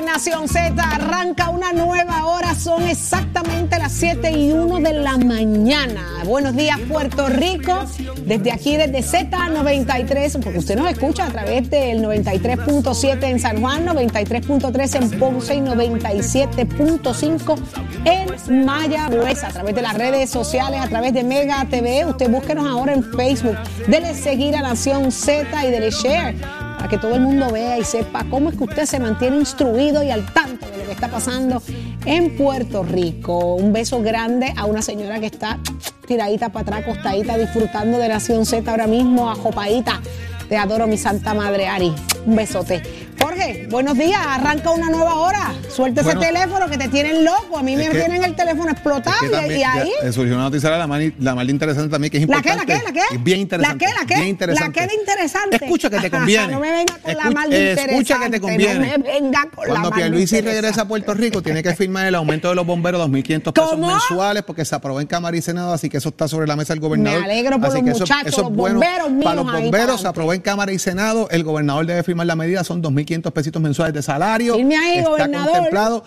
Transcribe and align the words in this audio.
Nación 0.00 0.48
Z. 0.48 0.74
Arranca 0.82 1.50
una 1.50 1.72
nueva 1.72 2.26
hora. 2.26 2.54
Son 2.54 2.82
exactamente 2.86 3.78
las 3.78 3.92
7 3.92 4.30
y 4.32 4.52
1 4.52 4.80
de 4.80 4.92
la 4.92 5.16
mañana. 5.18 6.22
Buenos 6.24 6.54
días, 6.54 6.78
Puerto 6.88 7.28
Rico. 7.28 7.84
Desde 8.24 8.52
aquí, 8.52 8.76
desde 8.76 8.98
Z93, 9.00 10.42
porque 10.42 10.58
usted 10.58 10.76
nos 10.76 10.90
escucha 10.90 11.26
a 11.26 11.30
través 11.30 11.68
del 11.70 12.02
93.7 12.02 13.24
en 13.24 13.40
San 13.40 13.60
Juan, 13.60 13.86
93.3 13.86 15.02
en 15.02 15.10
Ponce 15.18 15.54
y 15.54 15.60
97.5 15.60 17.58
en 18.04 18.64
Mayagüez. 18.64 19.44
A 19.44 19.48
través 19.48 19.74
de 19.74 19.82
las 19.82 19.94
redes 19.94 20.30
sociales, 20.30 20.80
a 20.80 20.88
través 20.88 21.12
de 21.12 21.24
Mega 21.24 21.66
TV. 21.68 22.04
Usted 22.06 22.30
búsquenos 22.30 22.66
ahora 22.66 22.92
en 22.94 23.04
Facebook. 23.04 23.56
Dele 23.86 24.14
seguir 24.14 24.56
a 24.56 24.62
Nación 24.62 25.10
Z 25.10 25.66
y 25.66 25.70
dele 25.70 25.90
share 25.90 26.67
para 26.78 26.88
que 26.88 26.98
todo 26.98 27.16
el 27.16 27.20
mundo 27.20 27.50
vea 27.50 27.76
y 27.76 27.84
sepa 27.84 28.24
cómo 28.30 28.50
es 28.50 28.56
que 28.56 28.64
usted 28.64 28.86
se 28.86 29.00
mantiene 29.00 29.36
instruido 29.36 30.02
y 30.02 30.10
al 30.10 30.32
tanto 30.32 30.66
de 30.70 30.78
lo 30.78 30.84
que 30.84 30.92
está 30.92 31.08
pasando 31.08 31.60
en 32.06 32.36
Puerto 32.36 32.84
Rico. 32.84 33.56
Un 33.56 33.72
beso 33.72 34.00
grande 34.00 34.54
a 34.56 34.64
una 34.64 34.80
señora 34.80 35.18
que 35.18 35.26
está 35.26 35.58
tiradita 36.06 36.50
para 36.50 36.78
atrás, 36.78 36.82
acostadita, 36.84 37.36
disfrutando 37.36 37.98
de 37.98 38.08
Nación 38.08 38.46
Z 38.46 38.70
ahora 38.70 38.86
mismo, 38.86 39.28
ajopadita. 39.28 40.00
Te 40.48 40.56
adoro, 40.56 40.86
mi 40.86 40.96
santa 40.96 41.34
madre 41.34 41.66
Ari. 41.66 41.92
Un 42.24 42.36
besote. 42.36 42.82
Jorge, 43.20 43.66
buenos 43.68 43.98
días. 43.98 44.20
Arranca 44.26 44.70
una 44.70 44.88
nueva 44.88 45.16
hora. 45.16 45.52
Suelta 45.78 46.02
Bueno. 46.02 46.20
ese 46.20 46.32
teléfono 46.32 46.68
que 46.68 46.76
te 46.76 46.88
tienen 46.88 47.24
loco. 47.24 47.56
A 47.56 47.62
mí 47.62 47.76
me 47.76 47.88
tienen 47.88 48.24
el 48.24 48.34
teléfono 48.34 48.68
explotado 48.68 49.14
Es 49.14 49.20
que 49.20 49.26
y- 49.28 49.30
también 49.30 49.60
y 49.60 49.62
ahí. 49.62 49.90
ya, 50.02 50.08
eh, 50.08 50.12
surgió 50.12 50.34
una 50.34 50.42
noticia 50.44 50.70
la 50.70 50.86
más, 50.88 51.00
la 51.20 51.34
más 51.36 51.48
interesante 51.48 51.88
también, 51.88 52.10
que 52.10 52.18
es 52.18 52.28
¿La 52.28 52.42
qué, 52.42 52.48
importante. 52.50 52.72
la 52.72 52.78
qué, 52.80 52.84
la 52.84 52.92
qué? 53.08 53.14
Es 53.14 53.22
bien 53.22 53.38
interesante. 53.40 53.84
¿La 53.84 53.90
qué, 53.92 53.94
la 54.00 54.06
qué? 54.06 54.14
Bien 54.16 54.28
interesante. 54.28 54.80
¿La 54.80 54.86
qué 54.88 54.92
de 54.94 55.00
interesante? 55.00 55.56
Escucha 55.62 55.88
que 55.90 55.98
te 56.00 56.10
conviene. 56.10 56.52
no 56.52 56.58
me 56.60 56.70
venga 56.72 56.94
con 57.00 57.14
la 57.14 57.22
Escu- 57.22 57.32
mal 57.34 57.50
de 57.50 57.72
Escucha 57.72 57.86
que 57.86 57.92
interesante, 57.94 58.30
te 58.30 58.40
conviene. 58.40 58.74
no 58.74 58.80
me 58.80 58.98
venga 59.12 59.40
con 59.54 59.64
la 59.66 59.70
Cuando 59.70 59.90
mal 59.90 59.98
Pierluisi 60.00 60.36
interesante. 60.36 60.60
regresa 60.62 60.82
a 60.82 60.88
Puerto 60.88 61.14
Rico, 61.14 61.42
tiene 61.42 61.62
que 61.62 61.74
firmar 61.76 62.06
el 62.06 62.14
aumento 62.16 62.48
de 62.48 62.54
los 62.56 62.66
bomberos 62.66 63.00
2.500 63.08 63.52
pesos 63.52 63.70
¿Cómo? 63.70 63.86
mensuales 63.86 64.42
porque 64.42 64.64
se 64.64 64.74
aprobó 64.74 65.00
en 65.00 65.06
Cámara 65.06 65.36
y 65.36 65.42
Senado, 65.42 65.72
así 65.72 65.88
que 65.88 65.98
eso 65.98 66.08
está 66.08 66.26
sobre 66.26 66.48
la 66.48 66.56
mesa 66.56 66.72
del 66.72 66.80
gobernador. 66.80 67.20
Me 67.20 67.24
alegro 67.26 67.58
por 67.60 67.66
Así 67.68 67.76
los 67.76 67.84
que 67.84 67.90
eso- 67.92 68.00
muchachos, 68.00 68.26
eso 68.26 68.36
es 68.40 68.42
los 68.48 68.52
bueno 68.56 68.80
bomberos 68.80 69.10
míos 69.10 69.24
Para 69.24 69.36
los 69.36 69.44
para 69.46 69.58
bomberos 69.60 70.00
se 70.00 70.08
aprobó 70.08 70.32
en 70.32 70.40
Cámara 70.40 70.72
y 70.72 70.78
Senado, 70.80 71.28
el 71.30 71.44
gobernador 71.44 71.86
debe 71.86 72.02
firmar 72.02 72.26
la 72.26 72.34
medida, 72.34 72.64
son 72.64 72.82
2.500 72.82 73.32
pesitos 73.32 73.62
mensuales 73.62 73.94
de 73.94 74.02
salario. 74.02 74.54
Firme 74.56 74.76
ahí, 74.76 74.98
está 74.98 75.10
gobernador. 75.10 75.67
Contemplado. 75.70 76.04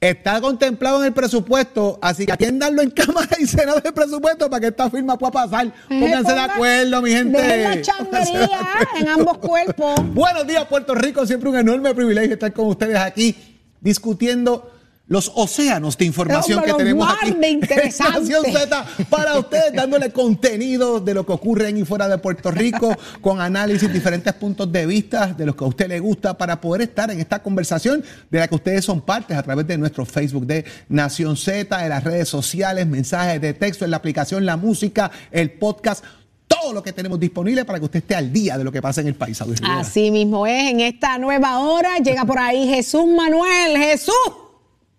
Está 0.00 0.40
contemplado 0.40 0.98
en 0.98 1.06
el 1.06 1.12
presupuesto, 1.12 1.96
así 2.02 2.26
que 2.26 2.32
atiéndanlo 2.32 2.82
en 2.82 2.90
Cámara 2.90 3.36
y 3.38 3.46
Senado 3.46 3.78
del 3.78 3.92
presupuesto 3.92 4.50
para 4.50 4.60
que 4.60 4.66
esta 4.66 4.90
firma 4.90 5.16
pueda 5.16 5.30
pasar. 5.30 5.72
Pónganse 5.88 6.32
de 6.32 6.40
acuerdo, 6.40 7.02
mi 7.02 7.10
gente. 7.10 7.40
Dejen 7.40 7.82
la 8.10 8.88
en 8.98 9.08
ambos 9.08 9.38
cuerpos. 9.38 9.94
Buenos 10.12 10.44
días, 10.44 10.64
Puerto 10.64 10.96
Rico. 10.96 11.24
Siempre 11.24 11.50
un 11.50 11.56
enorme 11.56 11.94
privilegio 11.94 12.32
estar 12.32 12.52
con 12.52 12.66
ustedes 12.66 12.98
aquí 12.98 13.36
discutiendo 13.80 14.72
los 15.12 15.30
océanos 15.34 15.98
de 15.98 16.06
información 16.06 16.62
que 16.62 16.72
tenemos 16.72 17.06
aquí 17.06 17.36
interesante. 17.46 18.16
en 18.16 18.42
Nación 18.42 18.44
Z 18.50 18.86
para 19.10 19.38
ustedes, 19.38 19.74
dándole 19.74 20.10
contenido 20.10 21.00
de 21.00 21.12
lo 21.12 21.26
que 21.26 21.34
ocurre 21.34 21.68
en 21.68 21.76
y 21.76 21.84
fuera 21.84 22.08
de 22.08 22.16
Puerto 22.16 22.50
Rico, 22.50 22.96
con 23.20 23.42
análisis, 23.42 23.92
diferentes 23.92 24.32
puntos 24.32 24.72
de 24.72 24.86
vista 24.86 25.26
de 25.26 25.44
los 25.44 25.54
que 25.54 25.64
a 25.64 25.66
usted 25.66 25.88
le 25.88 26.00
gusta, 26.00 26.38
para 26.38 26.62
poder 26.62 26.80
estar 26.80 27.10
en 27.10 27.20
esta 27.20 27.42
conversación 27.42 28.02
de 28.30 28.38
la 28.38 28.48
que 28.48 28.54
ustedes 28.54 28.86
son 28.86 29.02
partes 29.02 29.36
a 29.36 29.42
través 29.42 29.66
de 29.66 29.76
nuestro 29.76 30.06
Facebook 30.06 30.46
de 30.46 30.64
Nación 30.88 31.36
Z, 31.36 31.76
de 31.76 31.88
las 31.90 32.02
redes 32.02 32.30
sociales, 32.30 32.86
mensajes 32.86 33.38
de 33.38 33.52
texto, 33.52 33.84
en 33.84 33.90
la 33.90 33.98
aplicación, 33.98 34.46
la 34.46 34.56
música, 34.56 35.10
el 35.30 35.50
podcast. 35.50 36.02
Todo 36.46 36.72
lo 36.72 36.82
que 36.82 36.94
tenemos 36.94 37.20
disponible 37.20 37.66
para 37.66 37.78
que 37.78 37.84
usted 37.84 37.98
esté 37.98 38.14
al 38.14 38.32
día 38.32 38.56
de 38.56 38.64
lo 38.64 38.72
que 38.72 38.80
pasa 38.80 39.02
en 39.02 39.08
el 39.08 39.14
país. 39.14 39.42
Así 39.62 40.10
mismo 40.10 40.46
es, 40.46 40.70
en 40.70 40.80
esta 40.80 41.18
nueva 41.18 41.58
hora 41.58 41.98
llega 41.98 42.24
por 42.24 42.38
ahí 42.38 42.66
Jesús 42.66 43.06
Manuel. 43.06 43.76
Jesús, 43.76 44.14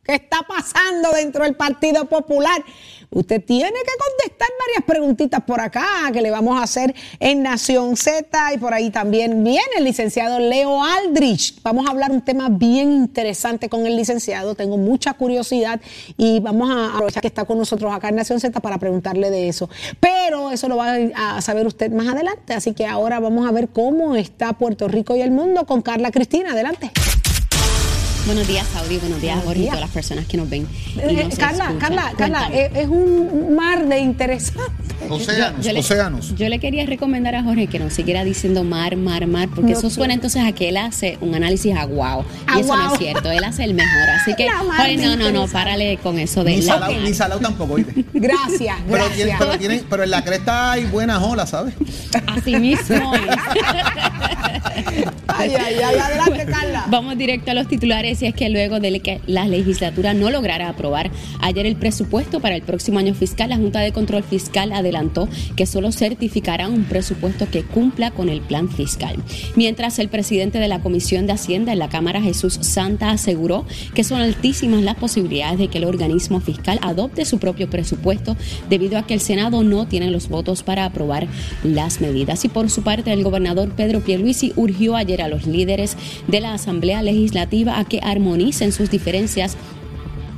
¿qué 0.03 0.15
está 0.15 0.41
pasando 0.47 1.11
dentro 1.11 1.43
del 1.43 1.55
Partido 1.55 2.05
Popular? 2.05 2.63
Usted 3.09 3.43
tiene 3.43 3.71
que 3.71 3.91
contestar 3.97 4.49
varias 4.59 4.83
preguntitas 4.87 5.41
por 5.43 5.61
acá 5.61 5.85
que 6.11 6.21
le 6.21 6.31
vamos 6.31 6.59
a 6.59 6.63
hacer 6.63 6.95
en 7.19 7.43
Nación 7.43 7.95
Z 7.95 8.53
y 8.53 8.57
por 8.57 8.73
ahí 8.73 8.89
también 8.89 9.43
viene 9.43 9.61
el 9.77 9.83
licenciado 9.83 10.39
Leo 10.39 10.83
Aldrich. 10.83 11.61
Vamos 11.61 11.85
a 11.85 11.91
hablar 11.91 12.11
un 12.11 12.21
tema 12.21 12.49
bien 12.49 12.91
interesante 12.91 13.69
con 13.69 13.85
el 13.85 13.95
licenciado. 13.95 14.55
Tengo 14.55 14.77
mucha 14.77 15.13
curiosidad 15.13 15.79
y 16.17 16.39
vamos 16.39 16.71
a 16.71 16.95
aprovechar 16.95 17.21
que 17.21 17.27
está 17.27 17.45
con 17.45 17.59
nosotros 17.59 17.93
acá 17.93 18.09
en 18.09 18.15
Nación 18.15 18.39
Z 18.39 18.59
para 18.59 18.79
preguntarle 18.79 19.29
de 19.29 19.47
eso. 19.47 19.69
Pero 19.99 20.49
eso 20.49 20.67
lo 20.67 20.77
va 20.77 20.95
a 21.15 21.41
saber 21.41 21.67
usted 21.67 21.91
más 21.91 22.07
adelante. 22.07 22.55
Así 22.55 22.73
que 22.73 22.87
ahora 22.87 23.19
vamos 23.19 23.47
a 23.47 23.51
ver 23.51 23.69
cómo 23.69 24.15
está 24.15 24.53
Puerto 24.53 24.87
Rico 24.87 25.15
y 25.15 25.21
el 25.21 25.29
mundo 25.29 25.67
con 25.67 25.83
Carla 25.83 26.09
Cristina. 26.09 26.53
Adelante. 26.53 26.91
Buenos 28.25 28.47
días, 28.47 28.65
Saudi. 28.71 28.97
Buenos 28.99 29.19
días, 29.21 29.35
Buenos 29.35 29.47
Jorge, 29.49 29.63
y 29.63 29.65
todas 29.65 29.81
las 29.81 29.89
personas 29.89 30.25
que 30.25 30.37
nos 30.37 30.49
ven. 30.49 30.65
y 30.95 30.99
Eh, 30.99 31.23
nos 31.25 31.35
Carla. 31.37 31.73
Carla, 31.77 32.13
Carla, 32.17 32.47
Cuéntame. 32.49 32.81
es, 32.81 32.87
un 32.87 33.53
mar 33.55 33.85
de 33.85 33.99
interesante. 33.99 34.61
Océanos, 35.09 35.65
Yo 35.65 35.73
le- 35.73 35.79
océanos. 35.81 36.35
Yo 36.35 36.47
le 36.47 36.59
quería 36.59 36.85
recomendar 36.85 37.35
a 37.35 37.43
Jorge 37.43 37.67
que 37.67 37.77
no 37.79 37.89
siguiera 37.89 38.23
diciendo 38.23 38.63
mar, 38.63 38.95
mar, 38.95 39.27
mar, 39.27 39.49
porque 39.53 39.73
No 39.73 39.77
eso 39.77 39.89
suena 39.89 40.13
entonces 40.13 40.41
a 40.45 40.53
que 40.53 40.69
él 40.69 40.77
hace 40.77 41.17
un 41.19 41.35
análisis 41.35 41.75
a 41.75 41.85
wow. 41.85 42.23
A 42.47 42.57
Y 42.57 42.61
eso 42.61 42.73
no 42.77 42.93
es 42.93 42.97
cierto, 42.99 43.29
él 43.29 43.43
hace 43.43 43.65
el 43.65 43.73
mejor. 43.73 44.09
Así 44.21 44.33
que, 44.35 44.47
Jorge, 44.77 44.95
no, 44.97 45.17
no, 45.17 45.31
no, 45.31 45.47
párale 45.47 45.97
con 46.01 46.17
eso 46.17 46.45
de 46.45 46.51
Ni 46.51 46.61
la 46.61 46.73
salado, 46.75 46.93
mar. 46.93 47.01
ni 47.01 47.13
salado 47.13 47.41
tampoco, 47.41 47.73
¿oíste? 47.73 48.05
Gracias, 48.13 48.77
Pero, 48.89 49.05
tiene- 49.07 49.31
gracias. 49.31 49.37
pero, 49.39 49.57
tiene- 49.59 49.83
pero 49.89 50.03
en 50.03 50.11
la 50.11 50.23
cresta 50.23 50.71
hay 50.71 50.85
buenas 50.85 51.21
olas, 51.21 51.49
¿sabes? 51.49 51.73
Así 52.27 52.55
mismo 52.55 53.13
es. 53.15 53.21
Ay, 55.35 55.51
ay, 55.55 55.75
ay, 55.83 55.95
adelante, 55.99 56.45
Carla. 56.45 56.85
Vamos 56.89 57.17
directo 57.17 57.51
a 57.51 57.53
los 57.55 57.67
titulares 57.67 58.12
y 58.21 58.27
es 58.27 58.35
que 58.35 58.49
luego 58.49 58.79
de 58.79 58.99
que 58.99 59.21
la 59.25 59.47
legislatura 59.47 60.13
no 60.13 60.29
lograra 60.29 60.69
aprobar 60.69 61.09
ayer 61.41 61.65
el 61.65 61.75
presupuesto 61.75 62.39
para 62.39 62.55
el 62.55 62.61
próximo 62.61 62.99
año 62.99 63.13
fiscal, 63.13 63.49
la 63.49 63.57
Junta 63.57 63.79
de 63.79 63.91
Control 63.91 64.23
Fiscal 64.23 64.71
adelantó 64.71 65.27
que 65.55 65.65
solo 65.65 65.91
certificará 65.91 66.67
un 66.67 66.83
presupuesto 66.83 67.49
que 67.49 67.63
cumpla 67.63 68.11
con 68.11 68.29
el 68.29 68.41
plan 68.41 68.69
fiscal. 68.69 69.15
Mientras 69.55 69.99
el 69.99 70.09
presidente 70.09 70.59
de 70.59 70.67
la 70.67 70.81
Comisión 70.81 71.25
de 71.27 71.33
Hacienda 71.33 71.73
en 71.73 71.79
la 71.79 71.89
Cámara, 71.89 72.21
Jesús 72.21 72.59
Santa, 72.61 73.09
aseguró 73.11 73.65
que 73.93 74.03
son 74.03 74.21
altísimas 74.21 74.83
las 74.83 74.95
posibilidades 74.95 75.57
de 75.57 75.67
que 75.67 75.79
el 75.79 75.85
organismo 75.85 76.39
fiscal 76.39 76.79
adopte 76.81 77.25
su 77.25 77.39
propio 77.39 77.69
presupuesto 77.69 78.37
debido 78.69 78.97
a 78.97 79.07
que 79.07 79.13
el 79.13 79.21
Senado 79.21 79.63
no 79.63 79.87
tiene 79.87 80.11
los 80.11 80.29
votos 80.29 80.63
para 80.63 80.85
aprobar 80.85 81.27
las 81.63 82.01
medidas. 82.01 82.45
Y 82.45 82.49
por 82.49 82.69
su 82.69 82.83
parte, 82.83 83.11
el 83.11 83.23
gobernador 83.23 83.71
Pedro 83.75 84.01
Pierluisi 84.01 84.53
urgió 84.55 84.95
ayer 84.95 85.21
a 85.21 85.27
los 85.27 85.47
líderes 85.47 85.97
de 86.27 86.41
la 86.41 86.53
Asamblea 86.53 87.01
Legislativa 87.01 87.79
a 87.79 87.85
que 87.85 87.99
armonicen 88.03 88.71
sus 88.71 88.89
diferencias 88.89 89.57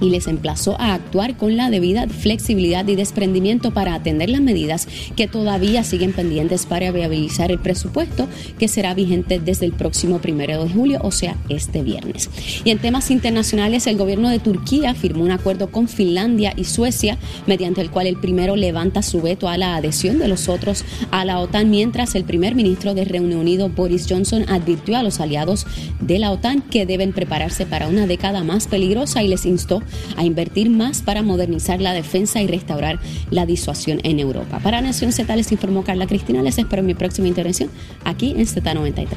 y 0.01 0.09
les 0.09 0.27
emplazó 0.27 0.79
a 0.79 0.93
actuar 0.93 1.37
con 1.37 1.57
la 1.57 1.69
debida 1.69 2.07
flexibilidad 2.07 2.87
y 2.87 2.95
desprendimiento 2.95 3.71
para 3.71 3.93
atender 3.93 4.29
las 4.29 4.41
medidas 4.41 4.87
que 5.15 5.27
todavía 5.27 5.83
siguen 5.83 6.13
pendientes 6.13 6.65
para 6.65 6.91
viabilizar 6.91 7.51
el 7.51 7.59
presupuesto 7.59 8.27
que 8.59 8.67
será 8.67 8.93
vigente 8.93 9.39
desde 9.39 9.65
el 9.65 9.73
próximo 9.73 10.19
primero 10.19 10.63
de 10.63 10.69
julio, 10.69 10.99
o 11.03 11.11
sea, 11.11 11.35
este 11.49 11.83
viernes. 11.83 12.29
Y 12.63 12.71
en 12.71 12.79
temas 12.79 13.11
internacionales, 13.11 13.87
el 13.87 13.97
gobierno 13.97 14.29
de 14.29 14.39
Turquía 14.39 14.93
firmó 14.93 15.23
un 15.23 15.31
acuerdo 15.31 15.71
con 15.71 15.87
Finlandia 15.87 16.53
y 16.55 16.65
Suecia, 16.65 17.17
mediante 17.47 17.81
el 17.81 17.91
cual 17.91 18.07
el 18.07 18.17
primero 18.17 18.55
levanta 18.55 19.01
su 19.01 19.21
veto 19.21 19.47
a 19.47 19.57
la 19.57 19.75
adhesión 19.75 20.19
de 20.19 20.27
los 20.27 20.49
otros 20.49 20.83
a 21.11 21.25
la 21.25 21.39
OTAN, 21.39 21.69
mientras 21.69 22.15
el 22.15 22.23
primer 22.23 22.55
ministro 22.55 22.93
de 22.93 23.05
Reino 23.05 23.39
Unido, 23.39 23.69
Boris 23.69 24.07
Johnson, 24.09 24.45
advirtió 24.49 24.97
a 24.97 25.03
los 25.03 25.19
aliados 25.19 25.65
de 26.01 26.19
la 26.19 26.31
OTAN 26.31 26.61
que 26.61 26.85
deben 26.85 27.13
prepararse 27.13 27.65
para 27.65 27.87
una 27.87 28.07
década 28.07 28.43
más 28.43 28.67
peligrosa 28.67 29.23
y 29.23 29.27
les 29.27 29.45
instó 29.45 29.81
a 30.17 30.23
invertir 30.23 30.69
más 30.69 31.01
para 31.01 31.21
modernizar 31.21 31.81
la 31.81 31.93
defensa 31.93 32.41
y 32.41 32.47
restaurar 32.47 32.99
la 33.31 33.45
disuasión 33.45 33.99
en 34.03 34.19
Europa. 34.19 34.59
Para 34.59 34.81
Nación 34.81 35.11
Z 35.11 35.35
les 35.35 35.51
informó 35.51 35.83
Carla 35.83 36.07
Cristina. 36.07 36.41
Les 36.41 36.57
espero 36.57 36.81
en 36.81 36.87
mi 36.87 36.93
próxima 36.93 37.27
intervención 37.27 37.69
aquí 38.03 38.31
en 38.31 38.45
Z93. 38.47 39.07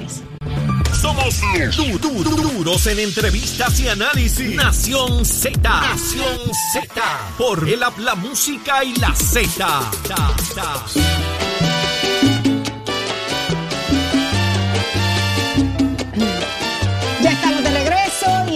Somos 1.00 1.41
du- 1.76 1.99
du- 1.99 2.25
du- 2.25 2.37
duros 2.37 2.87
en 2.88 2.99
entrevistas 2.99 3.79
y 3.81 3.88
análisis. 3.88 4.55
Nación 4.56 5.25
Z. 5.25 5.59
Nación 5.62 6.38
Z. 6.73 7.03
Por 7.38 7.69
el 7.69 7.81
la 7.81 8.14
música 8.17 8.82
y 8.85 8.94
la 8.97 9.14
Z. 9.14 9.91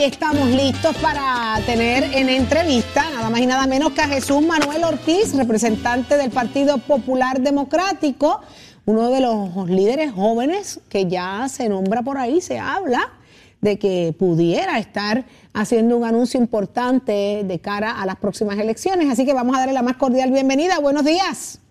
estamos 0.04 0.48
listos 0.48 0.96
para 0.96 1.60
tener 1.64 2.02
en 2.02 2.28
entrevista 2.28 3.08
nada 3.10 3.30
más 3.30 3.40
y 3.40 3.46
nada 3.46 3.68
menos 3.68 3.92
que 3.92 4.00
a 4.00 4.08
Jesús 4.08 4.42
Manuel 4.44 4.82
Ortiz, 4.82 5.32
representante 5.36 6.16
del 6.16 6.32
Partido 6.32 6.78
Popular 6.78 7.40
Democrático, 7.40 8.40
uno 8.84 9.10
de 9.10 9.20
los 9.20 9.70
líderes 9.70 10.10
jóvenes 10.10 10.80
que 10.88 11.06
ya 11.06 11.46
se 11.48 11.68
nombra 11.68 12.02
por 12.02 12.18
ahí, 12.18 12.40
se 12.40 12.58
habla 12.58 13.12
de 13.60 13.78
que 13.78 14.12
pudiera 14.18 14.80
estar 14.80 15.24
haciendo 15.52 15.96
un 15.96 16.04
anuncio 16.04 16.40
importante 16.40 17.44
de 17.44 17.58
cara 17.60 18.00
a 18.00 18.04
las 18.04 18.16
próximas 18.16 18.58
elecciones. 18.58 19.08
Así 19.08 19.24
que 19.24 19.32
vamos 19.32 19.54
a 19.54 19.60
darle 19.60 19.74
la 19.74 19.82
más 19.82 19.96
cordial 19.98 20.32
bienvenida. 20.32 20.80
Buenos 20.80 21.04
días. 21.04 21.61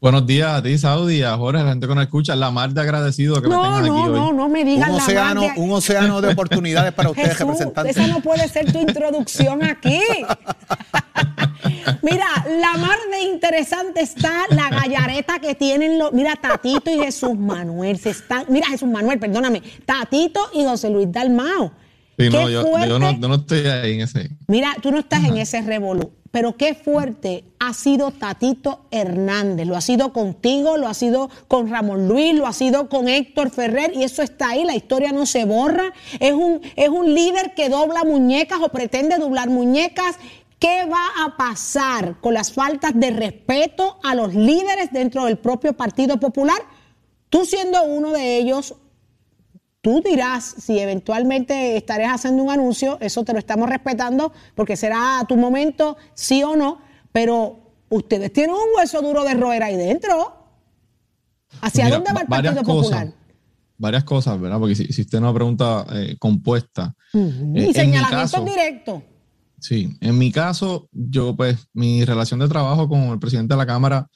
Buenos 0.00 0.26
días 0.26 0.48
a 0.52 0.62
ti, 0.62 0.78
Saudi, 0.78 1.24
a 1.24 1.36
Jorge, 1.36 1.60
a 1.60 1.64
la 1.64 1.70
gente 1.70 1.88
que 1.88 1.94
nos 1.94 2.04
escucha. 2.04 2.36
La 2.36 2.52
mar 2.52 2.70
de 2.70 2.80
agradecido 2.80 3.42
que 3.42 3.48
me 3.48 3.56
No, 3.56 3.62
tengan 3.64 3.86
no, 3.86 3.98
aquí 3.98 4.08
hoy. 4.08 4.14
no, 4.20 4.32
no 4.32 4.48
me 4.48 4.64
digan 4.64 4.90
Un 4.92 4.96
la 4.96 5.02
océano, 5.02 5.42
más 5.42 5.54
de- 5.56 5.60
un 5.60 5.72
océano 5.72 6.20
de 6.20 6.28
oportunidades 6.34 6.92
para 6.92 7.10
ustedes, 7.10 7.30
Jesús, 7.32 7.46
representantes. 7.48 7.96
esa 7.96 8.06
no 8.06 8.20
puede 8.20 8.46
ser 8.48 8.72
tu 8.72 8.80
introducción 8.80 9.64
aquí. 9.64 10.00
Mira, 12.02 12.26
la 12.60 12.74
mar 12.78 12.96
de 13.10 13.22
interesante 13.22 14.00
está 14.00 14.44
la 14.50 14.70
gallareta 14.70 15.40
que 15.40 15.56
tienen 15.56 15.98
los. 15.98 16.12
Mira, 16.12 16.36
Tatito 16.36 16.90
y 16.92 16.98
Jesús 16.98 17.36
Manuel. 17.36 17.98
Se 17.98 18.10
están, 18.10 18.44
mira, 18.48 18.68
Jesús 18.68 18.88
Manuel, 18.88 19.18
perdóname. 19.18 19.62
Tatito 19.84 20.40
y 20.54 20.64
José 20.64 20.90
Luis 20.90 21.10
Dalmao. 21.10 21.72
Sí, 22.16 22.28
no, 22.30 22.48
yo, 22.48 22.62
yo 22.86 22.98
no, 22.98 23.12
yo 23.18 23.28
no 23.28 23.34
estoy 23.36 23.66
ahí 23.66 23.94
en 23.94 24.00
ese. 24.02 24.30
Mira, 24.48 24.74
tú 24.82 24.90
no 24.92 24.98
estás 24.98 25.24
en 25.24 25.36
ese 25.38 25.62
revolú, 25.62 26.12
pero 26.30 26.56
qué 26.56 26.74
fuerte 26.74 27.44
ha 27.58 27.72
sido 27.72 28.10
Tatito 28.10 28.80
Hernández. 28.90 29.66
Lo 29.66 29.76
ha 29.76 29.80
sido 29.80 30.12
contigo, 30.12 30.76
lo 30.76 30.86
ha 30.86 30.94
sido 30.94 31.30
con 31.48 31.68
Ramón 31.68 32.08
Luis, 32.08 32.34
lo 32.34 32.46
ha 32.46 32.52
sido 32.52 32.88
con 32.88 33.08
Héctor 33.08 33.50
Ferrer 33.50 33.92
y 33.94 34.04
eso 34.04 34.22
está 34.22 34.50
ahí, 34.50 34.64
la 34.64 34.76
historia 34.76 35.12
no 35.12 35.26
se 35.26 35.44
borra. 35.44 35.92
Es 36.20 36.32
un, 36.32 36.60
es 36.76 36.88
un 36.88 37.14
líder 37.14 37.54
que 37.54 37.68
dobla 37.68 38.04
muñecas 38.04 38.58
o 38.62 38.68
pretende 38.68 39.16
doblar 39.16 39.48
muñecas. 39.48 40.16
¿Qué 40.58 40.86
va 40.86 41.24
a 41.24 41.36
pasar 41.36 42.20
con 42.20 42.34
las 42.34 42.52
faltas 42.52 42.92
de 42.94 43.10
respeto 43.10 43.98
a 44.02 44.14
los 44.14 44.34
líderes 44.34 44.92
dentro 44.92 45.24
del 45.24 45.38
propio 45.38 45.72
Partido 45.72 46.18
Popular? 46.18 46.60
Tú 47.30 47.44
siendo 47.44 47.84
uno 47.84 48.10
de 48.10 48.38
ellos, 48.38 48.74
Tú 49.80 50.02
dirás 50.04 50.56
si 50.58 50.78
eventualmente 50.78 51.76
estarás 51.76 52.14
haciendo 52.14 52.42
un 52.42 52.50
anuncio, 52.50 52.98
eso 53.00 53.24
te 53.24 53.32
lo 53.32 53.38
estamos 53.38 53.68
respetando 53.68 54.32
porque 54.54 54.76
será 54.76 55.20
a 55.20 55.26
tu 55.26 55.36
momento, 55.36 55.96
sí 56.14 56.42
o 56.42 56.56
no, 56.56 56.80
pero 57.12 57.60
ustedes 57.88 58.32
tienen 58.32 58.54
un 58.54 58.76
hueso 58.76 59.00
duro 59.02 59.24
de 59.24 59.34
roer 59.34 59.62
ahí 59.62 59.76
dentro. 59.76 60.34
¿Hacia 61.60 61.84
Mira, 61.84 61.96
dónde 61.96 62.12
va 62.12 62.20
el 62.20 62.26
Partido 62.26 62.62
cosas, 62.62 62.90
Popular? 62.90 63.14
Varias 63.78 64.04
cosas, 64.04 64.40
¿verdad? 64.40 64.58
Porque 64.58 64.74
si 64.74 64.84
hiciste 64.84 65.16
una 65.16 65.32
pregunta 65.32 65.86
eh, 65.92 66.16
compuesta. 66.18 66.94
Eh, 67.14 67.18
y 67.18 67.20
en 67.20 67.52
mi 67.52 67.72
señalamientos 67.72 68.32
caso, 68.32 68.44
directos. 68.44 69.02
Sí, 69.60 69.96
en 70.00 70.18
mi 70.18 70.32
caso, 70.32 70.88
yo 70.92 71.36
pues 71.36 71.68
mi 71.72 72.04
relación 72.04 72.40
de 72.40 72.48
trabajo 72.48 72.88
con 72.88 73.00
el 73.04 73.18
presidente 73.18 73.54
de 73.54 73.58
la 73.58 73.66
Cámara 73.66 74.08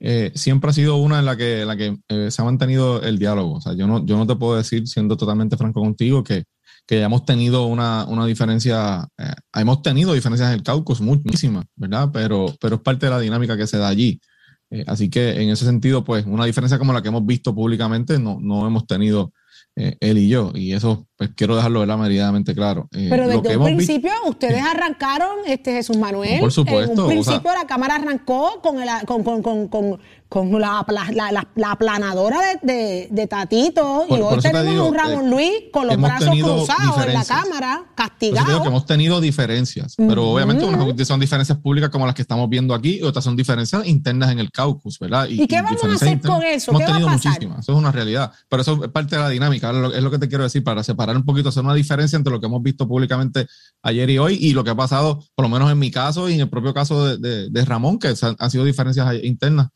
eh, 0.00 0.32
siempre 0.34 0.70
ha 0.70 0.72
sido 0.72 0.96
una 0.96 1.18
en 1.18 1.24
la 1.24 1.36
que, 1.36 1.62
en 1.62 1.68
la 1.68 1.76
que 1.76 1.96
eh, 2.08 2.30
se 2.30 2.42
ha 2.42 2.44
mantenido 2.44 3.02
el 3.02 3.18
diálogo. 3.18 3.54
O 3.54 3.60
sea, 3.60 3.74
yo 3.74 3.86
no, 3.86 4.04
yo 4.04 4.16
no 4.16 4.26
te 4.26 4.36
puedo 4.36 4.56
decir, 4.56 4.86
siendo 4.86 5.16
totalmente 5.16 5.56
franco 5.56 5.80
contigo, 5.80 6.22
que, 6.22 6.44
que 6.86 7.02
hemos 7.02 7.24
tenido 7.24 7.66
una, 7.66 8.04
una 8.06 8.26
diferencia, 8.26 9.08
eh, 9.18 9.34
hemos 9.54 9.82
tenido 9.82 10.14
diferencias 10.14 10.48
en 10.50 10.54
el 10.54 10.62
caucus, 10.62 11.00
muchísimas, 11.00 11.64
¿verdad? 11.74 12.10
Pero, 12.12 12.54
pero 12.60 12.76
es 12.76 12.82
parte 12.82 13.06
de 13.06 13.10
la 13.10 13.20
dinámica 13.20 13.56
que 13.56 13.66
se 13.66 13.78
da 13.78 13.88
allí. 13.88 14.20
Eh, 14.70 14.84
así 14.86 15.08
que 15.08 15.42
en 15.42 15.50
ese 15.50 15.64
sentido, 15.64 16.04
pues 16.04 16.26
una 16.26 16.44
diferencia 16.44 16.78
como 16.78 16.92
la 16.92 17.02
que 17.02 17.08
hemos 17.08 17.24
visto 17.24 17.54
públicamente 17.54 18.18
no, 18.18 18.38
no 18.40 18.66
hemos 18.66 18.86
tenido 18.86 19.32
eh, 19.76 19.96
él 20.00 20.18
y 20.18 20.28
yo. 20.28 20.52
Y 20.54 20.72
eso, 20.72 21.06
pues 21.16 21.30
quiero 21.36 21.54
dejarlo 21.54 21.80
¿verdad? 21.80 21.98
meridamente 21.98 22.54
claro. 22.54 22.88
Eh, 22.92 23.08
Pero 23.10 23.26
lo 23.26 23.42
que 23.42 23.48
desde 23.50 23.56
un 23.60 23.76
visto- 23.76 23.76
principio 23.92 24.10
ustedes 24.26 24.62
arrancaron, 24.62 25.36
este 25.46 25.72
Jesús 25.72 25.96
Manuel. 25.98 26.40
Por 26.40 26.50
supuesto, 26.52 26.92
En 26.92 26.98
o 26.98 27.02
un 27.04 27.10
sea- 27.10 27.22
principio 27.22 27.52
la 27.54 27.66
Cámara 27.66 27.96
arrancó 27.96 28.60
con, 28.62 28.82
el, 28.82 28.88
con, 29.06 29.22
con, 29.22 29.68
con, 29.68 30.00
con, 30.28 30.60
la, 30.60 30.84
la, 30.88 31.10
la, 31.12 31.32
la- 31.32 31.48
la 31.54 31.70
aplanadora 31.72 32.38
de, 32.62 32.72
de, 32.74 33.08
de 33.10 33.26
Tatito. 33.26 34.04
Por- 34.08 34.18
y 34.18 34.22
hoy 34.22 34.28
eso 34.34 34.40
te 34.42 34.48
tenemos 34.50 34.72
digo, 34.72 34.88
un 34.88 34.94
Ramón 34.94 35.26
eh, 35.26 35.30
Luis 35.30 35.52
con 35.72 35.86
los 35.86 35.96
brazos 36.00 36.26
tenido 36.30 36.56
cruzados 36.56 37.06
en 37.06 37.14
la. 37.14 37.24
Cámara, 37.24 37.84
castigado. 37.94 38.62
que 38.62 38.68
hemos 38.68 38.86
tenido 38.86 39.20
diferencias, 39.20 39.94
pero 39.96 40.28
obviamente 40.30 40.64
unas 40.64 41.06
son 41.08 41.20
diferencias 41.20 41.58
públicas 41.58 41.90
como 41.90 42.06
las 42.06 42.14
que 42.14 42.22
estamos 42.22 42.48
viendo 42.48 42.74
aquí, 42.74 42.98
y 42.98 43.02
otras 43.02 43.24
son 43.24 43.36
diferencias 43.36 43.86
internas 43.86 44.30
en 44.30 44.38
el 44.38 44.50
caucus, 44.50 44.98
¿verdad? 44.98 45.26
¿Y 45.28 45.46
qué 45.46 45.62
vamos 45.62 45.82
a 45.84 45.92
hacer 45.92 46.08
internas 46.08 46.38
con 46.38 46.46
eso? 46.46 46.70
Hemos 46.70 46.80
¿Qué 46.80 46.84
va 46.86 46.90
a 46.90 46.92
tenido 46.94 47.08
pasar? 47.08 47.32
muchísimas, 47.32 47.58
eso 47.60 47.72
es 47.72 47.78
una 47.78 47.92
realidad, 47.92 48.32
pero 48.48 48.62
eso 48.62 48.84
es 48.84 48.90
parte 48.90 49.16
de 49.16 49.22
la 49.22 49.28
dinámica, 49.28 49.70
es 49.70 50.02
lo- 50.02 50.10
que 50.10 50.18
te 50.18 50.28
quiero 50.28 50.44
decir, 50.44 50.62
para 50.64 50.82
separar 50.82 51.16
un 51.16 51.24
poquito, 51.24 51.48
hacer 51.50 51.62
una 51.64 51.74
diferencia 51.74 52.16
entre 52.16 52.32
lo 52.32 52.40
que 52.40 52.46
hemos 52.46 52.62
visto 52.62 52.86
públicamente 52.88 53.46
ayer 53.82 54.08
y 54.10 54.18
hoy 54.18 54.38
y 54.40 54.52
lo 54.52 54.62
que 54.64 54.70
ha 54.70 54.74
pasado, 54.76 55.22
por 55.34 55.44
lo 55.44 55.48
menos 55.48 55.70
en 55.70 55.78
mi 55.78 55.90
caso 55.90 56.28
y 56.28 56.34
en 56.34 56.40
el 56.40 56.48
propio 56.48 56.72
caso 56.74 57.06
de, 57.06 57.18
de- 57.18 57.50
de 57.50 57.64
Ramón, 57.64 57.98
que 57.98 58.14
han 58.38 58.50
sido 58.50 58.64
diferencias 58.64 59.12
internas 59.22 59.68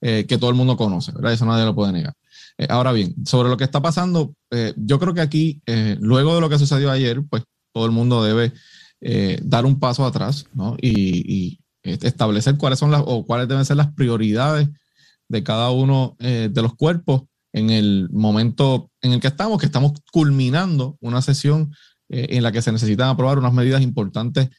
eh, 0.00 0.26
que 0.28 0.38
todo 0.38 0.50
el 0.50 0.54
mundo 0.56 0.76
conoce, 0.76 1.10
¿verdad? 1.10 1.32
Eso 1.32 1.44
nadie 1.44 1.64
lo 1.64 1.74
puede 1.74 1.92
negar. 1.92 2.14
Eh, 2.56 2.68
ahora 2.70 2.92
bien, 2.92 3.16
sobre 3.26 3.48
lo 3.48 3.56
que 3.56 3.64
está 3.64 3.82
pasando, 3.82 4.32
eh, 4.52 4.72
yo 4.76 5.00
creo 5.00 5.12
que 5.12 5.20
aquí, 5.20 5.60
luego 6.00 6.36
de 6.36 6.40
lo 6.40 6.48
que 6.48 6.58
sucedió 6.58 6.90
ayer, 6.90 7.20
pues 7.28 7.42
todo 7.72 7.84
el 7.84 7.90
mundo 7.90 8.22
debe 8.22 8.52
dar 9.42 9.64
un 9.64 9.78
paso 9.78 10.04
atrás 10.04 10.46
¿no? 10.54 10.76
y, 10.80 11.58
establecer 11.82 12.58
cuáles 12.58 12.78
son 12.78 12.90
las 12.90 13.02
o 13.06 13.24
cuáles 13.24 13.48
deben 13.48 13.64
ser 13.64 13.78
las 13.78 13.94
prioridades 13.94 14.68
de 15.28 15.42
cada 15.42 15.70
uno 15.70 16.16
de 16.18 16.62
los 16.62 16.74
cuerpos 16.74 17.22
en 17.52 17.70
el 17.70 18.08
momento 18.10 18.90
en 19.00 19.12
el 19.12 19.20
que 19.20 19.28
estamos, 19.28 19.58
que 19.58 19.66
estamos 19.66 19.92
culminando 20.12 20.98
una 21.00 21.22
sesión 21.22 21.72
en 22.08 22.42
la 22.42 22.52
que 22.52 22.60
se 22.60 22.72
necesitan 22.72 23.08
aprobar 23.08 23.38
unas 23.38 23.54
medidas 23.54 23.80
importantes 23.80 24.50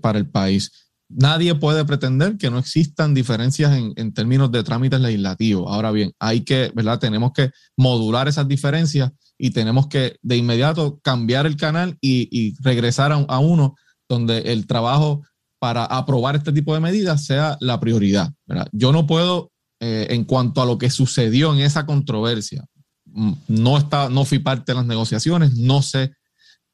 para 0.00 0.18
el 0.18 0.30
país. 0.30 0.81
Nadie 1.14 1.54
puede 1.54 1.84
pretender 1.84 2.36
que 2.36 2.50
no 2.50 2.58
existan 2.58 3.14
diferencias 3.14 3.76
en, 3.96 4.12
términos 4.14 4.50
de 4.50 4.62
trámites 4.62 5.00
legislativos. 5.00 5.70
Ahora 5.70 5.90
bien, 5.90 6.12
hay 6.18 6.42
que, 6.42 6.72
¿verdad? 6.74 6.98
Tenemos 6.98 7.32
que 7.32 7.50
modular 7.76 8.28
esas 8.28 8.48
diferencias 8.48 9.10
y 9.38 9.50
tenemos 9.50 9.88
que 9.88 10.16
de 10.22 10.36
inmediato 10.36 11.00
cambiar 11.02 11.46
el 11.46 11.56
canal 11.56 11.98
y, 12.00 12.54
regresar 12.62 13.12
a, 13.12 13.16
a 13.16 13.38
uno 13.38 13.74
donde 14.08 14.52
el 14.52 14.66
trabajo 14.66 15.22
para 15.62 15.84
aprobar 15.84 16.34
este 16.34 16.52
tipo 16.52 16.74
de 16.74 16.80
medidas 16.80 17.24
sea 17.24 17.56
la 17.60 17.78
prioridad. 17.78 18.32
¿verdad? 18.46 18.66
Yo 18.72 18.90
no 18.90 19.06
puedo, 19.06 19.52
eh, 19.78 20.08
en 20.10 20.24
cuanto 20.24 20.60
a 20.60 20.66
lo 20.66 20.76
que 20.76 20.90
sucedió 20.90 21.52
en 21.54 21.60
esa 21.60 21.86
controversia, 21.86 22.64
mm, 23.04 23.32
no, 23.46 23.78
está, 23.78 24.08
no 24.08 24.24
fui 24.24 24.40
parte 24.40 24.72
de 24.72 24.76
las 24.76 24.86
negociaciones, 24.86 25.54
no 25.56 25.80
sé 25.80 26.14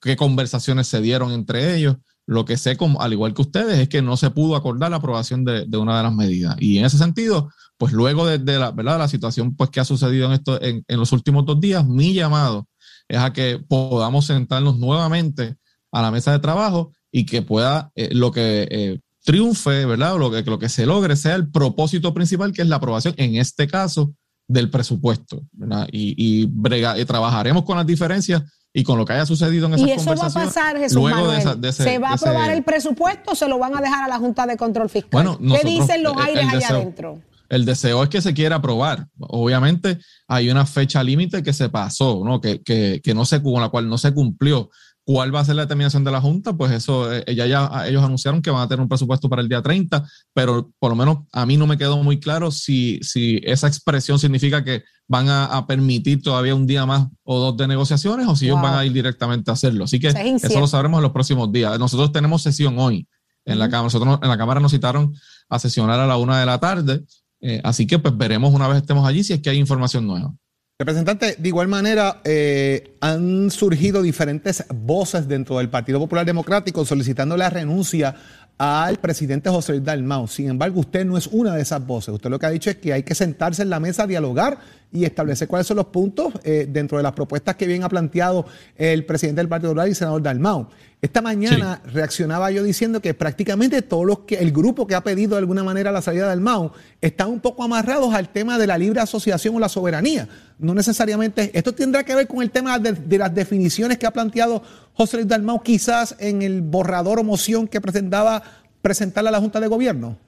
qué 0.01 0.17
conversaciones 0.17 0.87
se 0.87 1.03
dieron 1.03 1.33
entre 1.33 1.77
ellos. 1.77 1.97
Lo 2.29 2.45
que 2.45 2.59
sé, 2.59 2.77
como, 2.77 3.01
al 3.01 3.15
igual 3.15 3.33
que 3.33 3.41
ustedes, 3.41 3.79
es 3.79 3.89
que 3.89 4.03
no 4.03 4.19
se 4.19 4.31
pudo 4.31 4.55
acordar 4.55 4.91
la 4.91 4.99
aprobación 4.99 5.47
de, 5.47 5.65
de 5.65 5.79
una 5.79 5.97
de 5.97 6.03
las 6.03 6.15
medidas. 6.15 6.57
Y 6.61 6.77
en 6.77 6.85
ese 6.85 6.99
sentido, 6.99 7.51
pues 7.79 7.95
luego 7.95 8.27
de, 8.27 8.37
de 8.37 8.59
la, 8.59 8.71
¿verdad? 8.71 8.99
la 8.99 9.09
situación 9.09 9.57
pues, 9.57 9.71
que 9.71 9.81
ha 9.81 9.85
sucedido 9.87 10.27
en, 10.27 10.33
esto, 10.33 10.61
en, 10.61 10.85
en 10.87 10.99
los 11.01 11.13
últimos 11.13 11.47
dos 11.47 11.59
días, 11.59 11.87
mi 11.87 12.13
llamado 12.13 12.69
es 13.09 13.17
a 13.17 13.33
que 13.33 13.59
podamos 13.67 14.27
sentarnos 14.27 14.79
nuevamente 14.79 15.57
a 15.91 16.03
la 16.03 16.11
mesa 16.11 16.33
de 16.33 16.39
trabajo 16.39 16.93
y 17.11 17.25
que 17.25 17.41
pueda 17.41 17.91
eh, 17.95 18.11
lo 18.13 18.31
que 18.31 18.69
eh, 18.71 19.01
triunfe, 19.25 19.87
¿verdad? 19.87 20.19
Lo 20.19 20.31
que, 20.31 20.43
lo 20.43 20.59
que 20.59 20.69
se 20.69 20.85
logre 20.85 21.17
sea 21.17 21.35
el 21.35 21.51
propósito 21.51 22.13
principal, 22.13 22.53
que 22.53 22.61
es 22.61 22.69
la 22.69 22.77
aprobación, 22.77 23.15
en 23.17 23.37
este 23.37 23.67
caso, 23.67 24.13
del 24.47 24.69
presupuesto. 24.69 25.47
Y, 25.91 26.15
y, 26.17 26.47
brega, 26.47 26.99
y 26.99 27.07
trabajaremos 27.07 27.65
con 27.65 27.79
las 27.79 27.87
diferencias 27.87 28.43
y 28.73 28.85
con 28.85 28.99
lo 28.99 29.05
que 29.05 29.15
haya 29.15 29.27
sucedido 29.27 29.67
en 29.67 29.75
esas 29.75 29.87
y 29.89 29.91
eso 29.93 30.05
va 30.05 30.13
a 30.13 30.17
conversaciones. 30.17 30.55
pasar, 30.55 30.79
Jesús 30.79 30.97
luego 31.01 31.17
Manuel. 31.17 31.31
de 31.37 31.39
esa- 31.39 31.55
de 31.57 31.69
ese- 31.71 31.83
¿Se 31.85 31.99
va 31.99 32.11
a 32.11 32.15
ese- 32.15 32.29
aprobar 32.29 32.51
el 32.51 32.63
presupuesto 32.63 33.33
o 33.33 33.35
se 33.35 33.49
lo 33.49 33.59
van 33.59 33.77
a 33.77 33.81
dejar 33.81 34.05
a 34.05 34.09
la 34.09 34.19
Junta 34.19 34.47
de 34.47 34.57
Control 34.57 34.89
Fiscal? 34.89 35.11
Bueno, 35.13 35.39
¿Qué 35.39 35.45
nosotros- 35.45 35.73
dicen 35.73 36.03
los 36.03 36.17
aires 36.17 36.43
el 36.45 36.57
allá 36.57 36.69
adentro? 36.69 37.19
El 37.49 37.65
deseo 37.65 38.03
es 38.03 38.11
que 38.11 38.21
se 38.21 38.35
quiera 38.35 38.57
aprobar. 38.57 39.07
Obviamente 39.21 39.99
hay 40.27 40.51
una 40.51 40.67
fecha 40.67 41.03
límite 41.03 41.43
que 41.43 41.55
se 41.55 41.71
pasó, 41.71 42.21
¿no? 42.23 42.43
Que, 42.43 42.61
que, 42.63 43.01
que 43.03 43.15
no 43.15 43.25
se, 43.25 43.43
con 43.43 43.61
la 43.63 43.71
cual 43.71 43.89
no 43.89 43.97
se 43.97 44.13
cumplió. 44.13 44.69
¿Cuál 45.09 45.35
va 45.35 45.41
a 45.41 45.45
ser 45.47 45.57
la 45.57 45.63
determinación 45.63 46.05
de 46.05 46.11
la 46.11 46.21
Junta? 46.21 46.53
Pues 46.53 46.71
eso, 46.71 47.11
eh, 47.11 47.25
ya, 47.35 47.47
ya 47.47 47.87
ellos 47.87 48.05
anunciaron 48.05 48.43
que 48.43 48.51
van 48.51 48.61
a 48.61 48.69
tener 48.69 48.83
un 48.83 48.91
presupuesto 48.91 49.27
para 49.31 49.41
el 49.41 49.49
día 49.49 49.63
30, 49.63 50.07
pero 50.35 50.71
por 50.79 50.91
lo 50.91 50.97
menos 50.97 51.21
a 51.33 51.47
mí 51.47 51.57
no 51.57 51.67
me 51.67 51.79
quedó 51.79 52.03
muy 52.03 52.21
claro 52.21 52.51
si, 52.51 53.01
si 53.01 53.41
esa 53.43 53.69
expresión 53.69 54.19
significa 54.19 54.63
que 54.63 54.85
van 55.07 55.31
a, 55.31 55.67
permitir 55.67 56.21
todavía 56.21 56.55
un 56.55 56.67
día 56.67 56.85
más 56.85 57.07
o 57.23 57.39
dos 57.39 57.57
de 57.57 57.67
negociaciones 57.67 58.27
o 58.27 58.37
si 58.37 58.45
ellos 58.45 58.61
van 58.61 58.75
a 58.75 58.85
ir 58.85 58.93
directamente 58.93 59.51
a 59.51 59.55
hacerlo. 59.55 59.85
Así 59.85 59.99
que 59.99 60.09
eso 60.09 60.61
lo 60.61 60.67
sabremos 60.67 60.99
en 60.99 61.05
los 61.05 61.13
próximos 61.13 61.51
días. 61.51 61.79
Nosotros 61.79 62.13
tenemos 62.13 62.43
sesión 62.43 62.79
hoy 62.79 63.09
en 63.47 63.59
la 63.59 63.71
Cámara. 63.71 63.85
Nosotros 63.85 64.19
en 64.21 64.29
la 64.29 64.37
Cámara 64.37 64.61
nos 64.61 64.73
citaron 64.73 65.15
a 65.49 65.59
sesionar 65.59 65.99
a 66.01 66.07
la 66.07 66.19
una 66.19 66.39
de 66.39 66.45
la 66.45 66.61
tarde. 66.61 67.03
Eh, 67.41 67.63
así 67.65 67.87
que 67.87 67.99
pues 67.99 68.15
veremos 68.15 68.53
una 68.53 68.69
vez 68.69 68.77
estemos 68.77 69.09
allí 69.09 69.25
si 69.25 69.33
es 69.33 69.41
que 69.41 69.49
hay 69.49 69.57
información 69.57 70.07
nueva. 70.07 70.35
Representante, 70.81 71.35
de 71.37 71.49
igual 71.49 71.67
manera, 71.67 72.21
eh, 72.23 72.95
han 73.01 73.51
surgido 73.51 74.01
diferentes 74.01 74.65
voces 74.73 75.27
dentro 75.27 75.59
del 75.59 75.69
Partido 75.69 75.99
Popular 75.99 76.25
Democrático 76.25 76.85
solicitando 76.85 77.37
la 77.37 77.51
renuncia 77.51 78.15
al 78.59 78.99
presidente 78.99 79.51
José 79.51 79.73
Luis 79.73 79.85
Dalmau. 79.85 80.29
Sin 80.29 80.49
embargo, 80.49 80.79
usted 80.79 81.05
no 81.05 81.19
es 81.19 81.27
una 81.27 81.57
de 81.57 81.63
esas 81.63 81.85
voces. 81.85 82.15
Usted 82.15 82.31
lo 82.31 82.39
que 82.39 82.47
ha 82.47 82.51
dicho 82.51 82.71
es 82.71 82.77
que 82.77 82.93
hay 82.93 83.03
que 83.03 83.17
sentarse 83.17 83.63
en 83.63 83.71
la 83.71 83.81
mesa, 83.81 84.07
dialogar 84.07 84.61
y 84.93 85.05
establecer 85.05 85.49
cuáles 85.49 85.67
son 85.67 85.79
los 85.79 85.87
puntos 85.87 86.35
eh, 86.45 86.69
dentro 86.71 86.97
de 86.97 87.03
las 87.03 87.13
propuestas 87.13 87.57
que 87.57 87.67
bien 87.67 87.83
ha 87.83 87.89
planteado 87.89 88.47
el 88.77 89.05
presidente 89.05 89.41
del 89.41 89.49
Partido 89.49 89.71
Popular 89.71 89.89
y 89.89 89.91
el 89.91 89.97
senador 89.97 90.23
Dalmau. 90.23 90.69
Esta 91.01 91.23
mañana 91.23 91.81
reaccionaba 91.85 92.51
yo 92.51 92.65
diciendo 92.65 93.01
que 93.01 93.15
prácticamente 93.15 93.83
todos 93.83 94.05
los 94.05 94.19
que 94.21 94.35
el 94.37 94.51
grupo 94.51 94.85
que 94.85 94.97
ha 94.97 95.05
pedido 95.05 95.33
de 95.33 95.39
alguna 95.39 95.63
manera 95.63 95.93
la 95.93 96.03
salida 96.03 96.29
del 96.29 96.41
MAU 96.41 96.73
están 97.01 97.29
un 97.29 97.39
poco 97.39 97.63
amarrados 97.63 98.13
al 98.15 98.31
tema 98.31 98.59
de 98.59 98.67
la 98.67 98.77
libre 98.77 99.01
asociación 99.01 99.55
o 99.55 99.61
la 99.61 99.69
soberanía. 99.69 100.29
No 100.59 100.75
necesariamente 100.75 101.53
esto 101.57 101.73
tendrá 101.73 102.03
que 102.03 102.17
ver 102.17 102.27
con 102.27 102.43
el 102.43 102.51
tema 102.51 102.81
de, 102.81 103.19
las 103.19 103.33
definiciones 103.33 103.97
que 103.99 104.07
ha 104.07 104.13
planteado 104.13 104.61
José 104.93 105.19
Luis 105.19 105.29
Dalmau 105.29 105.63
quizás 105.63 106.17
en 106.19 106.43
el 106.43 106.63
borrador 106.63 107.21
o 107.21 107.25
moción 107.25 107.69
que 107.69 107.81
presentaba 107.81 108.43
presentarle 108.83 109.29
a 109.29 109.33
la 109.33 109.41
Junta 109.41 109.61
de 109.61 109.69
Gobierno. 109.69 110.19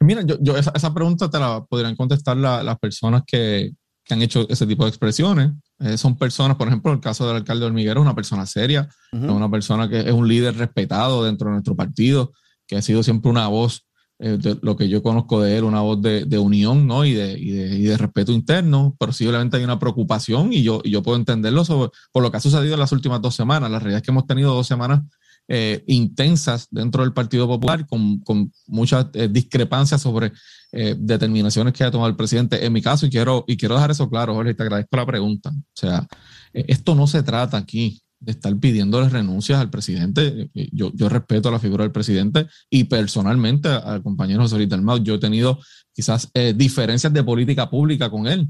Mira, 0.00 0.22
yo, 0.22 0.56
esa, 0.56 0.92
pregunta 0.92 1.30
te 1.30 1.38
la 1.38 1.64
podrían 1.64 1.94
contestar 1.94 2.36
las 2.36 2.78
personas 2.80 3.22
que, 3.24 3.72
que 4.04 4.14
han 4.14 4.22
hecho 4.22 4.44
ese 4.48 4.66
tipo 4.66 4.84
de 4.84 4.88
expresiones. 4.88 5.52
Eh, 5.80 5.96
son 5.96 6.16
personas, 6.16 6.56
por 6.56 6.68
ejemplo, 6.68 6.92
el 6.92 7.00
caso 7.00 7.26
del 7.26 7.36
alcalde 7.36 7.66
Hormiguero 7.66 8.00
es 8.00 8.04
una 8.04 8.14
persona 8.14 8.46
seria, 8.46 8.88
es 9.12 9.20
una 9.20 9.50
persona 9.50 9.88
que 9.88 10.00
es 10.00 10.12
un 10.12 10.26
líder 10.26 10.56
respetado 10.56 11.24
dentro 11.24 11.48
de 11.48 11.52
nuestro 11.52 11.76
partido, 11.76 12.32
que 12.66 12.76
ha 12.76 12.82
sido 12.82 13.02
siempre 13.02 13.30
una 13.30 13.46
voz, 13.46 13.86
eh, 14.20 14.36
de 14.36 14.58
lo 14.62 14.76
que 14.76 14.88
yo 14.88 15.00
conozco 15.00 15.40
de 15.40 15.56
él, 15.56 15.62
una 15.62 15.80
voz 15.80 16.02
de, 16.02 16.24
de 16.24 16.38
unión 16.40 16.88
¿no? 16.88 17.04
y, 17.04 17.12
de, 17.12 17.38
y, 17.38 17.52
de, 17.52 17.76
y, 17.76 17.82
de, 17.84 17.96
respeto 17.96 18.32
interno. 18.32 18.96
Posiblemente 18.98 19.56
hay 19.56 19.62
una 19.62 19.78
preocupación 19.78 20.52
y 20.52 20.64
yo, 20.64 20.80
y 20.82 20.90
yo 20.90 21.04
puedo 21.04 21.16
entenderlo 21.16 21.64
sobre, 21.64 21.90
por 22.10 22.24
lo 22.24 22.30
que 22.32 22.38
ha 22.38 22.40
sucedido 22.40 22.74
en 22.74 22.80
las 22.80 22.90
últimas 22.90 23.20
dos 23.20 23.36
semanas. 23.36 23.70
La 23.70 23.78
realidad 23.78 23.98
es 23.98 24.02
que 24.02 24.10
hemos 24.10 24.26
tenido 24.26 24.52
dos 24.54 24.66
semanas 24.66 25.02
eh, 25.48 25.82
intensas 25.86 26.68
dentro 26.70 27.02
del 27.02 27.12
Partido 27.12 27.46
Popular, 27.46 27.86
con, 27.86 28.20
con 28.20 28.52
muchas 28.66 29.06
discrepancias 29.30 30.02
sobre 30.02 30.32
eh, 30.70 30.94
determinaciones 30.98 31.72
que 31.72 31.82
ha 31.82 31.90
tomado 31.90 32.10
el 32.10 32.16
presidente. 32.16 32.64
En 32.64 32.74
mi 32.74 32.82
caso, 32.82 33.06
y 33.06 33.10
quiero, 33.10 33.42
y 33.48 33.56
quiero 33.56 33.74
dejar 33.74 33.90
eso 33.90 34.10
claro, 34.10 34.34
Jorge, 34.34 34.52
te 34.52 34.62
agradezco 34.62 34.96
la 34.96 35.06
pregunta. 35.06 35.50
O 35.50 35.72
sea, 35.72 36.06
eh, 36.52 36.66
esto 36.68 36.94
no 36.94 37.06
se 37.06 37.22
trata 37.22 37.56
aquí 37.56 38.02
de 38.20 38.32
estar 38.32 38.54
pidiéndole 38.58 39.08
renuncias 39.08 39.60
al 39.60 39.70
presidente. 39.70 40.50
Eh, 40.54 40.68
yo, 40.72 40.92
yo 40.94 41.08
respeto 41.08 41.50
la 41.50 41.58
figura 41.58 41.84
del 41.84 41.92
presidente 41.92 42.48
y 42.68 42.84
personalmente 42.84 43.68
al 43.68 44.02
compañero 44.02 44.42
José 44.42 44.56
Luis 44.56 44.68
Dalmau, 44.68 45.02
yo 45.02 45.14
he 45.14 45.18
tenido 45.18 45.58
quizás 45.94 46.30
diferencias 46.54 47.12
de 47.12 47.24
política 47.24 47.68
pública 47.68 48.08
con 48.08 48.28
él. 48.28 48.48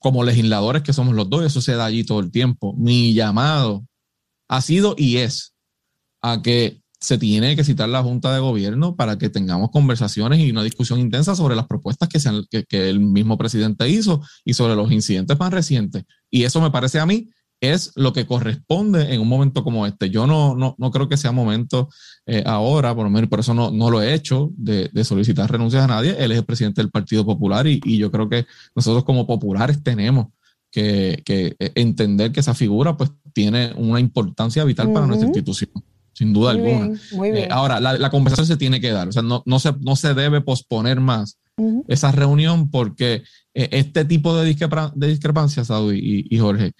como 0.00 0.24
legisladores 0.24 0.82
que 0.82 0.92
somos 0.92 1.14
los 1.14 1.30
dos, 1.30 1.44
eso 1.44 1.60
se 1.60 1.74
da 1.74 1.84
allí 1.84 2.04
todo 2.04 2.18
el 2.20 2.32
tiempo. 2.32 2.74
Mi 2.76 3.14
llamado 3.14 3.86
ha 4.48 4.60
sido 4.60 4.96
y 4.98 5.18
es 5.18 5.53
a 6.24 6.40
que 6.40 6.80
se 6.98 7.18
tiene 7.18 7.54
que 7.54 7.64
citar 7.64 7.86
la 7.90 8.02
Junta 8.02 8.32
de 8.32 8.40
Gobierno 8.40 8.96
para 8.96 9.18
que 9.18 9.28
tengamos 9.28 9.70
conversaciones 9.70 10.40
y 10.40 10.50
una 10.50 10.62
discusión 10.62 10.98
intensa 10.98 11.36
sobre 11.36 11.54
las 11.54 11.66
propuestas 11.66 12.08
que, 12.08 12.64
que, 12.66 12.88
el 12.88 12.98
mismo 12.98 13.36
presidente 13.36 13.86
hizo 13.90 14.22
y 14.42 14.54
sobre 14.54 14.74
los 14.74 14.90
incidentes 14.90 15.38
más 15.38 15.52
recientes. 15.52 16.04
Y 16.30 16.44
eso 16.44 16.62
me 16.62 16.70
parece 16.70 16.98
a 16.98 17.04
mí 17.04 17.28
es 17.60 17.92
lo 17.94 18.14
que 18.14 18.24
corresponde 18.24 19.12
en 19.12 19.20
un 19.20 19.28
momento 19.28 19.62
como 19.62 19.86
este. 19.86 20.08
Yo 20.08 20.26
no, 20.26 20.56
no, 20.56 20.74
no 20.78 20.90
creo 20.90 21.10
que 21.10 21.18
sea 21.18 21.30
momento 21.30 21.90
eh, 22.24 22.42
ahora, 22.46 22.94
por 22.94 23.04
lo 23.04 23.10
menos 23.10 23.28
por 23.28 23.40
eso 23.40 23.52
no, 23.52 23.70
no 23.70 23.90
lo 23.90 24.00
he 24.00 24.14
hecho, 24.14 24.50
de, 24.56 24.90
solicitar 25.04 25.52
renuncias 25.52 25.84
a 25.84 25.88
nadie. 25.88 26.16
Él 26.18 26.32
es 26.32 26.38
el 26.38 26.44
presidente 26.46 26.80
del 26.80 26.90
Partido 26.90 27.26
Popular 27.26 27.66
y, 27.66 27.82
y 27.84 27.98
yo 27.98 28.10
creo 28.10 28.30
que 28.30 28.46
nosotros 28.74 29.04
como 29.04 29.26
populares 29.26 29.82
tenemos 29.82 30.28
que, 30.70 31.20
que, 31.22 31.54
entender 31.74 32.32
que 32.32 32.40
esa 32.40 32.54
figura 32.54 32.96
pues 32.96 33.10
tiene 33.34 33.74
una 33.76 34.00
importancia 34.00 34.64
vital 34.64 34.90
para 34.90 35.06
nuestra 35.06 35.26
institución 35.26 35.70
sin 36.14 36.32
duda 36.32 36.52
alguna. 36.52 36.96
Eh, 37.24 37.48
ahora, 37.50 37.80
la, 37.80 38.10
conversación 38.10 38.46
se 38.46 38.56
tiene 38.56 38.80
que 38.80 38.90
dar, 38.90 39.08
o 39.08 39.12
sea, 39.12 39.22
no, 39.22 39.42
no, 39.44 39.58
se, 39.58 39.72
no 39.80 39.96
se 39.96 40.14
debe 40.14 40.40
posponer 40.40 41.00
más 41.00 41.38
esa 41.86 42.10
reunión 42.10 42.70
porque 42.70 43.22
eh, 43.54 43.68
este 43.72 44.04
tipo 44.04 44.36
de, 44.36 44.54
de 44.94 45.08
discrepancias, 45.08 45.68
Saudi 45.68 46.26
y, 46.28 46.38
Jorge, 46.38 46.72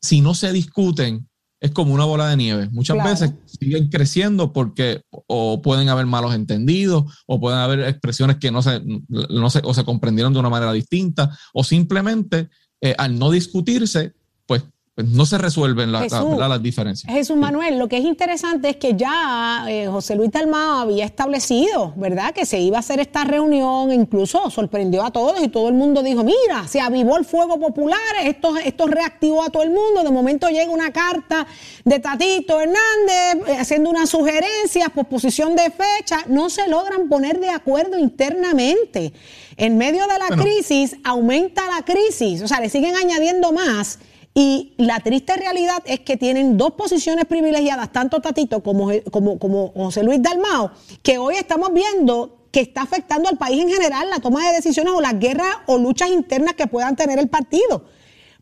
si 0.00 0.20
no 0.20 0.34
se 0.34 0.52
discuten, 0.52 1.28
es 1.60 1.70
como 1.70 1.94
una 1.94 2.04
bola 2.04 2.28
de 2.28 2.36
nieve. 2.36 2.68
Muchas 2.70 3.02
veces 3.02 3.32
siguen 3.46 3.88
creciendo 3.88 4.52
porque 4.52 5.00
o 5.10 5.62
pueden 5.62 5.88
haber 5.88 6.04
malos 6.04 6.34
entendidos 6.34 7.04
o 7.26 7.40
pueden 7.40 7.58
haber 7.58 7.80
expresiones 7.80 8.36
que 8.36 8.50
no 8.50 8.60
se, 8.60 8.82
no 9.08 9.48
se, 9.48 9.62
o 9.64 9.72
se 9.72 9.84
comprendieron 9.84 10.34
de 10.34 10.40
una 10.40 10.50
manera 10.50 10.72
distinta 10.72 11.36
o 11.54 11.64
simplemente 11.64 12.50
eh, 12.82 12.94
al 12.98 13.18
no 13.18 13.30
discutirse, 13.30 14.12
pues 14.44 14.62
pues 14.94 15.08
no 15.08 15.26
se 15.26 15.38
resuelven 15.38 15.90
las 15.90 16.62
diferencias. 16.62 17.12
Jesús 17.12 17.36
Manuel, 17.36 17.80
lo 17.80 17.88
que 17.88 17.98
es 17.98 18.04
interesante 18.04 18.68
es 18.68 18.76
que 18.76 18.94
ya 18.94 19.64
eh, 19.68 19.88
José 19.88 20.14
Luis 20.14 20.30
Dalmao 20.30 20.82
había 20.82 21.04
establecido, 21.04 21.92
¿verdad?, 21.96 22.32
que 22.32 22.46
se 22.46 22.60
iba 22.60 22.76
a 22.76 22.80
hacer 22.80 23.00
esta 23.00 23.24
reunión, 23.24 23.90
incluso 23.90 24.48
sorprendió 24.50 25.02
a 25.02 25.10
todos 25.10 25.42
y 25.42 25.48
todo 25.48 25.68
el 25.68 25.74
mundo 25.74 26.00
dijo, 26.00 26.22
mira, 26.22 26.68
se 26.68 26.80
avivó 26.80 27.16
el 27.16 27.24
fuego 27.24 27.58
popular, 27.58 27.98
esto, 28.22 28.56
esto 28.56 28.86
reactivó 28.86 29.42
a 29.42 29.50
todo 29.50 29.64
el 29.64 29.70
mundo, 29.70 30.04
de 30.04 30.12
momento 30.12 30.48
llega 30.48 30.70
una 30.70 30.92
carta 30.92 31.44
de 31.84 31.98
Tatito 31.98 32.60
Hernández 32.60 33.48
eh, 33.48 33.56
haciendo 33.58 33.90
unas 33.90 34.08
sugerencias, 34.10 34.90
posposición 34.94 35.56
de 35.56 35.72
fecha, 35.72 36.18
no 36.28 36.48
se 36.50 36.68
logran 36.68 37.08
poner 37.08 37.40
de 37.40 37.50
acuerdo 37.50 37.98
internamente. 37.98 39.12
En 39.56 39.76
medio 39.76 40.02
de 40.06 40.18
la 40.18 40.40
crisis, 40.40 40.96
aumenta 41.02 41.66
la 41.66 41.84
crisis, 41.84 42.42
o 42.42 42.48
sea, 42.48 42.60
le 42.60 42.68
siguen 42.68 42.94
añadiendo 42.94 43.52
más. 43.52 43.98
Y 44.34 44.74
la 44.78 44.98
triste 44.98 45.36
realidad 45.36 45.82
es 45.86 46.00
que 46.00 46.16
tienen 46.16 46.56
dos 46.56 46.72
posiciones 46.72 47.24
privilegiadas, 47.26 47.92
tanto 47.92 48.20
Tatito 48.20 48.62
como, 48.64 48.90
como, 49.12 49.38
como 49.38 49.68
José 49.68 50.02
Luis 50.02 50.20
Dalmao, 50.20 50.72
que 51.02 51.18
hoy 51.18 51.36
estamos 51.36 51.72
viendo 51.72 52.48
que 52.50 52.60
está 52.60 52.82
afectando 52.82 53.28
al 53.28 53.36
país 53.36 53.62
en 53.62 53.68
general 53.68 54.08
la 54.10 54.20
toma 54.20 54.46
de 54.46 54.54
decisiones 54.54 54.92
o 54.94 55.00
las 55.00 55.18
guerras 55.18 55.56
o 55.66 55.78
luchas 55.78 56.08
internas 56.10 56.54
que 56.54 56.66
puedan 56.66 56.96
tener 56.96 57.18
el 57.18 57.28
partido. 57.28 57.84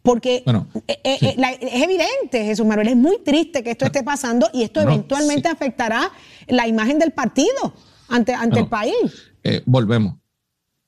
Porque 0.02 0.44
eh, 0.88 1.00
eh, 1.04 1.18
eh, 1.20 1.58
es 1.60 1.82
evidente, 1.82 2.44
Jesús 2.44 2.66
Manuel, 2.66 2.88
es 2.88 2.96
muy 2.96 3.20
triste 3.20 3.62
que 3.62 3.70
esto 3.70 3.84
esté 3.84 4.02
pasando 4.02 4.48
y 4.52 4.64
esto 4.64 4.80
eventualmente 4.80 5.48
afectará 5.48 6.10
la 6.48 6.66
imagen 6.66 6.98
del 6.98 7.12
partido 7.12 7.74
ante, 8.08 8.34
ante 8.34 8.60
el 8.60 8.68
país. 8.68 9.32
volvemos. 9.64 10.16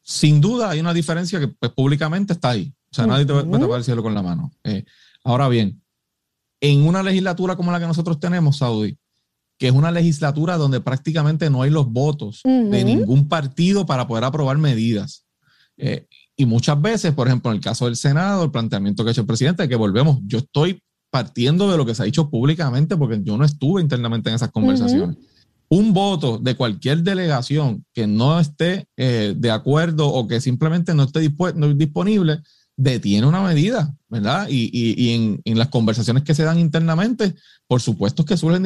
Sin 0.03 0.41
duda 0.41 0.71
hay 0.71 0.81
una 0.81 0.93
diferencia 0.93 1.41
que 1.41 1.49
pues, 1.49 1.73
públicamente 1.73 2.33
está 2.33 2.51
ahí. 2.51 2.75
O 2.95 2.97
sea, 2.97 3.09
nadie 3.09 3.27
te 3.27 3.33
va, 3.33 3.41
a 3.41 3.61
tapar 3.61 3.79
el 3.79 3.85
cielo 3.85 4.05
con 4.05 4.15
la 4.15 4.23
mano. 4.23 4.53
Eh, 4.63 4.85
ahora 5.25 5.49
bien, 5.49 5.83
en 6.61 6.87
una 6.87 7.03
legislatura 7.03 7.57
como 7.57 7.73
la 7.73 7.81
que 7.81 7.89
nosotros 7.89 8.21
tenemos, 8.21 8.59
Saudi, 8.59 8.97
que 9.59 9.67
es 9.67 9.73
una 9.73 9.91
legislatura 9.91 10.57
donde 10.57 10.81
prácticamente 10.81 11.51
no 11.51 11.63
hay 11.63 11.71
los 11.71 11.91
votos 11.91 12.41
de 12.45 12.85
ningún 12.85 13.29
partido 13.29 13.85
para 13.85 14.07
poder 14.07 14.23
aprobar 14.23 14.59
medidas. 14.59 15.27
Eh, 15.77 16.07
y 16.37 16.47
muchas 16.47 16.81
veces, 16.81 17.13
por 17.15 17.27
ejemplo, 17.27 17.51
en 17.51 17.57
el 17.57 17.61
caso 17.61 17.87
del 17.87 17.97
Senado, 17.97 18.45
el 18.45 18.53
planteamiento 18.53 19.03
que 19.03 19.11
ha 19.11 19.13
hecho 19.13 19.23
el 19.23 19.27
presidente, 19.27 19.69
que 19.69 19.75
volvemos, 19.75 20.21
yo 20.25 20.39
estoy 20.39 20.81
partiendo 21.11 21.69
de 21.69 21.77
lo 21.77 21.85
que 21.85 21.97
se 21.97 22.03
ha 22.03 22.07
dicho 22.07 22.31
públicamente 22.31 22.97
porque 22.97 23.21
yo 23.25 23.37
no 23.37 23.45
estuve 23.45 23.83
internamente 23.83 24.29
en 24.29 24.37
esas 24.37 24.53
conversaciones. 24.53 25.17
Un 25.69 25.93
voto 25.93 26.39
de 26.39 26.55
cualquier 26.55 27.03
delegación 27.03 27.85
que 27.93 28.07
no 28.07 28.39
esté 28.39 28.87
eh, 28.97 29.35
de 29.37 29.51
acuerdo 29.51 30.09
o 30.09 30.29
que 30.29 30.41
simplemente 30.41 30.95
no 30.95 31.03
esté 31.03 31.21
disponible, 31.21 32.41
detiene 32.77 33.27
una 33.27 33.41
medida, 33.41 33.95
¿verdad? 34.09 34.49
Y, 34.49 34.71
y, 34.73 34.95
y 34.97 35.41
en, 35.45 35.59
las 35.59 35.69
conversaciones 35.69 36.25
que 36.25 36.35
se 36.35 36.43
dan 36.43 36.59
internamente, 36.59 37.35
por 37.69 37.81
supuesto 37.81 38.25
que 38.25 38.37
surgen 38.37 38.65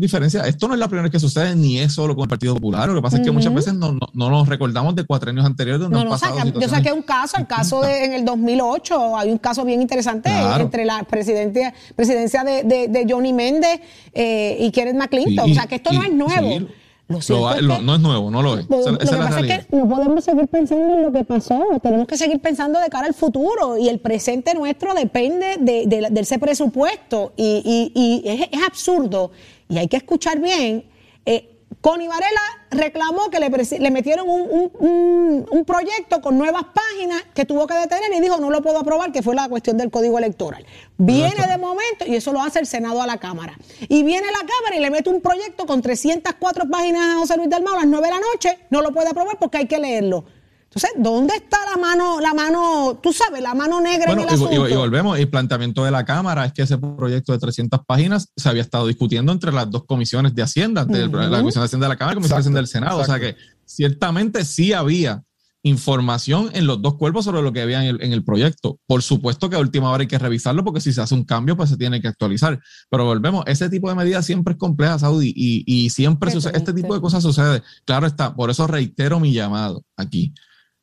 diferencias. 0.00 0.46
Esto 0.46 0.68
no 0.68 0.74
es 0.74 0.80
la 0.80 0.86
primera 0.86 1.02
vez 1.04 1.12
que 1.12 1.18
sucede, 1.18 1.56
ni 1.56 1.78
es 1.78 1.92
solo 1.92 2.14
con 2.14 2.24
el 2.24 2.28
Partido 2.28 2.54
Popular. 2.54 2.88
Lo 2.88 2.94
que 2.94 3.02
pasa 3.02 3.16
es 3.16 3.24
que 3.24 3.32
muchas 3.32 3.52
veces 3.52 3.74
no, 3.74 3.92
no, 3.92 4.30
nos 4.30 4.48
recordamos 4.48 4.94
de 4.94 5.04
cuatro 5.04 5.30
años 5.30 5.44
anteriores 5.44 5.80
donde 5.80 6.04
no, 6.04 6.10
pasado 6.10 6.38
Yo 6.60 6.68
saqué 6.68 6.92
un 6.92 7.02
caso, 7.02 7.36
el 7.38 7.46
caso 7.46 7.80
de 7.80 8.04
en 8.04 8.12
el 8.12 8.24
2008, 8.24 9.16
hay 9.16 9.30
un 9.30 9.38
caso 9.38 9.64
bien 9.64 9.82
interesante 9.82 10.30
entre 10.60 10.84
la 10.84 11.02
presidencia, 11.02 11.74
presidencia 11.96 12.44
de, 12.44 12.62
de, 12.62 13.06
Johnny 13.08 13.32
Méndez 13.32 13.80
eh, 14.12 14.56
y 14.60 14.70
Kenneth 14.70 14.96
McClinton. 14.96 15.50
o 15.50 15.54
sea, 15.54 15.66
que 15.66 15.76
esto 15.76 15.92
no 15.92 16.02
es 16.02 16.12
nuevo 16.12 16.68
no 17.08 17.94
es 17.94 18.00
nuevo, 18.00 18.30
no 18.30 18.42
lo 18.42 18.58
es. 18.58 18.68
lo 18.68 18.98
que 18.98 19.06
pasa 19.06 19.40
es 19.40 19.66
que 19.66 19.76
no 19.76 19.88
podemos 19.88 20.24
seguir 20.24 20.46
pensando 20.48 20.94
en 20.94 21.02
lo 21.02 21.12
que 21.12 21.24
pasó, 21.24 21.64
tenemos 21.82 22.06
que 22.06 22.18
seguir 22.18 22.40
pensando 22.40 22.78
de 22.80 22.88
cara 22.88 23.06
al 23.06 23.14
futuro 23.14 23.78
y 23.78 23.88
el 23.88 23.98
presente 23.98 24.54
nuestro 24.54 24.92
depende 24.94 25.56
de, 25.58 26.10
ese 26.20 26.38
presupuesto 26.38 27.32
y, 27.36 28.22
es, 28.52 28.62
absurdo 28.62 29.30
y 29.68 29.78
hay 29.78 29.88
que 29.88 29.96
escuchar 29.96 30.40
bien. 30.40 30.84
Eh, 31.24 31.57
Connie 31.88 32.06
Varela 32.06 32.42
reclamó 32.70 33.30
que 33.30 33.40
le, 33.40 33.48
le 33.48 33.90
metieron 33.90 34.28
un, 34.28 34.70
un, 34.78 35.46
un, 35.50 35.64
proyecto 35.64 36.20
con 36.20 36.36
nuevas 36.36 36.64
páginas 36.74 37.22
que 37.32 37.46
tuvo 37.46 37.66
que 37.66 37.72
detener 37.72 38.12
y 38.14 38.20
dijo 38.20 38.36
no 38.36 38.50
lo 38.50 38.60
puedo 38.60 38.78
aprobar, 38.78 39.10
que 39.10 39.22
fue 39.22 39.34
la 39.34 39.48
cuestión 39.48 39.78
del 39.78 39.90
código 39.90 40.18
electoral. 40.18 40.66
Viene 40.98 41.46
de 41.46 41.56
momento 41.56 42.04
y 42.06 42.16
eso 42.16 42.30
lo 42.30 42.42
hace 42.42 42.58
el 42.58 42.66
Senado 42.66 43.00
a 43.00 43.06
la 43.06 43.16
Cámara. 43.16 43.56
Y 43.88 44.02
viene 44.02 44.26
la 44.26 44.40
Cámara 44.40 44.76
y 44.76 44.80
le 44.80 44.90
mete 44.90 45.08
un 45.08 45.22
proyecto 45.22 45.64
con 45.64 45.80
304 45.80 46.68
páginas 46.68 47.16
a 47.16 47.18
José 47.20 47.38
Luis 47.38 47.48
del 47.48 47.62
Mau 47.62 47.72
a 47.72 47.78
las 47.78 47.86
9 47.86 48.06
de 48.06 48.12
la 48.12 48.20
noche, 48.20 48.58
no 48.68 48.82
lo 48.82 48.92
puede 48.92 49.08
aprobar 49.08 49.38
porque 49.38 49.56
hay 49.56 49.66
que 49.66 49.78
leerlo. 49.78 50.26
Entonces, 50.70 50.90
¿dónde 50.98 51.34
está 51.34 51.58
la 51.70 51.80
mano, 51.80 52.20
la 52.20 52.34
mano, 52.34 53.00
tú 53.02 53.10
sabes, 53.10 53.40
la 53.42 53.54
mano 53.54 53.80
negra 53.80 54.12
en 54.12 54.20
el 54.20 54.28
asunto? 54.28 54.68
Y, 54.68 54.74
volvemos, 54.74 55.18
el 55.18 55.28
planteamiento 55.28 55.82
de 55.82 55.90
la 55.90 56.04
Cámara 56.04 56.44
es 56.44 56.52
que 56.52 56.62
ese 56.62 56.76
proyecto 56.76 57.32
de 57.32 57.38
300 57.38 57.80
páginas 57.86 58.28
se 58.36 58.48
había 58.50 58.62
estado 58.62 58.86
discutiendo 58.86 59.32
entre 59.32 59.50
las 59.50 59.70
dos 59.70 59.86
comisiones 59.86 60.34
de 60.34 60.42
Hacienda, 60.42 60.86
la 60.86 61.38
Comisión 61.38 61.62
de 61.62 61.66
Hacienda 61.66 61.86
de 61.86 61.88
la 61.88 61.96
Cámara 61.96 62.12
y 62.12 62.16
la 62.16 62.20
Comisión 62.20 62.36
de 62.36 62.40
Hacienda 62.40 62.60
del 62.60 62.66
Senado. 62.68 62.98
O 62.98 63.04
sea 63.04 63.18
que 63.18 63.36
ciertamente 63.64 64.44
sí 64.44 64.74
había 64.74 65.22
información 65.62 66.50
en 66.52 66.66
los 66.66 66.80
dos 66.82 66.94
cuerpos 66.94 67.24
sobre 67.24 67.42
lo 67.42 67.52
que 67.52 67.62
había 67.62 67.84
en 67.86 68.12
el, 68.12 68.24
proyecto. 68.24 68.78
Por 68.86 69.02
supuesto 69.02 69.48
que 69.48 69.56
a 69.56 69.60
última 69.60 69.90
hora 69.90 70.02
hay 70.02 70.06
que 70.06 70.18
revisarlo 70.18 70.64
porque 70.64 70.80
si 70.80 70.92
se 70.92 71.00
hace 71.00 71.14
un 71.14 71.24
cambio, 71.24 71.56
pues 71.56 71.70
se 71.70 71.78
tiene 71.78 72.00
que 72.00 72.08
actualizar. 72.08 72.60
Pero 72.90 73.06
volvemos, 73.06 73.44
ese 73.46 73.68
tipo 73.70 73.88
de 73.88 73.94
medidas 73.94 74.26
siempre 74.26 74.52
es 74.52 74.58
compleja, 74.58 74.98
Saudi, 74.98 75.32
y, 75.34 75.64
y 75.66 75.90
siempre 75.90 76.30
sucede, 76.30 76.56
este 76.56 76.74
tipo 76.74 76.94
de 76.94 77.00
cosas 77.00 77.22
sucede. 77.22 77.62
Claro 77.86 78.06
está, 78.06 78.34
por 78.34 78.50
eso 78.50 78.66
reitero 78.66 79.18
mi 79.18 79.32
llamado 79.32 79.82
aquí. 79.96 80.34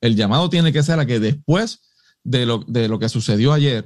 El 0.06 0.16
llamado 0.16 0.50
tiene 0.50 0.72
que 0.72 0.84
ser 0.84 1.00
a 1.00 1.06
que 1.06 1.20
después 1.20 1.82
de 2.24 2.46
lo, 2.46 2.60
de 2.68 2.88
lo 2.88 3.00
que 3.00 3.10
sucedió 3.10 3.54
ayer, 3.54 3.86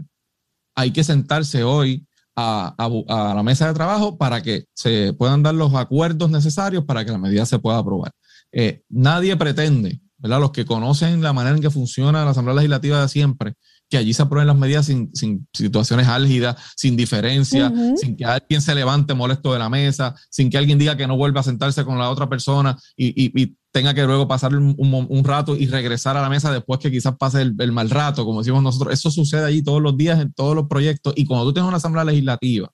hay 0.75 0.91
que 0.91 1.03
sentarse 1.03 1.63
hoy 1.63 2.05
a, 2.35 3.33
la 3.35 3.43
mesa 3.43 3.67
de 3.67 3.73
trabajo 3.73 4.17
para 4.17 4.41
que 4.41 4.65
se 4.73 5.13
puedan 5.13 5.43
dar 5.43 5.55
los 5.55 5.73
acuerdos 5.75 6.29
necesarios 6.29 6.85
para 6.85 7.05
que 7.05 7.11
la 7.11 7.17
medida 7.17 7.45
se 7.45 7.59
pueda 7.59 7.77
aprobar. 7.77 8.11
Eh, 8.51 8.83
nadie 8.89 9.35
pretende, 9.37 10.01
¿verdad? 10.17 10.39
Los 10.39 10.51
que 10.51 10.65
conocen 10.65 11.21
la 11.21 11.33
manera 11.33 11.55
en 11.55 11.61
que 11.61 11.69
funciona 11.69 12.23
la 12.25 12.31
Asamblea 12.31 12.55
Legislativa 12.55 13.01
de 13.01 13.09
siempre, 13.09 13.53
que 13.89 13.97
allí 13.97 14.13
se 14.13 14.21
aprueben 14.21 14.47
las 14.47 14.57
medidas 14.57 14.85
sin, 14.85 15.11
situaciones 15.53 16.07
álgidas, 16.07 16.55
sin 16.75 16.95
diferencia, 16.95 17.73
sin 17.95 18.15
que 18.15 18.23
alguien 18.23 18.61
se 18.61 18.75
levante 18.75 19.13
molesto 19.13 19.51
de 19.51 19.59
la 19.59 19.69
mesa, 19.69 20.15
sin 20.29 20.49
que 20.49 20.57
alguien 20.57 20.77
diga 20.77 20.95
que 20.95 21.07
no 21.07 21.17
vuelva 21.17 21.41
a 21.41 21.43
sentarse 21.43 21.83
con 21.83 21.97
la 21.97 22.09
otra 22.09 22.29
persona 22.29 22.77
y, 22.95 23.57
tenga 23.71 23.93
que 23.93 24.03
luego 24.03 24.27
pasar 24.27 24.55
un, 24.55 25.21
rato 25.23 25.55
y 25.55 25.67
regresar 25.67 26.17
a 26.17 26.21
la 26.21 26.29
mesa 26.29 26.51
después 26.51 26.79
que 26.79 26.91
quizás 26.91 27.15
pase 27.17 27.41
el, 27.41 27.71
mal 27.71 27.89
rato, 27.89 28.25
como 28.25 28.39
decimos 28.39 28.63
nosotros. 28.63 28.93
Eso 28.93 29.11
sucede 29.11 29.45
allí 29.45 29.61
todos 29.61 29.81
los 29.81 29.95
días 29.95 30.19
en 30.19 30.33
todos 30.33 30.55
los 30.55 30.67
proyectos. 30.67 31.13
Y 31.15 31.25
cuando 31.25 31.45
tú 31.45 31.53
tienes 31.53 31.67
una 31.67 31.77
asamblea 31.77 32.03
legislativa, 32.03 32.71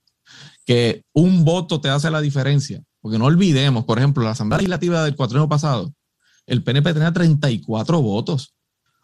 que 0.66 1.04
un 1.14 1.44
voto 1.44 1.82
te 1.82 1.90
hace 1.90 2.10
la 2.10 2.22
diferencia, 2.22 2.82
porque 3.02 3.20
no 3.20 3.26
olvidemos, 3.26 3.86
por 3.86 3.98
ejemplo, 3.98 4.24
la 4.24 4.32
asamblea 4.32 4.60
legislativa 4.60 5.04
del 5.04 5.16
cuatrienio 5.16 5.50
pasado, 5.50 5.94
el 6.48 6.64
PNP 6.64 6.94
tenía 6.94 7.12
34 7.12 8.02
votos. 8.02 8.54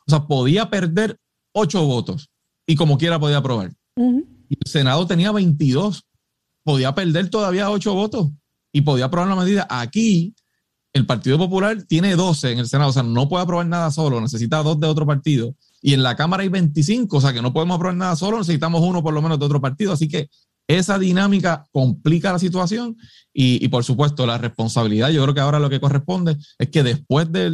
O 0.07 0.09
sea, 0.09 0.25
podía 0.27 0.69
perder 0.69 1.17
ocho 1.53 1.85
votos 1.85 2.29
y 2.65 2.75
como 2.75 2.97
quiera 2.97 3.19
podía 3.19 3.37
aprobar. 3.37 3.73
Y 3.97 4.57
el 4.59 4.71
Senado 4.71 5.05
tenía 5.05 5.31
22, 5.31 6.05
podía 6.63 6.95
perder 6.95 7.29
todavía 7.29 7.69
ocho 7.69 7.93
votos 7.93 8.29
y 8.71 8.81
podía 8.81 9.05
aprobar 9.05 9.29
la 9.29 9.35
medida. 9.35 9.67
Aquí 9.69 10.33
el 10.93 11.05
Partido 11.05 11.37
Popular 11.37 11.83
tiene 11.83 12.15
12 12.15 12.51
en 12.51 12.59
el 12.59 12.67
Senado, 12.67 12.89
o 12.89 12.93
sea, 12.93 13.03
no 13.03 13.29
puede 13.29 13.43
aprobar 13.43 13.65
nada 13.65 13.91
solo, 13.91 14.19
necesita 14.19 14.61
dos 14.61 14.79
de 14.79 14.87
otro 14.87 15.05
partido. 15.05 15.55
Y 15.81 15.93
en 15.93 16.03
la 16.03 16.15
Cámara 16.15 16.43
hay 16.43 16.49
25, 16.49 17.17
o 17.17 17.21
sea, 17.21 17.33
que 17.33 17.41
no 17.41 17.53
podemos 17.53 17.75
aprobar 17.75 17.95
nada 17.95 18.15
solo, 18.15 18.37
necesitamos 18.37 18.81
uno 18.81 19.01
por 19.01 19.13
lo 19.13 19.21
menos 19.21 19.39
de 19.39 19.45
otro 19.45 19.61
partido. 19.61 19.93
Así 19.93 20.07
que 20.07 20.29
esa 20.67 20.99
dinámica 20.99 21.65
complica 21.71 22.31
la 22.31 22.39
situación 22.39 22.97
y, 23.33 23.67
por 23.69 23.83
supuesto 23.83 24.25
la 24.25 24.37
responsabilidad, 24.37 25.09
yo 25.09 25.23
creo 25.23 25.33
que 25.33 25.41
ahora 25.41 25.59
lo 25.59 25.69
que 25.69 25.79
corresponde 25.79 26.37
es 26.59 26.69
que 26.69 26.83
después 26.83 27.31
de, 27.31 27.51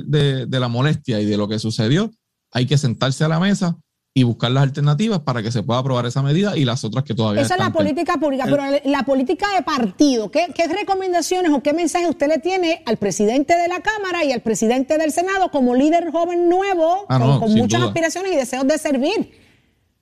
de 0.48 0.60
la 0.60 0.67
molestia 0.67 1.20
y 1.22 1.25
de 1.25 1.38
lo 1.38 1.48
que 1.48 1.60
sucedió, 1.60 2.12
hay 2.51 2.65
que 2.65 2.77
sentarse 2.77 3.24
a 3.24 3.27
la 3.27 3.39
mesa, 3.39 3.77
y 4.18 4.24
buscar 4.24 4.50
las 4.50 4.64
alternativas 4.64 5.20
para 5.20 5.44
que 5.44 5.52
se 5.52 5.62
pueda 5.62 5.80
aprobar 5.80 6.08
esa 6.08 6.24
medida 6.24 6.58
y 6.58 6.66
las 6.66 6.84
otras 6.84 7.04
que 7.04 7.14
todavía 7.14 7.44
Esa 7.44 7.54
es 7.54 7.60
la 7.60 7.72
política 7.72 8.18
pública, 8.18 8.46
pero 8.46 8.64
la 8.86 9.04
política 9.04 9.46
de 9.56 9.62
partido, 9.62 10.32
¿qué, 10.32 10.48
recomendaciones 10.68 11.52
o 11.52 11.62
qué 11.62 11.72
mensaje 11.72 12.10
usted 12.10 12.28
le 12.28 12.40
tiene 12.40 12.82
al 12.88 12.98
presidente 12.98 13.56
de 13.56 13.68
la 13.68 13.80
Cámara 13.82 14.26
y 14.26 14.32
al 14.32 14.42
presidente 14.42 14.98
del 14.98 15.12
Senado 15.12 15.52
como 15.52 15.76
líder 15.76 16.10
joven 16.10 16.50
nuevo, 16.50 17.06
ah, 17.10 17.38
con, 17.40 17.54
muchas 17.54 17.84
aspiraciones 17.84 18.32
y 18.32 18.38
deseos 18.38 18.66
de 18.66 18.80
servir? 18.80 19.34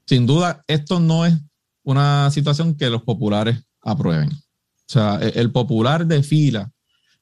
Sin 0.06 0.26
duda, 0.26 0.64
esto 0.66 1.02
no 1.02 1.26
es 1.26 1.34
una 1.84 2.32
situación 2.32 2.76
que 2.76 2.90
los 2.90 3.04
populares 3.04 3.66
aprueben. 3.82 4.30
O 4.30 4.88
sea, 4.88 5.20
e, 5.22 5.42
el 5.42 5.52
popular 5.52 6.06
de 6.06 6.24
fila 6.24 6.72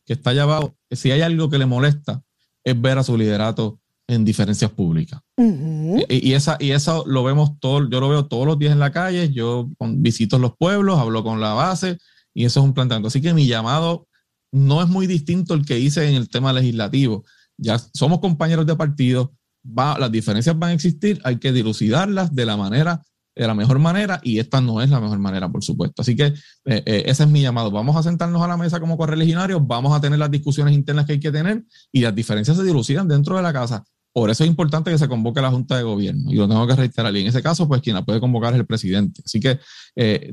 que 0.06 0.13
está 0.13 0.29
allá 0.29 0.43
abajo, 0.43 0.75
si 0.91 1.10
hay 1.10 1.21
algo 1.21 1.49
que 1.49 1.58
le 1.58 1.65
molesta, 1.65 2.21
es 2.63 2.79
ver 2.79 2.99
a 2.99 3.03
su 3.03 3.17
liderato 3.17 3.79
en 4.07 4.25
diferencias 4.25 4.71
públicas. 4.71 5.21
y, 5.37 6.33
esa, 6.33 6.57
y 6.59 6.71
eso 6.71 7.03
lo 7.07 7.23
vemos 7.23 7.59
todo, 7.59 7.89
yo 7.89 7.99
lo 7.99 8.09
veo 8.09 8.25
todos 8.25 8.45
los 8.45 8.59
días 8.59 8.73
en 8.73 8.79
la 8.79 8.91
calle, 8.91 9.31
yo 9.31 9.69
visito 9.79 10.39
los 10.39 10.55
pueblos, 10.57 10.99
hablo 10.99 11.23
con 11.23 11.39
la 11.39 11.53
base 11.53 11.97
y 12.33 12.45
eso 12.45 12.59
es 12.59 12.65
un 12.65 12.73
planteamiento. 12.73 13.07
Así 13.07 13.21
que 13.21 13.33
mi 13.33 13.47
llamado 13.47 14.07
no 14.51 14.81
es 14.81 14.87
muy 14.87 15.07
distinto 15.07 15.53
al 15.53 15.65
que 15.65 15.79
hice 15.79 16.07
en 16.07 16.15
el 16.15 16.29
tema 16.29 16.53
legislativo. 16.53 17.23
Ya 17.57 17.79
somos 17.93 18.19
compañeros 18.19 18.65
de 18.65 18.75
partido, 18.75 19.33
va, 19.65 19.97
las 19.97 20.11
diferencias 20.11 20.57
van 20.57 20.71
a 20.71 20.73
existir, 20.73 21.21
hay 21.23 21.37
que 21.37 21.51
dilucidarlas 21.51 22.33
de 22.35 22.45
la 22.45 22.57
manera 22.57 23.03
de 23.35 23.47
la 23.47 23.53
mejor 23.53 23.79
manera 23.79 24.19
y 24.23 24.39
esta 24.39 24.61
no 24.61 24.81
es 24.81 24.89
la 24.89 24.99
mejor 24.99 25.19
manera, 25.19 25.49
por 25.49 25.63
supuesto. 25.63 26.01
Así 26.01 26.15
que 26.15 26.25
eh, 26.25 26.33
eh, 26.65 27.03
ese 27.05 27.23
es 27.23 27.29
mi 27.29 27.41
llamado. 27.41 27.71
Vamos 27.71 27.95
a 27.95 28.03
sentarnos 28.03 28.41
a 28.41 28.47
la 28.47 28.57
mesa 28.57 28.79
como 28.79 28.97
correligionarios, 28.97 29.65
vamos 29.65 29.95
a 29.95 30.01
tener 30.01 30.19
las 30.19 30.31
discusiones 30.31 30.73
internas 30.73 31.05
que 31.05 31.13
hay 31.13 31.19
que 31.19 31.31
tener 31.31 31.63
y 31.91 32.01
las 32.01 32.13
diferencias 32.13 32.57
se 32.57 32.63
dilucidan 32.63 33.07
dentro 33.07 33.35
de 33.35 33.41
la 33.41 33.53
casa. 33.53 33.83
Por 34.13 34.30
eso 34.30 34.43
es 34.43 34.49
importante 34.49 34.91
que 34.91 34.97
se 34.99 35.08
convoque 35.08 35.41
la 35.41 35.49
Junta 35.49 35.76
de 35.76 35.82
Gobierno 35.82 36.32
y 36.32 36.36
lo 36.36 36.47
tengo 36.47 36.67
que 36.67 36.76
reiterar. 36.76 37.15
Y 37.15 37.21
en 37.21 37.28
ese 37.28 37.41
caso, 37.41 37.67
pues 37.67 37.82
quien 37.82 37.95
la 37.95 38.06
puede 38.06 38.19
convocar 38.19 38.54
es 38.54 38.60
el 38.60 38.65
presidente. 38.65 39.23
Así 39.26 39.39
que 39.39 39.60
eh, 39.95 40.32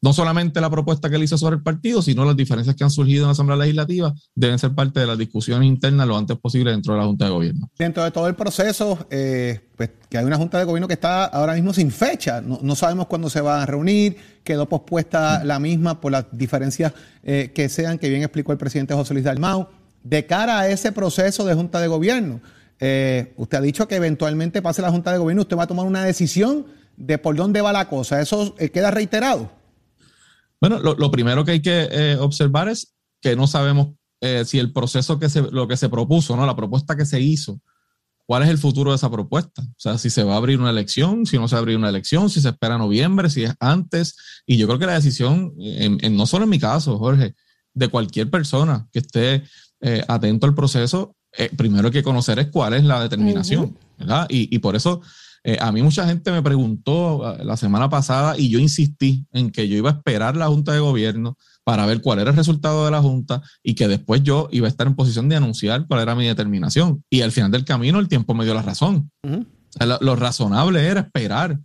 no 0.00 0.12
solamente 0.12 0.60
la 0.60 0.70
propuesta 0.70 1.10
que 1.10 1.16
él 1.16 1.24
hizo 1.24 1.36
sobre 1.36 1.56
el 1.56 1.62
partido, 1.62 2.00
sino 2.00 2.24
las 2.24 2.36
diferencias 2.36 2.76
que 2.76 2.84
han 2.84 2.90
surgido 2.90 3.24
en 3.24 3.26
la 3.26 3.32
Asamblea 3.32 3.56
Legislativa 3.56 4.14
deben 4.36 4.56
ser 4.56 4.72
parte 4.72 5.00
de 5.00 5.06
las 5.06 5.18
discusiones 5.18 5.66
internas 5.66 6.06
lo 6.06 6.16
antes 6.16 6.38
posible 6.38 6.70
dentro 6.70 6.94
de 6.94 7.00
la 7.00 7.06
Junta 7.06 7.24
de 7.24 7.30
Gobierno. 7.32 7.70
Dentro 7.76 8.04
de 8.04 8.12
todo 8.12 8.28
el 8.28 8.36
proceso, 8.36 9.06
eh, 9.10 9.60
pues 9.76 9.90
que 10.08 10.18
hay 10.18 10.24
una 10.24 10.36
Junta 10.36 10.58
de 10.58 10.64
Gobierno 10.64 10.86
que 10.86 10.94
está 10.94 11.24
ahora 11.24 11.54
mismo 11.54 11.74
sin 11.74 11.90
fecha. 11.90 12.40
No, 12.40 12.76
sabemos 12.76 13.08
cuándo 13.08 13.28
se 13.28 13.40
va 13.40 13.62
a 13.64 13.66
reunir. 13.66 14.16
Quedó 14.44 14.68
pospuesta 14.68 15.42
la 15.42 15.58
misma 15.58 16.00
por 16.00 16.12
las 16.12 16.26
diferencias 16.30 16.92
eh, 17.24 17.50
que 17.52 17.68
sean, 17.68 17.98
que 17.98 18.08
bien 18.08 18.22
explicó 18.22 18.52
el 18.52 18.58
presidente 18.58 18.94
José 18.94 19.12
Luis 19.14 19.24
Dalmau. 19.24 19.68
De 20.04 20.24
cara 20.26 20.60
a 20.60 20.68
ese 20.68 20.92
proceso 20.92 21.44
de 21.44 21.54
Junta 21.54 21.80
de 21.80 21.88
Gobierno. 21.88 22.40
Eh, 22.84 23.32
usted 23.36 23.58
ha 23.58 23.60
dicho 23.60 23.86
que 23.86 23.94
eventualmente 23.94 24.60
pase 24.60 24.82
la 24.82 24.90
Junta 24.90 25.12
de 25.12 25.18
Gobierno, 25.18 25.42
usted 25.42 25.56
va 25.56 25.62
a 25.62 25.68
tomar 25.68 25.86
una 25.86 26.02
decisión 26.02 26.66
de 26.96 27.16
por 27.16 27.36
dónde 27.36 27.60
va 27.60 27.72
la 27.72 27.88
cosa. 27.88 28.20
¿Eso 28.20 28.56
eh, 28.58 28.70
queda 28.70 28.90
reiterado? 28.90 29.52
Bueno, 30.60 30.80
lo, 30.80 31.10
primero 31.12 31.44
que 31.44 31.52
hay 31.52 31.62
que 31.62 31.88
eh, 31.92 32.16
observar 32.18 32.68
es 32.68 32.96
que 33.20 33.36
no 33.36 33.46
sabemos 33.46 33.94
si 34.44 34.60
el 34.60 34.72
proceso 34.72 35.18
que 35.18 35.28
se, 35.28 35.42
lo 35.42 35.66
que 35.66 35.76
se 35.76 35.88
propuso, 35.88 36.36
¿no? 36.36 36.46
La 36.46 36.54
propuesta 36.54 36.96
que 36.96 37.04
se 37.04 37.20
hizo, 37.20 37.60
cuál 38.24 38.44
es 38.44 38.50
el 38.50 38.58
futuro 38.58 38.92
de 38.92 38.96
esa 38.96 39.10
propuesta. 39.10 39.62
O 39.62 39.74
sea, 39.76 39.98
si 39.98 40.10
se 40.10 40.22
va 40.22 40.34
a 40.34 40.36
abrir 40.36 40.60
una 40.60 40.70
elección, 40.70 41.26
si 41.26 41.38
no 41.38 41.48
se 41.48 41.56
va 41.56 41.58
a 41.58 41.62
abrir 41.62 41.76
una 41.76 41.88
elección, 41.88 42.30
si 42.30 42.40
se 42.40 42.50
espera 42.50 42.78
noviembre, 42.78 43.30
si 43.30 43.42
es 43.42 43.54
antes. 43.58 44.16
Y 44.46 44.58
yo 44.58 44.68
creo 44.68 44.78
que 44.78 44.86
la 44.86 44.94
decisión, 44.94 45.54
no 45.56 46.26
solo 46.26 46.44
en 46.44 46.50
mi 46.50 46.60
caso, 46.60 46.98
Jorge, 46.98 47.34
de 47.74 47.88
cualquier 47.88 48.30
persona 48.30 48.86
que 48.92 49.00
esté 49.00 49.42
atento 50.06 50.46
al 50.46 50.54
proceso, 50.54 51.16
eh, 51.36 51.50
primero 51.56 51.86
hay 51.86 51.92
que 51.92 52.02
conocer 52.02 52.38
es 52.38 52.48
cuál 52.48 52.74
es 52.74 52.84
la 52.84 53.00
determinación, 53.00 53.76
¿verdad? 53.98 54.26
Y, 54.28 54.58
por 54.58 54.76
eso 54.76 55.00
eh, 55.44 55.56
a 55.60 55.72
mí 55.72 55.82
mucha 55.82 56.06
gente 56.06 56.30
me 56.30 56.42
preguntó 56.42 57.26
ah, 57.26 57.38
la 57.42 57.56
semana 57.56 57.88
pasada 57.88 58.38
y 58.38 58.50
yo 58.50 58.58
insistí 58.58 59.26
en 59.32 59.50
que 59.50 59.68
yo 59.68 59.76
iba 59.76 59.90
a 59.90 59.94
esperar 59.94 60.36
la 60.36 60.48
Junta 60.48 60.72
de 60.72 60.80
Gobierno 60.80 61.36
para 61.64 61.86
ver 61.86 62.02
cuál 62.02 62.18
era 62.18 62.30
el 62.30 62.36
resultado 62.36 62.84
de 62.84 62.90
la 62.90 63.00
Junta 63.00 63.40
y 63.62 63.74
que 63.74 63.88
después 63.88 64.22
yo 64.22 64.48
iba 64.52 64.66
a 64.66 64.70
estar 64.70 64.86
en 64.86 64.94
posición 64.94 65.28
de 65.28 65.36
anunciar 65.36 65.86
cuál 65.86 66.00
era 66.00 66.14
mi 66.14 66.26
determinación. 66.26 67.02
Y 67.08 67.22
al 67.22 67.32
final 67.32 67.50
del 67.50 67.64
camino 67.64 67.98
el 67.98 68.08
tiempo 68.08 68.34
me 68.34 68.44
dio 68.44 68.54
la 68.54 68.62
razón. 68.62 69.10
lo, 69.80 70.16
razonable 70.16 70.86
era 70.86 71.00
esperar 71.00 71.58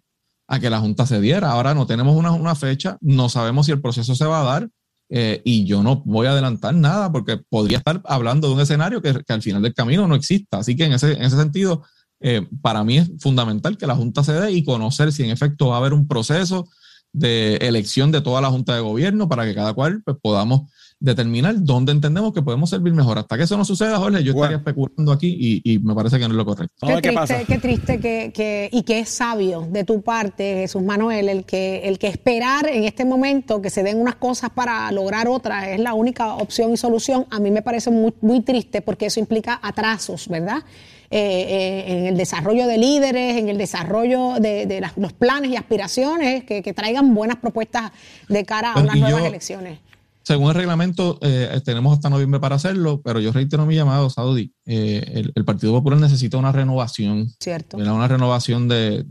a 0.47 0.59
que 0.59 0.69
la 0.69 0.79
Junta 0.79 1.05
se 1.05 1.19
diera. 1.19 1.51
Ahora 1.51 1.73
no 1.73 1.85
tenemos 1.87 2.15
una, 2.15 2.31
una 2.31 2.55
fecha, 2.55 2.97
no 3.01 3.27
sabemos 3.27 3.65
si 3.65 3.73
el 3.73 3.81
proceso 3.81 4.15
se 4.15 4.25
va 4.25 4.41
a 4.41 4.45
dar 4.45 4.69
eh, 5.09 5.41
y 5.45 5.65
yo 5.65 5.83
no 5.83 6.01
voy 6.05 6.27
a 6.27 6.31
adelantar 6.31 6.75
nada 6.75 7.11
porque 7.11 7.37
podría 7.37 7.77
estar 7.77 8.01
hablando 8.05 8.47
de 8.47 8.55
un 8.55 8.59
escenario 8.59 9.01
que, 9.01 9.13
al 9.27 9.41
final 9.41 9.61
del 9.61 9.73
camino 9.73 10.07
no 10.07 10.15
exista. 10.15 10.59
Así 10.59 10.75
que 10.75 10.85
en 10.85 10.93
ese, 10.93 11.13
en 11.13 11.23
ese 11.23 11.37
sentido, 11.37 11.83
eh, 12.19 12.45
para 12.61 12.83
mí 12.83 12.97
es 12.97 13.09
fundamental 13.19 13.77
que 13.77 13.87
la 13.87 13.95
Junta 13.95 14.23
se 14.23 14.33
dé 14.33 14.51
y 14.51 14.63
conocer 14.63 15.11
si 15.11 15.23
en 15.23 15.29
efecto 15.29 15.67
va 15.67 15.75
a 15.75 15.79
haber 15.79 15.93
un 15.93 16.07
proceso 16.07 16.67
de 17.13 17.55
elección 17.57 18.11
de 18.11 18.21
toda 18.21 18.41
la 18.41 18.49
Junta 18.49 18.75
de 18.75 18.81
Gobierno 18.81 19.29
para 19.29 19.45
que 19.45 19.55
cada 19.55 19.73
cual 19.73 20.01
pues, 20.03 20.17
podamos 20.21 20.71
determinar 20.99 21.55
dónde 21.59 21.91
entendemos 21.91 22.33
que 22.33 22.41
podemos 22.41 22.69
servir 22.69 22.93
mejor. 22.93 23.19
Hasta 23.19 23.37
que 23.37 23.43
eso 23.43 23.55
no 23.55 23.65
suceda, 23.65 23.97
Jorge, 23.97 24.23
yo 24.23 24.33
estaría 24.33 24.57
especulando 24.57 25.11
aquí 25.11 25.61
y, 25.63 25.79
me 25.79 25.93
parece 25.93 26.17
que 26.17 26.27
no 26.27 26.33
es 26.33 26.37
lo 26.37 26.45
correcto. 26.45 26.87
Qué 26.87 27.01
triste, 27.01 27.45
qué, 27.47 27.57
triste 27.59 27.99
que, 27.99 28.69
y 28.71 28.83
que 28.83 28.99
es 28.99 29.09
sabio 29.09 29.67
de 29.69 29.83
tu 29.83 30.01
parte, 30.01 30.61
Jesús 30.61 30.81
Manuel, 30.81 31.29
el 31.29 31.45
que, 31.45 31.81
el 31.83 31.99
que 31.99 32.07
esperar 32.07 32.67
en 32.67 32.83
este 32.83 33.05
momento 33.05 33.61
que 33.61 33.69
se 33.69 33.83
den 33.83 33.99
unas 33.99 34.15
cosas 34.15 34.49
para 34.49 34.91
lograr 34.91 35.27
otras 35.27 35.67
es 35.67 35.79
la 35.79 35.93
única 35.93 36.33
opción 36.33 36.73
y 36.73 36.77
solución. 36.77 37.25
A 37.29 37.39
mí 37.39 37.51
me 37.51 37.61
parece 37.61 37.91
muy, 37.91 38.13
muy 38.21 38.41
triste 38.41 38.81
porque 38.81 39.05
eso 39.05 39.19
implica 39.19 39.59
atrasos, 39.61 40.27
¿verdad? 40.27 40.63
Eh, 41.09 41.19
eh, 41.19 41.97
en 41.99 42.05
el 42.07 42.17
desarrollo 42.17 42.67
de 42.67 42.77
líderes, 42.77 43.37
en 43.37 43.47
el 43.47 43.57
desarrollo 43.57 44.39
de, 44.39 44.83
los 44.97 45.13
planes 45.13 45.51
y 45.51 45.55
aspiraciones 45.55 46.43
que, 46.43 46.73
traigan 46.73 47.13
buenas 47.13 47.37
propuestas 47.37 47.91
de 48.27 48.43
cara 48.43 48.73
a 48.73 48.81
unas 48.81 48.97
nuevas 48.97 49.23
elecciones 49.23 49.79
según 50.27 50.49
el 50.49 50.55
reglamento, 50.55 51.19
eh, 51.21 51.61
tenemos 51.63 51.93
hasta 51.93 52.09
noviembre 52.09 52.41
para 52.41 52.57
hacerlo, 52.57 53.01
pero 53.01 53.21
yo 53.21 53.31
reitero 53.31 53.65
mi 53.65 53.75
llamado, 53.75 54.09
Saudi. 54.09 54.53
Eh, 54.65 55.23
el, 55.33 55.45
Partido 55.45 55.71
Popular 55.71 55.97
necesita 55.97 56.35
una 56.35 56.51
renovación. 56.51 57.29
Cierto. 57.39 57.77
Una 57.77 58.09
renovación 58.09 58.67
de, 58.67 59.05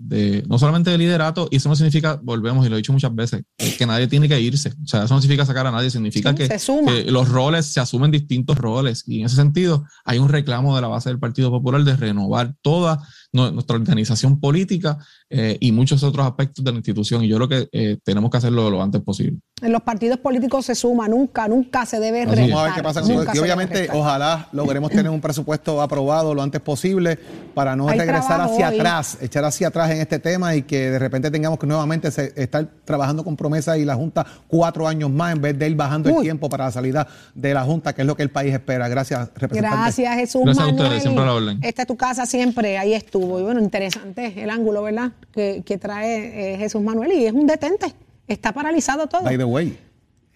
no 0.46 0.58
solamente 0.58 0.90
de 0.90 0.98
liderato, 0.98 1.48
y 1.50 1.56
eso 1.56 1.70
no 1.70 1.74
significa, 1.74 2.20
volvemos, 2.22 2.66
y 2.66 2.68
lo 2.68 2.76
he 2.76 2.80
dicho 2.80 2.92
muchas 2.92 3.14
veces, 3.14 3.44
que 3.56 3.86
nadie 3.86 4.08
tiene 4.08 4.28
que 4.28 4.38
irse. 4.38 4.74
O 4.84 4.86
sea, 4.86 5.04
eso 5.04 5.14
no 5.14 5.22
significa 5.22 5.46
sacar 5.46 5.66
a 5.66 5.70
nadie, 5.70 5.88
significa 5.88 6.34
que, 6.34 6.50
los 7.06 7.28
roles 7.30 7.64
se 7.64 7.80
asumen 7.80 8.10
distintos 8.10 8.58
roles. 8.58 9.02
Y 9.06 9.20
en 9.20 9.26
ese 9.26 9.36
sentido, 9.36 9.86
hay 10.04 10.18
un 10.18 10.28
reclamo 10.28 10.76
de 10.76 10.82
la 10.82 10.88
base 10.88 11.08
del 11.08 11.18
Partido 11.18 11.50
Popular 11.50 11.82
de 11.82 11.96
renovar 11.96 12.54
toda 12.60 13.02
nuestra 13.32 13.76
organización 13.76 14.38
política 14.38 14.98
eh, 15.28 15.56
y 15.60 15.72
muchos 15.72 16.02
otros 16.02 16.26
aspectos 16.26 16.64
de 16.64 16.70
la 16.70 16.76
institución. 16.76 17.24
Y 17.24 17.28
yo 17.28 17.36
creo 17.36 17.48
que 17.48 17.98
tenemos 18.04 18.30
que 18.30 18.36
hacerlo 18.36 18.70
lo 18.70 18.82
antes 18.82 19.00
posible. 19.02 19.38
En 19.62 19.72
los 19.72 19.82
partidos 19.82 20.18
políticos 20.18 20.66
se 20.66 20.74
suma, 20.74 21.08
nunca, 21.08 21.48
nunca 21.48 21.86
se 21.86 21.98
debe 21.98 22.26
Vamos 22.26 22.60
a 22.60 22.64
ver 22.64 22.72
qué 22.74 22.82
pasa 22.82 23.00
con 23.00 23.10
Y 23.10 23.38
obviamente, 23.38 23.88
ojalá 23.92 24.48
logremos 24.52 24.90
tener 24.90 25.08
un 25.08 25.20
presupuesto 25.20 25.80
aprobado 25.80 26.34
lo 26.34 26.42
antes 26.42 26.60
posible 26.60 27.18
para 27.54 27.74
no 27.74 27.88
regresar 27.88 28.40
hacia 28.40 28.68
atrás, 28.68 29.16
echar 29.20 29.44
hacia 29.44 29.68
atrás 29.68 29.90
en 29.90 30.02
este 30.02 30.18
tema 30.18 30.54
y 30.54 30.62
que 30.62 30.90
de 30.90 30.98
repente 30.98 31.30
tengamos 31.30 31.58
que 31.58 31.66
nuevamente 31.66 32.08
estar 32.08 32.68
trabajando 32.84 33.24
con 33.24 33.36
promesa 33.36 33.78
y 33.78 33.84
la 33.84 33.94
Junta 33.94 34.26
cuatro 34.46 34.86
años 34.86 35.10
más 35.10 35.34
en 35.34 35.40
vez 35.40 35.58
de 35.58 35.70
ir 35.70 35.76
bajando 35.76 36.10
el 36.10 36.20
tiempo 36.20 36.50
para 36.50 36.66
la 36.66 36.70
salida 36.70 37.06
de 37.34 37.54
la 37.54 37.64
Junta, 37.64 37.94
que 37.94 38.02
es 38.02 38.06
lo 38.06 38.14
que 38.14 38.24
el 38.24 38.30
país 38.30 38.52
espera. 38.52 38.88
Gracias, 38.88 39.30
representante. 39.34 39.76
Gracias, 39.76 40.14
Jesús. 40.16 40.42
Gracias 40.44 40.68
a 40.68 40.70
ustedes, 40.70 41.02
siempre 41.02 41.24
la 41.24 41.32
orden. 41.32 41.58
Esta 41.62 41.82
es 41.82 41.88
tu 41.88 41.96
casa 41.96 42.26
siempre, 42.26 42.76
ahí 42.76 42.92
estuvo. 42.92 43.40
Y 43.40 43.42
bueno, 43.42 43.60
interesante 43.60 44.34
el 44.36 44.50
ángulo, 44.50 44.82
¿verdad? 44.82 45.12
Que, 45.32 45.78
trae 45.80 46.54
eh, 46.54 46.58
Jesús 46.58 46.80
Manuel 46.82 47.12
y 47.12 47.26
es 47.26 47.32
un 47.32 47.46
detente. 47.46 47.94
Está 48.26 48.52
paralizado 48.52 49.06
todo. 49.06 49.22
By 49.22 49.36
the 49.36 49.44
way, 49.44 49.78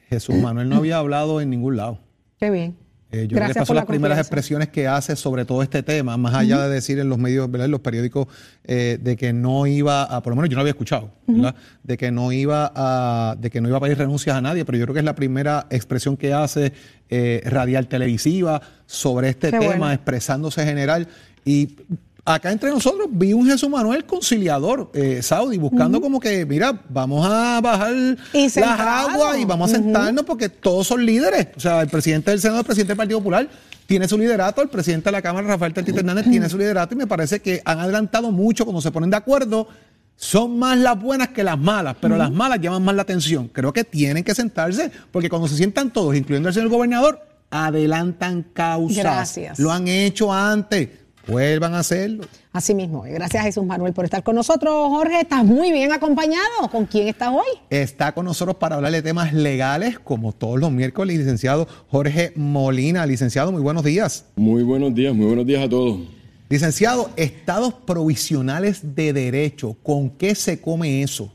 Jesús 0.08 0.36
Manuel 0.36 0.68
no 0.68 0.76
había 0.76 0.98
hablado 0.98 1.40
en 1.40 1.50
ningún 1.50 1.76
lado. 1.76 1.98
Qué 2.38 2.50
bien. 2.50 2.76
Eh, 3.12 3.26
yo 3.26 3.36
Gracias 3.36 3.54
creo 3.54 3.54
que 3.54 3.60
pasó 3.60 3.74
las 3.74 3.86
primeras 3.86 4.18
expresiones 4.18 4.68
que 4.68 4.86
hace 4.86 5.16
sobre 5.16 5.44
todo 5.44 5.64
este 5.64 5.82
tema, 5.82 6.16
más 6.16 6.34
allá 6.34 6.62
de 6.62 6.72
decir 6.72 7.00
en 7.00 7.08
los 7.08 7.18
medios, 7.18 7.50
en 7.52 7.70
los 7.70 7.80
periódicos, 7.80 8.28
eh, 8.64 8.98
de 9.00 9.16
que 9.16 9.32
no 9.32 9.66
iba 9.66 10.04
a, 10.04 10.22
por 10.22 10.30
lo 10.30 10.36
menos 10.36 10.48
yo 10.48 10.54
no 10.54 10.60
había 10.60 10.70
escuchado, 10.70 11.10
¿verdad? 11.26 11.56
de 11.82 11.98
que 11.98 12.12
no 12.12 12.30
iba 12.30 12.70
a, 12.72 13.34
de 13.36 13.50
que 13.50 13.60
no 13.60 13.68
iba 13.68 13.78
a 13.78 13.80
pedir 13.80 13.98
renuncias 13.98 14.36
a 14.36 14.40
nadie, 14.40 14.64
pero 14.64 14.78
yo 14.78 14.84
creo 14.84 14.94
que 14.94 15.00
es 15.00 15.04
la 15.04 15.16
primera 15.16 15.66
expresión 15.70 16.16
que 16.16 16.32
hace 16.32 16.72
eh, 17.08 17.42
radial 17.46 17.88
televisiva 17.88 18.62
sobre 18.86 19.30
este 19.30 19.50
tema, 19.50 19.92
expresándose 19.92 20.64
general. 20.64 21.08
Y 21.44 21.76
acá 22.24 22.52
entre 22.52 22.70
nosotros 22.70 23.08
vi 23.10 23.32
un 23.32 23.46
Jesús 23.46 23.68
Manuel 23.68 24.04
conciliador, 24.04 24.90
eh, 24.94 25.22
Saudi, 25.22 25.58
buscando 25.58 26.00
como 26.00 26.20
que, 26.20 26.44
mira, 26.46 26.80
vamos 26.88 27.26
a 27.28 27.60
bajar 27.60 27.92
las 28.32 28.80
aguas 28.80 29.38
y 29.38 29.44
vamos 29.44 29.70
a 29.70 29.76
sentarnos 29.76 30.24
porque 30.24 30.48
todos 30.48 30.86
son 30.86 31.04
líderes. 31.04 31.48
O 31.56 31.60
sea, 31.60 31.80
el 31.80 31.88
presidente 31.88 32.30
del 32.30 32.40
Senado, 32.40 32.60
el 32.60 32.66
presidente 32.66 32.90
del 32.90 32.96
Partido 32.96 33.18
Popular, 33.18 33.48
tiene 33.86 34.06
su 34.06 34.16
liderato, 34.16 34.62
el 34.62 34.68
presidente 34.68 35.06
de 35.06 35.12
la 35.12 35.22
Cámara, 35.22 35.48
Rafael 35.48 35.74
Tatito 35.74 35.98
Hernández, 35.98 36.26
tiene 36.30 36.48
su 36.48 36.56
liderato 36.56 36.94
y 36.94 36.96
me 36.96 37.06
parece 37.06 37.40
que 37.40 37.60
han 37.64 37.80
adelantado 37.80 38.30
mucho 38.30 38.64
cuando 38.64 38.80
se 38.80 38.90
ponen 38.90 39.10
de 39.10 39.16
acuerdo. 39.16 39.66
Son 40.14 40.58
más 40.58 40.76
las 40.78 41.00
buenas 41.00 41.28
que 41.28 41.42
las 41.42 41.58
malas, 41.58 41.96
pero 41.98 42.16
las 42.16 42.30
malas 42.30 42.60
llaman 42.60 42.84
más 42.84 42.94
la 42.94 43.02
atención. 43.02 43.48
Creo 43.48 43.72
que 43.72 43.84
tienen 43.84 44.22
que 44.22 44.34
sentarse 44.34 44.92
porque 45.10 45.30
cuando 45.30 45.48
se 45.48 45.56
sientan 45.56 45.92
todos, 45.92 46.14
incluyendo 46.14 46.50
el 46.50 46.54
señor 46.54 46.68
gobernador, 46.68 47.20
adelantan 47.50 48.42
causas. 48.42 48.98
Gracias. 48.98 49.58
Lo 49.58 49.72
han 49.72 49.88
hecho 49.88 50.32
antes 50.32 50.88
Vuelvan 51.26 51.74
a 51.74 51.80
hacerlo. 51.80 52.24
Así 52.52 52.74
mismo. 52.74 53.02
Gracias 53.02 53.44
Jesús 53.44 53.64
Manuel 53.64 53.92
por 53.92 54.04
estar 54.04 54.22
con 54.22 54.34
nosotros. 54.34 54.88
Jorge, 54.88 55.20
estás 55.20 55.44
muy 55.44 55.70
bien 55.72 55.92
acompañado. 55.92 56.68
¿Con 56.70 56.86
quién 56.86 57.08
estás 57.08 57.30
hoy? 57.30 57.58
Está 57.70 58.12
con 58.12 58.24
nosotros 58.24 58.56
para 58.56 58.76
hablar 58.76 58.92
de 58.92 59.02
temas 59.02 59.32
legales, 59.32 59.98
como 59.98 60.32
todos 60.32 60.58
los 60.58 60.72
miércoles, 60.72 61.18
licenciado 61.18 61.68
Jorge 61.88 62.32
Molina. 62.36 63.06
Licenciado, 63.06 63.52
muy 63.52 63.62
buenos 63.62 63.84
días. 63.84 64.24
Muy 64.36 64.62
buenos 64.62 64.94
días, 64.94 65.14
muy 65.14 65.26
buenos 65.26 65.46
días 65.46 65.62
a 65.64 65.68
todos. 65.68 66.00
Licenciado, 66.48 67.10
estados 67.16 67.74
provisionales 67.74 68.96
de 68.96 69.12
derecho, 69.12 69.76
¿con 69.84 70.10
qué 70.10 70.34
se 70.34 70.60
come 70.60 71.02
eso? 71.02 71.32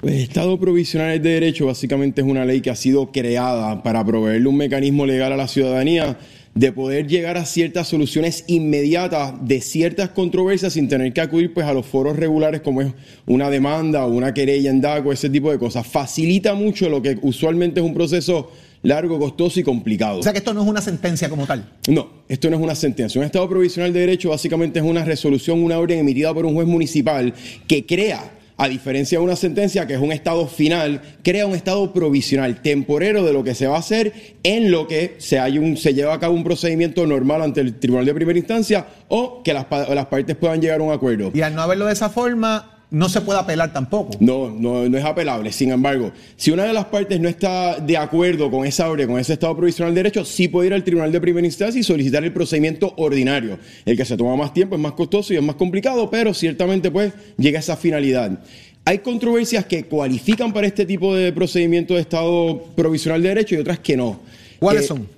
Pues 0.00 0.14
Estado 0.14 0.60
provisionales 0.60 1.22
de 1.22 1.30
derecho 1.30 1.66
básicamente 1.66 2.20
es 2.20 2.26
una 2.26 2.44
ley 2.44 2.60
que 2.60 2.70
ha 2.70 2.76
sido 2.76 3.12
creada 3.12 3.82
para 3.82 4.04
proveerle 4.04 4.46
un 4.46 4.56
mecanismo 4.56 5.06
legal 5.06 5.32
a 5.32 5.36
la 5.36 5.48
ciudadanía 5.48 6.18
de 6.56 6.72
poder 6.72 7.06
llegar 7.06 7.36
a 7.36 7.44
ciertas 7.44 7.86
soluciones 7.86 8.44
inmediatas 8.46 9.34
de 9.46 9.60
ciertas 9.60 10.08
controversias 10.08 10.72
sin 10.72 10.88
tener 10.88 11.12
que 11.12 11.20
acudir 11.20 11.52
pues 11.52 11.66
a 11.66 11.74
los 11.74 11.84
foros 11.84 12.16
regulares 12.16 12.62
como 12.62 12.80
es 12.80 12.88
una 13.26 13.50
demanda 13.50 14.06
o 14.06 14.10
una 14.10 14.32
querella 14.32 14.70
en 14.70 14.80
DACO, 14.80 15.12
ese 15.12 15.28
tipo 15.28 15.50
de 15.50 15.58
cosas. 15.58 15.86
Facilita 15.86 16.54
mucho 16.54 16.88
lo 16.88 17.02
que 17.02 17.18
usualmente 17.20 17.80
es 17.80 17.86
un 17.86 17.92
proceso 17.92 18.50
largo, 18.82 19.18
costoso 19.18 19.60
y 19.60 19.64
complicado. 19.64 20.20
O 20.20 20.22
sea 20.22 20.32
que 20.32 20.38
esto 20.38 20.54
no 20.54 20.62
es 20.62 20.68
una 20.68 20.80
sentencia 20.80 21.28
como 21.28 21.46
tal. 21.46 21.68
No, 21.88 22.08
esto 22.26 22.48
no 22.48 22.56
es 22.56 22.62
una 22.62 22.74
sentencia. 22.74 23.20
Un 23.20 23.26
estado 23.26 23.46
provisional 23.48 23.92
de 23.92 24.00
derecho 24.00 24.30
básicamente 24.30 24.78
es 24.78 24.84
una 24.84 25.04
resolución, 25.04 25.62
una 25.62 25.78
orden 25.78 25.98
emitida 25.98 26.32
por 26.32 26.46
un 26.46 26.54
juez 26.54 26.66
municipal 26.66 27.34
que 27.68 27.84
crea 27.84 28.32
a 28.56 28.68
diferencia 28.68 29.18
de 29.18 29.24
una 29.24 29.36
sentencia 29.36 29.86
que 29.86 29.94
es 29.94 30.00
un 30.00 30.12
estado 30.12 30.46
final, 30.46 31.02
crea 31.22 31.46
un 31.46 31.54
estado 31.54 31.92
provisional, 31.92 32.62
temporero 32.62 33.22
de 33.22 33.32
lo 33.32 33.44
que 33.44 33.54
se 33.54 33.66
va 33.66 33.76
a 33.76 33.80
hacer 33.80 34.12
en 34.42 34.70
lo 34.70 34.86
que 34.86 35.16
se, 35.18 35.38
hay 35.38 35.58
un, 35.58 35.76
se 35.76 35.94
lleva 35.94 36.14
a 36.14 36.20
cabo 36.20 36.34
un 36.34 36.44
procedimiento 36.44 37.06
normal 37.06 37.42
ante 37.42 37.60
el 37.60 37.78
tribunal 37.78 38.06
de 38.06 38.14
primera 38.14 38.38
instancia 38.38 38.86
o 39.08 39.42
que 39.42 39.52
las, 39.52 39.66
las 39.70 40.06
partes 40.06 40.36
puedan 40.36 40.60
llegar 40.60 40.80
a 40.80 40.82
un 40.82 40.92
acuerdo. 40.92 41.30
Y 41.34 41.42
al 41.42 41.54
no 41.54 41.62
haberlo 41.62 41.86
de 41.86 41.92
esa 41.92 42.08
forma, 42.08 42.75
no 42.96 43.10
se 43.10 43.20
puede 43.20 43.38
apelar 43.38 43.74
tampoco. 43.74 44.16
No, 44.20 44.48
no, 44.48 44.88
no 44.88 44.96
es 44.96 45.04
apelable. 45.04 45.52
Sin 45.52 45.70
embargo, 45.70 46.12
si 46.34 46.50
una 46.50 46.64
de 46.64 46.72
las 46.72 46.86
partes 46.86 47.20
no 47.20 47.28
está 47.28 47.78
de 47.78 47.94
acuerdo 47.94 48.50
con 48.50 48.66
esa 48.66 48.88
orden, 48.88 49.06
con 49.06 49.20
ese 49.20 49.34
estado 49.34 49.54
provisional 49.54 49.94
de 49.94 49.98
derecho, 49.98 50.24
sí 50.24 50.48
puede 50.48 50.68
ir 50.68 50.72
al 50.72 50.82
tribunal 50.82 51.12
de 51.12 51.20
primera 51.20 51.46
instancia 51.46 51.78
y 51.78 51.82
solicitar 51.82 52.24
el 52.24 52.32
procedimiento 52.32 52.94
ordinario. 52.96 53.58
El 53.84 53.98
que 53.98 54.06
se 54.06 54.16
toma 54.16 54.34
más 54.34 54.54
tiempo, 54.54 54.76
es 54.76 54.80
más 54.80 54.92
costoso 54.92 55.34
y 55.34 55.36
es 55.36 55.42
más 55.42 55.56
complicado, 55.56 56.08
pero 56.08 56.32
ciertamente 56.32 56.90
pues 56.90 57.12
llega 57.36 57.58
a 57.58 57.60
esa 57.60 57.76
finalidad. 57.76 58.40
Hay 58.86 59.00
controversias 59.00 59.66
que 59.66 59.84
cualifican 59.84 60.54
para 60.54 60.66
este 60.66 60.86
tipo 60.86 61.14
de 61.14 61.34
procedimiento 61.34 61.92
de 61.92 62.00
estado 62.00 62.62
provisional 62.76 63.20
de 63.20 63.28
derecho 63.28 63.56
y 63.56 63.58
otras 63.58 63.78
que 63.78 63.94
no. 63.94 64.20
¿Cuáles 64.58 64.84
eh, 64.84 64.86
son? 64.86 65.15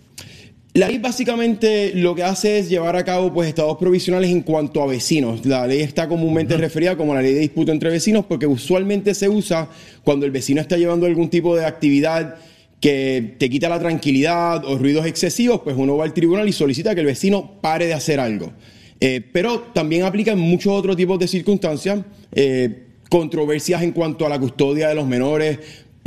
La 0.78 0.86
ley 0.86 0.98
básicamente 0.98 1.90
lo 1.92 2.14
que 2.14 2.22
hace 2.22 2.60
es 2.60 2.68
llevar 2.68 2.94
a 2.94 3.04
cabo 3.04 3.32
pues, 3.32 3.48
estados 3.48 3.76
provisionales 3.78 4.30
en 4.30 4.42
cuanto 4.42 4.80
a 4.80 4.86
vecinos. 4.86 5.44
La 5.44 5.66
ley 5.66 5.80
está 5.80 6.06
comúnmente 6.06 6.56
referida 6.56 6.96
como 6.96 7.14
la 7.14 7.20
ley 7.20 7.34
de 7.34 7.40
disputa 7.40 7.72
entre 7.72 7.90
vecinos 7.90 8.24
porque 8.26 8.46
usualmente 8.46 9.12
se 9.12 9.28
usa 9.28 9.68
cuando 10.04 10.24
el 10.24 10.30
vecino 10.30 10.60
está 10.60 10.76
llevando 10.76 11.06
algún 11.06 11.30
tipo 11.30 11.56
de 11.56 11.66
actividad 11.66 12.36
que 12.80 13.34
te 13.40 13.50
quita 13.50 13.68
la 13.68 13.80
tranquilidad 13.80 14.64
o 14.64 14.78
ruidos 14.78 15.04
excesivos, 15.04 15.62
pues 15.62 15.74
uno 15.76 15.96
va 15.96 16.04
al 16.04 16.14
tribunal 16.14 16.48
y 16.48 16.52
solicita 16.52 16.94
que 16.94 17.00
el 17.00 17.06
vecino 17.08 17.60
pare 17.60 17.86
de 17.86 17.94
hacer 17.94 18.20
algo. 18.20 18.52
Eh, 19.00 19.20
pero 19.32 19.58
también 19.74 20.04
aplica 20.04 20.30
en 20.30 20.38
muchos 20.38 20.72
otros 20.74 20.96
tipos 20.96 21.18
de 21.18 21.26
circunstancias, 21.26 22.04
eh, 22.30 22.84
controversias 23.10 23.82
en 23.82 23.90
cuanto 23.90 24.26
a 24.26 24.28
la 24.28 24.38
custodia 24.38 24.90
de 24.90 24.94
los 24.94 25.08
menores, 25.08 25.58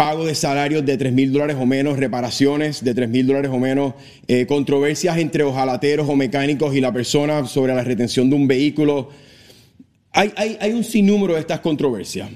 pago 0.01 0.25
de 0.25 0.33
salarios 0.33 0.83
de 0.83 0.97
3 0.97 1.13
mil 1.13 1.31
dólares 1.31 1.57
o 1.59 1.65
menos, 1.67 1.99
reparaciones 1.99 2.83
de 2.83 2.95
3 2.95 3.07
mil 3.07 3.27
dólares 3.27 3.51
o 3.53 3.59
menos, 3.59 3.93
eh, 4.27 4.47
controversias 4.47 5.19
entre 5.19 5.43
ojalateros 5.43 6.09
o 6.09 6.15
mecánicos 6.15 6.73
y 6.73 6.81
la 6.81 6.91
persona 6.91 7.45
sobre 7.45 7.75
la 7.75 7.83
retención 7.83 8.27
de 8.27 8.35
un 8.35 8.47
vehículo. 8.47 9.09
Hay, 10.11 10.33
hay, 10.35 10.71
un 10.71 10.83
sinnúmero 10.83 11.35
de 11.35 11.41
estas 11.41 11.59
controversias. 11.59 12.31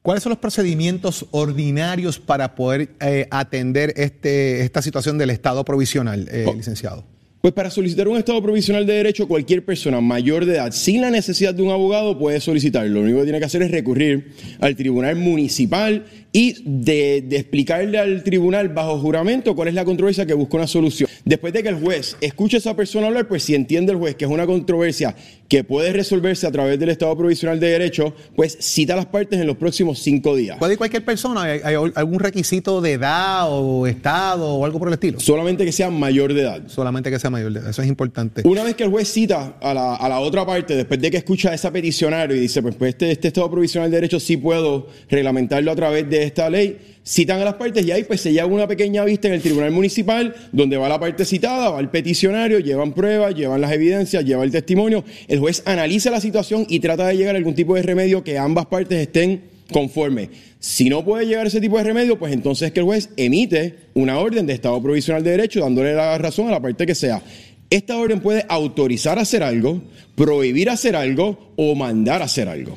¿Cuáles 0.00 0.22
son 0.22 0.30
los 0.30 0.38
procedimientos 0.38 1.26
ordinarios 1.30 2.18
para 2.18 2.54
poder 2.54 2.88
eh, 3.02 3.26
atender 3.30 3.92
este, 3.98 4.62
esta 4.62 4.80
situación 4.80 5.18
del 5.18 5.28
estado 5.28 5.62
provisional, 5.62 6.26
eh, 6.32 6.46
oh. 6.48 6.54
licenciado? 6.54 7.04
Pues 7.40 7.54
para 7.54 7.70
solicitar 7.70 8.06
un 8.06 8.18
estado 8.18 8.42
provisional 8.42 8.84
de 8.84 8.92
derecho, 8.92 9.26
cualquier 9.26 9.64
persona 9.64 10.02
mayor 10.02 10.44
de 10.44 10.56
edad 10.56 10.72
sin 10.72 11.00
la 11.00 11.10
necesidad 11.10 11.54
de 11.54 11.62
un 11.62 11.70
abogado 11.70 12.18
puede 12.18 12.38
solicitarlo. 12.38 12.96
Lo 12.96 13.00
único 13.00 13.18
que 13.20 13.24
tiene 13.24 13.38
que 13.38 13.46
hacer 13.46 13.62
es 13.62 13.70
recurrir 13.70 14.32
al 14.60 14.76
tribunal 14.76 15.16
municipal 15.16 16.04
y 16.32 16.62
de, 16.64 17.22
de, 17.22 17.36
explicarle 17.36 17.98
al 17.98 18.22
tribunal 18.22 18.68
bajo 18.68 18.98
juramento 18.98 19.54
cuál 19.56 19.68
es 19.68 19.74
la 19.74 19.84
controversia 19.84 20.26
que 20.26 20.34
busca 20.34 20.56
una 20.56 20.66
solución. 20.66 21.08
Después 21.24 21.52
de 21.52 21.62
que 21.62 21.68
el 21.68 21.76
juez 21.76 22.16
escuche 22.20 22.56
a 22.56 22.58
esa 22.58 22.76
persona 22.76 23.08
hablar, 23.08 23.26
pues 23.28 23.42
si 23.42 23.54
entiende 23.54 23.92
el 23.92 23.98
juez 23.98 24.14
que 24.14 24.24
es 24.24 24.30
una 24.30 24.46
controversia 24.46 25.14
que 25.48 25.64
puede 25.64 25.92
resolverse 25.92 26.46
a 26.46 26.52
través 26.52 26.78
del 26.78 26.90
Estado 26.90 27.16
Provisional 27.16 27.58
de 27.58 27.68
Derecho, 27.68 28.14
pues 28.36 28.56
cita 28.60 28.92
a 28.92 28.96
las 28.96 29.06
partes 29.06 29.40
en 29.40 29.46
los 29.48 29.56
próximos 29.56 29.98
cinco 29.98 30.36
días. 30.36 30.58
¿Puede 30.58 30.74
ir 30.74 30.78
cualquier 30.78 31.04
persona? 31.04 31.42
¿Hay, 31.42 31.60
hay 31.64 31.74
algún 31.74 32.20
requisito 32.20 32.80
de 32.80 32.92
edad 32.92 33.48
o 33.48 33.86
estado 33.88 34.54
o 34.54 34.64
algo 34.64 34.78
por 34.78 34.88
el 34.88 34.94
estilo? 34.94 35.18
Solamente 35.18 35.64
que 35.64 35.72
sea 35.72 35.90
mayor 35.90 36.32
de 36.34 36.42
edad. 36.42 36.62
Solamente 36.68 37.10
que 37.10 37.18
sea 37.18 37.30
mayor 37.30 37.52
de 37.52 37.58
edad, 37.58 37.70
eso 37.70 37.82
es 37.82 37.88
importante. 37.88 38.42
Una 38.44 38.62
vez 38.62 38.76
que 38.76 38.84
el 38.84 38.90
juez 38.90 39.08
cita 39.08 39.56
a 39.60 39.74
la, 39.74 39.96
a 39.96 40.08
la 40.08 40.20
otra 40.20 40.46
parte, 40.46 40.76
después 40.76 41.00
de 41.00 41.10
que 41.10 41.16
escucha 41.16 41.50
a 41.50 41.54
esa 41.54 41.72
peticionario 41.72 42.36
y 42.36 42.40
dice, 42.40 42.62
pues, 42.62 42.76
pues 42.76 42.90
este, 42.90 43.10
este 43.10 43.28
Estado 43.28 43.50
Provisional 43.50 43.90
de 43.90 43.96
Derecho 43.96 44.20
sí 44.20 44.36
puedo 44.36 44.86
reglamentarlo 45.08 45.72
a 45.72 45.76
través 45.76 46.08
esta 46.24 46.50
ley, 46.50 46.78
citan 47.04 47.40
a 47.40 47.44
las 47.44 47.54
partes 47.54 47.84
y 47.84 47.90
ahí 47.90 48.04
pues 48.04 48.20
se 48.20 48.32
lleva 48.32 48.46
una 48.46 48.66
pequeña 48.68 49.04
vista 49.04 49.28
en 49.28 49.34
el 49.34 49.42
Tribunal 49.42 49.70
Municipal 49.70 50.34
donde 50.52 50.76
va 50.76 50.88
la 50.88 51.00
parte 51.00 51.24
citada, 51.24 51.70
va 51.70 51.80
el 51.80 51.88
peticionario, 51.88 52.58
llevan 52.60 52.92
pruebas, 52.92 53.34
llevan 53.34 53.60
las 53.60 53.72
evidencias, 53.72 54.24
lleva 54.24 54.44
el 54.44 54.50
testimonio, 54.50 55.04
el 55.28 55.38
juez 55.38 55.62
analiza 55.66 56.10
la 56.10 56.20
situación 56.20 56.66
y 56.68 56.80
trata 56.80 57.06
de 57.08 57.16
llegar 57.16 57.34
a 57.34 57.38
algún 57.38 57.54
tipo 57.54 57.74
de 57.74 57.82
remedio 57.82 58.22
que 58.22 58.38
ambas 58.38 58.66
partes 58.66 58.98
estén 58.98 59.42
conformes. 59.72 60.28
Si 60.58 60.90
no 60.90 61.04
puede 61.04 61.26
llegar 61.26 61.46
a 61.46 61.48
ese 61.48 61.60
tipo 61.60 61.78
de 61.78 61.84
remedio, 61.84 62.18
pues 62.18 62.32
entonces 62.32 62.68
es 62.68 62.72
que 62.72 62.80
el 62.80 62.86
juez 62.86 63.10
emite 63.16 63.76
una 63.94 64.18
orden 64.18 64.46
de 64.46 64.52
estado 64.52 64.82
provisional 64.82 65.22
de 65.22 65.30
derecho 65.30 65.60
dándole 65.60 65.94
la 65.94 66.18
razón 66.18 66.48
a 66.48 66.50
la 66.50 66.60
parte 66.60 66.86
que 66.86 66.94
sea. 66.94 67.22
Esta 67.70 67.96
orden 67.96 68.20
puede 68.20 68.44
autorizar 68.48 69.18
a 69.18 69.22
hacer 69.22 69.42
algo, 69.42 69.80
prohibir 70.16 70.68
hacer 70.70 70.96
algo 70.96 71.52
o 71.56 71.74
mandar 71.74 72.20
a 72.20 72.24
hacer 72.24 72.48
algo. 72.48 72.76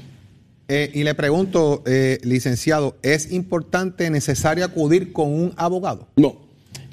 Eh, 0.67 0.91
y 0.93 1.03
le 1.03 1.13
pregunto, 1.13 1.83
eh, 1.85 2.19
licenciado, 2.23 2.97
¿es 3.01 3.31
importante, 3.31 4.09
necesario 4.09 4.63
acudir 4.63 5.11
con 5.11 5.33
un 5.33 5.53
abogado? 5.57 6.07
No. 6.15 6.41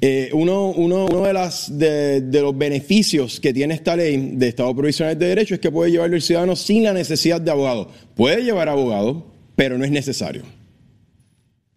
Eh, 0.01 0.29
uno, 0.33 0.71
uno, 0.71 1.05
uno 1.05 1.21
de, 1.21 1.33
las, 1.33 1.77
de, 1.77 2.21
de, 2.21 2.41
los 2.41 2.57
beneficios 2.57 3.39
que 3.39 3.53
tiene 3.53 3.75
esta 3.75 3.95
ley 3.95 4.33
de 4.35 4.47
Estado 4.47 4.75
Provisional 4.75 5.17
de 5.17 5.27
Derecho 5.27 5.53
es 5.53 5.61
que 5.61 5.71
puede 5.71 5.91
llevarlo 5.91 6.15
el 6.15 6.21
ciudadano 6.21 6.55
sin 6.55 6.83
la 6.83 6.93
necesidad 6.93 7.39
de 7.39 7.51
abogado. 7.51 7.89
Puede 8.15 8.43
llevar 8.43 8.67
abogado, 8.67 9.27
pero 9.55 9.77
no 9.77 9.85
es 9.85 9.91
necesario. 9.91 10.41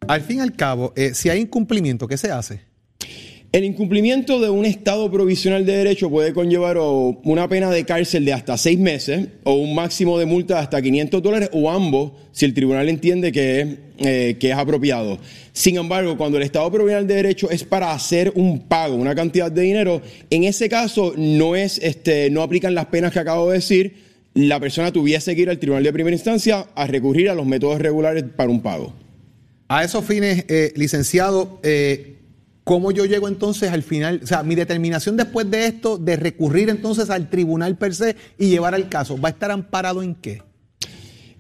Al 0.08 0.22
fin 0.22 0.38
y 0.38 0.40
al 0.40 0.56
cabo, 0.56 0.92
si 1.12 1.28
hay 1.28 1.40
incumplimiento, 1.40 2.08
¿qué 2.08 2.16
se 2.16 2.30
hace? 2.30 2.60
El 3.54 3.62
incumplimiento 3.62 4.40
de 4.40 4.50
un 4.50 4.64
estado 4.64 5.08
provisional 5.12 5.64
de 5.64 5.76
derecho 5.76 6.10
puede 6.10 6.32
conllevar 6.32 6.76
una 6.76 7.48
pena 7.48 7.70
de 7.70 7.84
cárcel 7.84 8.24
de 8.24 8.32
hasta 8.32 8.58
seis 8.58 8.80
meses 8.80 9.28
o 9.44 9.52
un 9.52 9.76
máximo 9.76 10.18
de 10.18 10.26
multa 10.26 10.54
de 10.54 10.60
hasta 10.62 10.82
500 10.82 11.22
dólares 11.22 11.50
o 11.52 11.70
ambos 11.70 12.10
si 12.32 12.46
el 12.46 12.52
tribunal 12.52 12.88
entiende 12.88 13.30
que 13.30 13.60
es, 13.60 13.68
eh, 13.98 14.36
que 14.40 14.50
es 14.50 14.56
apropiado. 14.56 15.20
Sin 15.52 15.76
embargo, 15.76 16.18
cuando 16.18 16.36
el 16.38 16.42
estado 16.42 16.68
provisional 16.68 17.06
de 17.06 17.14
derecho 17.14 17.48
es 17.48 17.62
para 17.62 17.92
hacer 17.92 18.32
un 18.34 18.58
pago, 18.58 18.96
una 18.96 19.14
cantidad 19.14 19.52
de 19.52 19.62
dinero, 19.62 20.02
en 20.30 20.42
ese 20.42 20.68
caso 20.68 21.14
no, 21.16 21.54
es, 21.54 21.78
este, 21.78 22.30
no 22.30 22.42
aplican 22.42 22.74
las 22.74 22.86
penas 22.86 23.12
que 23.12 23.20
acabo 23.20 23.50
de 23.50 23.58
decir. 23.58 23.94
La 24.34 24.58
persona 24.58 24.90
tuviese 24.90 25.36
que 25.36 25.42
ir 25.42 25.48
al 25.48 25.60
tribunal 25.60 25.84
de 25.84 25.92
primera 25.92 26.16
instancia 26.16 26.66
a 26.74 26.88
recurrir 26.88 27.30
a 27.30 27.36
los 27.36 27.46
métodos 27.46 27.80
regulares 27.80 28.24
para 28.34 28.50
un 28.50 28.62
pago. 28.62 28.92
A 29.68 29.84
esos 29.84 30.04
fines, 30.04 30.44
eh, 30.48 30.72
licenciado, 30.74 31.60
eh, 31.62 32.14
¿Cómo 32.64 32.92
yo 32.92 33.04
llego 33.04 33.28
entonces 33.28 33.70
al 33.70 33.82
final? 33.82 34.20
O 34.22 34.26
sea, 34.26 34.42
mi 34.42 34.54
determinación 34.54 35.18
después 35.18 35.50
de 35.50 35.66
esto, 35.66 35.98
de 35.98 36.16
recurrir 36.16 36.70
entonces 36.70 37.10
al 37.10 37.28
tribunal 37.28 37.76
per 37.76 37.94
se 37.94 38.16
y 38.38 38.48
llevar 38.48 38.74
al 38.74 38.88
caso, 38.88 39.20
¿va 39.20 39.28
a 39.28 39.32
estar 39.32 39.50
amparado 39.50 40.02
en 40.02 40.14
qué? 40.14 40.42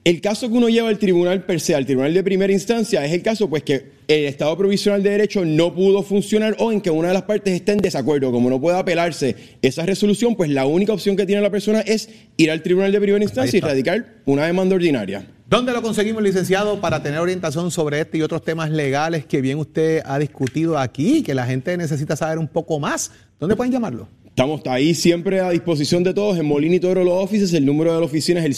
El 0.04 0.20
caso 0.20 0.50
que 0.50 0.54
uno 0.54 0.68
lleva 0.68 0.90
al 0.90 0.98
tribunal 0.98 1.44
per 1.44 1.60
se, 1.60 1.74
al 1.74 1.86
tribunal 1.86 2.12
de 2.12 2.22
primera 2.22 2.52
instancia, 2.52 3.04
es 3.06 3.12
el 3.12 3.22
caso 3.22 3.48
pues 3.48 3.62
que 3.62 3.93
el 4.08 4.26
Estado 4.26 4.56
Provisional 4.56 5.02
de 5.02 5.10
Derecho 5.10 5.44
no 5.44 5.74
pudo 5.74 6.02
funcionar 6.02 6.56
o 6.58 6.72
en 6.72 6.80
que 6.80 6.90
una 6.90 7.08
de 7.08 7.14
las 7.14 7.22
partes 7.22 7.54
esté 7.54 7.72
en 7.72 7.78
desacuerdo. 7.78 8.32
Como 8.32 8.50
no 8.50 8.60
puede 8.60 8.78
apelarse 8.78 9.36
esa 9.62 9.86
resolución, 9.86 10.36
pues 10.36 10.50
la 10.50 10.66
única 10.66 10.92
opción 10.92 11.16
que 11.16 11.26
tiene 11.26 11.42
la 11.42 11.50
persona 11.50 11.80
es 11.80 12.08
ir 12.36 12.50
al 12.50 12.62
tribunal 12.62 12.92
de 12.92 13.00
primera 13.00 13.24
instancia 13.24 13.56
y 13.56 13.60
radicar 13.60 14.06
una 14.26 14.46
demanda 14.46 14.74
ordinaria. 14.74 15.26
¿Dónde 15.48 15.72
lo 15.72 15.82
conseguimos, 15.82 16.22
licenciado, 16.22 16.80
para 16.80 17.02
tener 17.02 17.20
orientación 17.20 17.70
sobre 17.70 18.00
este 18.00 18.18
y 18.18 18.22
otros 18.22 18.42
temas 18.42 18.70
legales 18.70 19.26
que 19.26 19.40
bien 19.40 19.58
usted 19.58 20.02
ha 20.04 20.18
discutido 20.18 20.78
aquí 20.78 21.18
y 21.18 21.22
que 21.22 21.34
la 21.34 21.46
gente 21.46 21.76
necesita 21.76 22.16
saber 22.16 22.38
un 22.38 22.48
poco 22.48 22.80
más? 22.80 23.12
¿Dónde 23.38 23.54
pueden 23.54 23.72
llamarlo? 23.72 24.08
Estamos 24.34 24.62
ahí 24.66 24.94
siempre 24.94 25.38
a 25.38 25.50
disposición 25.50 26.02
de 26.02 26.12
todos 26.12 26.36
en 26.36 26.44
Molina 26.44 26.74
y 26.74 26.80
Toro 26.80 27.04
Los 27.04 27.22
Offices. 27.22 27.54
El 27.54 27.64
número 27.64 27.94
de 27.94 28.00
la 28.00 28.04
oficina 28.04 28.40
es 28.40 28.46
el 28.46 28.54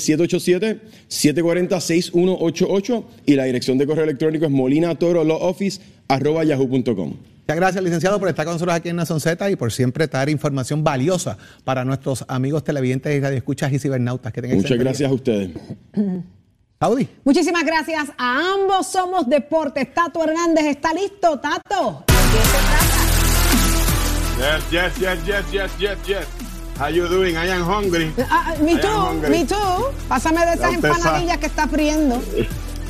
787-740-6188 1.10 3.04
y 3.26 3.34
la 3.34 3.44
dirección 3.44 3.76
de 3.76 3.86
correo 3.86 4.04
electrónico 4.04 4.46
es 4.46 4.50
molinatoroloffice.yahoo.com. 4.52 7.08
Muchas 7.08 7.56
gracias, 7.56 7.84
licenciado, 7.84 8.18
por 8.18 8.30
estar 8.30 8.46
con 8.46 8.54
nosotros 8.54 8.74
aquí 8.74 8.88
en 8.88 8.96
Nación 8.96 9.20
Z 9.20 9.50
y 9.50 9.56
por 9.56 9.70
siempre 9.70 10.08
traer 10.08 10.30
información 10.30 10.82
valiosa 10.82 11.36
para 11.62 11.84
nuestros 11.84 12.24
amigos 12.26 12.64
televidentes 12.64 13.14
y 13.14 13.20
radioescuchas 13.20 13.70
y 13.70 13.78
cibernautas. 13.78 14.32
Que 14.32 14.40
tengan 14.40 14.56
Muchas 14.56 14.78
gracias 14.78 15.10
a 15.10 15.12
ustedes. 15.12 15.50
Audi. 16.80 17.06
Muchísimas 17.22 17.66
gracias 17.66 18.08
a 18.16 18.54
ambos. 18.54 18.86
Somos 18.86 19.28
Deportes. 19.28 19.92
Tato 19.92 20.24
Hernández 20.24 20.64
está 20.64 20.94
listo. 20.94 21.38
Tato, 21.38 22.02
Yes, 24.38 24.62
yes, 24.70 24.98
yes, 24.98 25.18
yes, 25.26 25.44
yes, 25.52 25.70
yes, 25.78 25.98
yes. 26.06 26.26
How 26.78 26.88
you 26.88 27.08
doing? 27.08 27.36
I 27.36 27.46
am 27.46 27.62
hungry. 27.62 28.12
Uh, 28.18 28.54
me 28.62 28.76
too, 28.78 29.28
me 29.30 29.46
too. 29.46 29.92
Pásame 30.08 30.44
de 30.44 30.52
esas 30.52 30.74
empanadillas 30.74 31.38
que 31.38 31.46
está 31.46 31.66
friendo. 31.66 32.20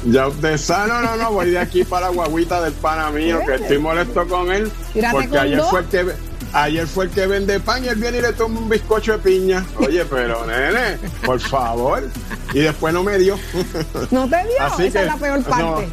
Ya 0.04 0.28
usted 0.28 0.56
sabe, 0.56 0.88
no, 0.88 1.00
no, 1.00 1.16
no, 1.16 1.32
voy 1.32 1.50
de 1.50 1.59
aquí 1.59 1.82
para 1.82 2.06
la 2.06 2.12
guaguita 2.12 2.62
del 2.62 2.74
pana 2.74 3.11
mío, 3.11 3.40
que 3.44 3.54
estoy 3.54 3.78
molesto 3.78 4.28
con 4.28 4.52
él. 4.52 4.70
porque 5.11 5.37
ayer 5.38 5.61
fue, 5.62 5.80
el 5.80 5.87
que, 5.87 6.12
ayer 6.52 6.87
fue 6.87 7.04
el 7.06 7.11
que 7.11 7.26
vende 7.26 7.59
pan 7.59 7.82
y 7.85 7.88
él 7.88 7.96
viene 7.96 8.18
y 8.18 8.20
le 8.20 8.32
toma 8.35 8.61
un 8.61 8.68
bizcocho 8.68 9.12
de 9.12 9.18
piña. 9.18 9.64
Oye, 9.78 10.04
pero 10.04 10.46
nene, 10.46 10.98
por 11.24 11.40
favor. 11.40 12.04
Y 12.52 12.61
después 12.61 12.94
no 12.94 13.02
me 13.02 13.18
dio. 13.18 13.37
No 14.12 14.28
te 14.28 14.37
dio, 14.44 14.56
Así 14.61 14.87
esa 14.87 15.00
es 15.00 15.06
la 15.06 15.16
peor 15.16 15.42
parte. 15.42 15.88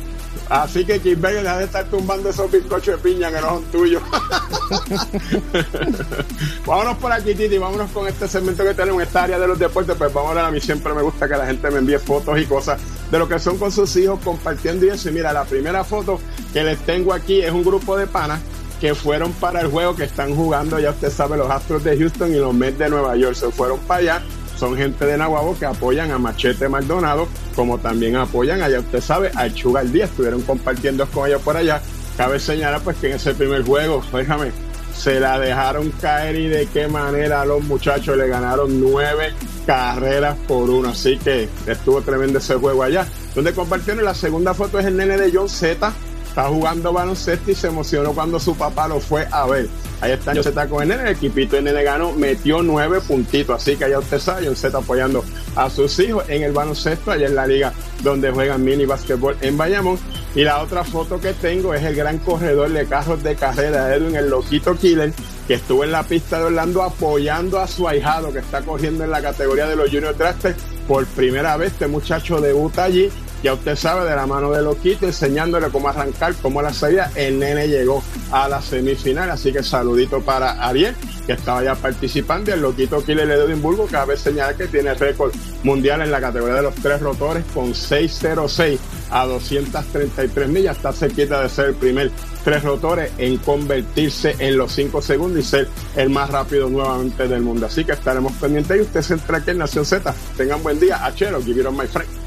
Así 0.53 0.85
que 0.85 0.99
Kimberly 0.99 1.41
deja 1.41 1.57
de 1.57 1.65
estar 1.65 1.83
tumbando 1.85 2.29
esos 2.29 2.51
bizcochos 2.51 3.01
de 3.01 3.09
piña 3.09 3.31
que 3.31 3.41
no 3.41 3.55
son 3.55 3.63
tuyos. 3.71 4.03
vámonos 6.67 6.95
por 6.99 7.11
aquí, 7.11 7.33
Titi, 7.33 7.57
vámonos 7.57 7.89
con 7.89 8.07
este 8.07 8.27
segmento 8.27 8.63
que 8.63 8.75
tenemos, 8.75 9.01
esta 9.01 9.23
área 9.23 9.39
de 9.39 9.47
los 9.47 9.57
deportes. 9.57 9.95
Pues 9.97 10.13
vamos 10.13 10.29
a 10.29 10.33
ver, 10.35 10.45
a 10.45 10.51
mí 10.51 10.61
siempre 10.61 10.93
me 10.93 11.01
gusta 11.01 11.27
que 11.27 11.35
la 11.35 11.47
gente 11.47 11.71
me 11.71 11.79
envíe 11.79 11.97
fotos 11.97 12.39
y 12.39 12.45
cosas 12.45 12.79
de 13.09 13.17
lo 13.17 13.27
que 13.27 13.39
son 13.39 13.57
con 13.57 13.71
sus 13.71 13.95
hijos 13.95 14.19
compartiendo 14.23 14.85
y 14.85 14.89
eso. 14.89 15.09
Y 15.09 15.13
mira, 15.13 15.33
la 15.33 15.43
primera 15.43 15.83
foto 15.83 16.19
que 16.53 16.63
les 16.63 16.77
tengo 16.81 17.13
aquí 17.13 17.41
es 17.41 17.51
un 17.51 17.63
grupo 17.63 17.97
de 17.97 18.05
panas 18.05 18.39
que 18.79 18.93
fueron 18.93 19.33
para 19.33 19.61
el 19.61 19.71
juego 19.71 19.95
que 19.95 20.03
están 20.03 20.35
jugando, 20.35 20.77
ya 20.77 20.91
usted 20.91 21.09
sabe, 21.09 21.35
los 21.35 21.49
Astros 21.49 21.83
de 21.83 21.97
Houston 21.97 22.31
y 22.31 22.37
los 22.37 22.53
Mets 22.53 22.77
de 22.77 22.89
Nueva 22.89 23.15
York. 23.15 23.33
Se 23.33 23.49
fueron 23.49 23.79
para 23.79 24.01
allá 24.01 24.21
son 24.63 24.77
gente 24.77 25.05
de 25.05 25.17
Nahuabo 25.17 25.59
que 25.59 25.65
apoyan 25.65 26.11
a 26.11 26.17
Machete 26.17 26.69
Maldonado, 26.69 27.27
como 27.53 27.79
también 27.79 28.15
apoyan, 28.15 28.61
allá 28.61 28.79
usted 28.79 29.01
sabe, 29.01 29.29
a 29.35 29.49
Chugal 29.49 29.91
Díaz. 29.91 30.09
Estuvieron 30.11 30.41
compartiendo 30.43 31.05
con 31.07 31.27
ellos 31.27 31.41
por 31.41 31.57
allá. 31.57 31.81
Cabe 32.15 32.39
señalar 32.39 32.79
pues 32.79 32.95
que 32.95 33.07
en 33.09 33.17
ese 33.17 33.33
primer 33.33 33.65
juego, 33.65 34.01
déjame, 34.13 34.53
se 34.95 35.19
la 35.19 35.37
dejaron 35.37 35.91
caer 35.99 36.37
y 36.37 36.47
de 36.47 36.67
qué 36.67 36.87
manera 36.87 37.43
los 37.43 37.61
muchachos 37.65 38.15
le 38.15 38.29
ganaron 38.29 38.79
nueve 38.79 39.33
carreras 39.67 40.37
por 40.47 40.69
uno. 40.69 40.91
Así 40.91 41.17
que 41.17 41.49
estuvo 41.67 42.01
tremendo 42.01 42.39
ese 42.39 42.55
juego 42.55 42.83
allá. 42.83 43.05
Donde 43.35 43.51
compartieron 43.51 44.05
la 44.05 44.15
segunda 44.15 44.53
foto 44.53 44.79
es 44.79 44.85
el 44.85 44.95
nene 44.95 45.17
de 45.17 45.29
John 45.33 45.49
Z. 45.49 45.91
Está 46.33 46.49
jugando 46.49 46.91
baloncesto 46.91 47.51
y 47.51 47.53
se 47.53 47.67
emocionó 47.67 48.11
cuando 48.11 48.39
su 48.39 48.55
papá 48.55 48.87
lo 48.87 48.99
fue 48.99 49.27
a 49.29 49.45
ver. 49.45 49.67
Ahí 50.01 50.13
está 50.13 50.33
John 50.33 50.43
Z 50.43 50.67
con 50.67 50.81
el 50.81 50.89
nene, 50.89 51.03
el 51.03 51.09
equipito 51.09 51.57
de 51.57 51.61
nene 51.61 51.83
ganó, 51.83 52.11
metió 52.11 52.63
nueve 52.63 53.01
puntitos, 53.01 53.61
así 53.61 53.75
que 53.75 53.87
ya 53.87 53.99
usted 53.99 54.17
sabe, 54.17 54.47
John 54.47 54.55
Z 54.55 54.75
apoyando 54.75 55.23
a 55.55 55.69
sus 55.69 55.99
hijos 55.99 56.25
en 56.29 56.41
el 56.41 56.51
baloncesto, 56.51 57.11
allá 57.11 57.27
en 57.27 57.35
la 57.35 57.45
liga 57.45 57.71
donde 58.01 58.31
juegan 58.31 58.63
mini 58.63 58.87
basquetbol 58.87 59.37
en 59.41 59.57
Bayamón. 59.59 59.99
Y 60.33 60.43
la 60.43 60.63
otra 60.63 60.83
foto 60.83 61.21
que 61.21 61.33
tengo 61.33 61.75
es 61.75 61.83
el 61.83 61.93
gran 61.93 62.17
corredor 62.17 62.71
de 62.71 62.87
carros 62.87 63.21
de 63.21 63.35
carrera, 63.35 63.93
Edwin, 63.93 64.15
el 64.15 64.31
loquito 64.31 64.75
killer, 64.75 65.13
que 65.47 65.53
estuvo 65.53 65.83
en 65.83 65.91
la 65.91 66.01
pista 66.01 66.39
de 66.39 66.45
Orlando 66.45 66.81
apoyando 66.81 67.59
a 67.59 67.67
su 67.67 67.87
ahijado 67.87 68.33
que 68.33 68.39
está 68.39 68.63
corriendo 68.63 69.03
en 69.03 69.11
la 69.11 69.21
categoría 69.21 69.67
de 69.67 69.75
los 69.75 69.91
Junior 69.91 70.17
Drafted 70.17 70.55
por 70.87 71.05
primera 71.05 71.57
vez. 71.57 71.73
Este 71.73 71.85
muchacho 71.85 72.41
debuta 72.41 72.85
allí 72.85 73.11
ya 73.43 73.53
usted 73.53 73.75
sabe, 73.75 74.09
de 74.09 74.15
la 74.15 74.25
mano 74.25 74.51
de 74.51 74.61
Loquito, 74.61 75.05
enseñándole 75.05 75.67
cómo 75.67 75.89
arrancar, 75.89 76.33
cómo 76.41 76.61
la 76.61 76.73
salida. 76.73 77.11
El 77.13 77.39
nene 77.39 77.67
llegó 77.67 78.01
a 78.31 78.47
la 78.47 78.61
semifinal, 78.61 79.29
así 79.29 79.51
que 79.51 79.61
saludito 79.61 80.21
para 80.21 80.51
Ariel, 80.65 80.95
que 81.27 81.33
estaba 81.33 81.61
ya 81.61 81.75
participando. 81.75 82.49
Y 82.49 82.53
el 82.53 82.61
Loquito 82.61 83.03
Killer 83.03 83.27
de 83.27 83.43
Edimburgo, 83.43 83.85
que 83.85 83.97
a 83.97 84.05
veces 84.05 84.23
señala 84.23 84.53
que 84.55 84.67
tiene 84.67 84.93
récord 84.93 85.33
mundial 85.63 86.01
en 86.01 86.11
la 86.11 86.21
categoría 86.21 86.55
de 86.55 86.61
los 86.61 86.75
tres 86.75 87.01
rotores 87.01 87.43
con 87.53 87.75
606 87.75 88.79
a 89.11 89.25
233 89.25 90.47
millas. 90.47 90.77
Está 90.77 90.93
cerquita 90.93 91.41
de 91.41 91.49
ser 91.49 91.67
el 91.67 91.75
primer 91.75 92.11
tres 92.45 92.63
rotores 92.63 93.11
en 93.17 93.37
convertirse 93.37 94.37
en 94.39 94.57
los 94.57 94.71
cinco 94.71 95.01
segundos 95.01 95.39
y 95.39 95.43
ser 95.43 95.67
el 95.97 96.09
más 96.09 96.29
rápido 96.29 96.69
nuevamente 96.69 97.27
del 97.27 97.41
mundo. 97.41 97.65
Así 97.65 97.83
que 97.83 97.91
estaremos 97.91 98.31
pendientes 98.33 98.77
y 98.77 98.81
usted 98.81 99.01
se 99.01 99.13
entra 99.15 99.39
aquí 99.39 99.51
en 99.51 99.57
Nación 99.57 99.85
Z. 99.85 100.13
Tengan 100.37 100.63
buen 100.63 100.79
día. 100.79 101.05
Achero, 101.05 101.41
give 101.41 101.69
my 101.71 101.87
friend. 101.87 102.22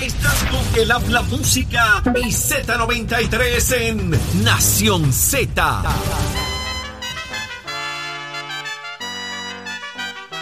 Estás 0.00 0.44
con 0.50 0.80
el 0.80 0.90
habla 0.90 1.22
música 1.22 2.02
y 2.16 2.28
Z93 2.28 3.76
en 3.80 4.10
Nación 4.44 5.10
Z. 5.10 5.82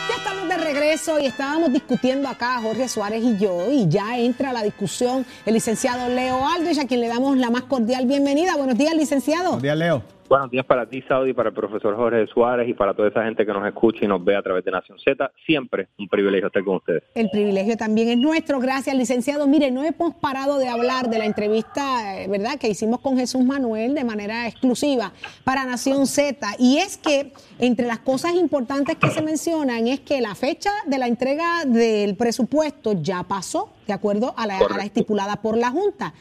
Ya 0.09 0.17
estamos 0.17 0.49
de 0.49 0.57
regreso 0.57 1.21
y 1.21 1.27
estábamos 1.27 1.73
discutiendo 1.73 2.29
acá 2.29 2.61
Jorge 2.61 2.89
Suárez 2.89 3.23
y 3.23 3.39
yo 3.39 3.71
y 3.71 3.89
ya 3.89 4.19
entra 4.19 4.53
la 4.53 4.65
discusión 4.65 5.25
el 5.47 5.55
licenciado 5.55 6.09
Leo 6.09 6.49
Aldrich 6.49 6.79
a 6.81 6.87
quien 6.89 7.01
le 7.01 7.07
damos 7.07 7.37
la 7.37 7.51
más 7.51 7.63
cordial 7.63 8.07
bienvenida. 8.07 8.57
Buenos 8.57 8.77
días, 8.77 8.95
licenciado. 8.97 9.51
Buenos 9.51 9.63
días, 9.63 9.77
Leo. 9.77 10.14
Buenos 10.27 10.51
días 10.51 10.65
para 10.65 10.87
ti, 10.87 11.03
Saudi, 11.07 11.35
para 11.35 11.51
el 11.51 11.55
profesor 11.55 11.95
Jorge 11.97 12.27
Suárez 12.29 12.67
y 12.67 12.73
para 12.73 12.95
toda 12.95 13.09
esa 13.09 13.25
gente 13.25 13.45
que 13.45 13.53
nos 13.53 13.67
escucha 13.67 14.07
y 14.07 14.09
nos 14.09 14.25
ve 14.25 14.35
a 14.35 14.43
través 14.43 14.65
de 14.65 14.71
Nación 14.71 14.99
Z. 14.99 15.31
Siempre 15.45 15.89
un 15.99 16.09
privilegio 16.09 16.47
estar 16.47 16.65
con 16.65 16.77
ustedes. 16.77 17.03
El 17.15 17.29
privilegio 17.29 17.77
también 17.77 18.09
es 18.09 18.17
nuestro. 18.17 18.59
Gracias, 18.59 18.97
licenciado. 18.97 19.47
Mire, 19.47 19.71
no 19.71 19.85
hemos 19.85 20.15
parado 20.15 20.59
de 20.59 20.69
hablar 20.69 21.11
de 21.11 21.19
la 21.19 21.27
entrevista, 21.27 22.23
eh, 22.23 22.27
¿verdad?, 22.29 22.59
que 22.59 22.69
hicimos 22.69 23.01
con 23.01 23.19
Jesús 23.19 23.45
Manuel 23.45 23.95
de 23.95 24.05
manera 24.05 24.49
exclusiva 24.49 25.13
para 25.45 25.67
Nación 25.67 26.07
Z. 26.07 26.57
Y 26.59 26.79
es 26.79 26.97
que 26.97 27.33
entre 27.59 27.87
las 27.87 27.99
cosas 27.99 28.35
importantes 28.35 28.97
que 28.97 29.11
se 29.11 29.21
mencionan 29.21 29.89
es 29.89 30.01
que 30.01 30.23
la 30.23 30.35
fecha 30.35 30.71
de 30.87 30.97
la 30.97 31.07
entrega 31.07 31.67
del 31.67 32.17
presupuesto 32.17 32.95
ya 32.95 33.25
pasó, 33.25 33.69
de 33.87 33.93
acuerdo 33.93 34.33
a 34.39 34.47
la, 34.47 34.57
a 34.57 34.77
la 34.79 34.85
estipulada 34.85 35.37
por 35.43 35.59
la 35.59 35.69
Junta. 35.71 36.15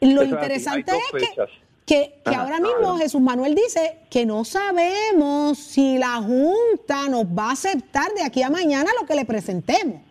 Lo 0.00 0.22
Eso 0.22 0.22
es 0.22 0.26
así, 0.26 0.34
interesante 0.34 0.92
es 0.92 1.12
que 1.12 1.26
fechas. 1.26 1.50
Que, 1.86 2.20
que 2.24 2.30
Ajá, 2.30 2.42
ahora 2.42 2.60
mismo. 2.60 2.98
Jesús 2.98 3.20
Manuel 3.20 3.54
dice 3.54 3.98
que 4.10 4.26
no 4.26 4.44
sabemos 4.44 5.58
si 5.58 5.98
la 5.98 6.16
Junta 6.16 7.08
nos 7.08 7.24
va 7.26 7.50
a 7.50 7.52
aceptar 7.52 8.12
de 8.12 8.24
aquí 8.24 8.42
a 8.42 8.50
mañana 8.50 8.90
lo 9.00 9.06
que 9.06 9.14
le 9.14 9.24
presentemos. 9.24 10.02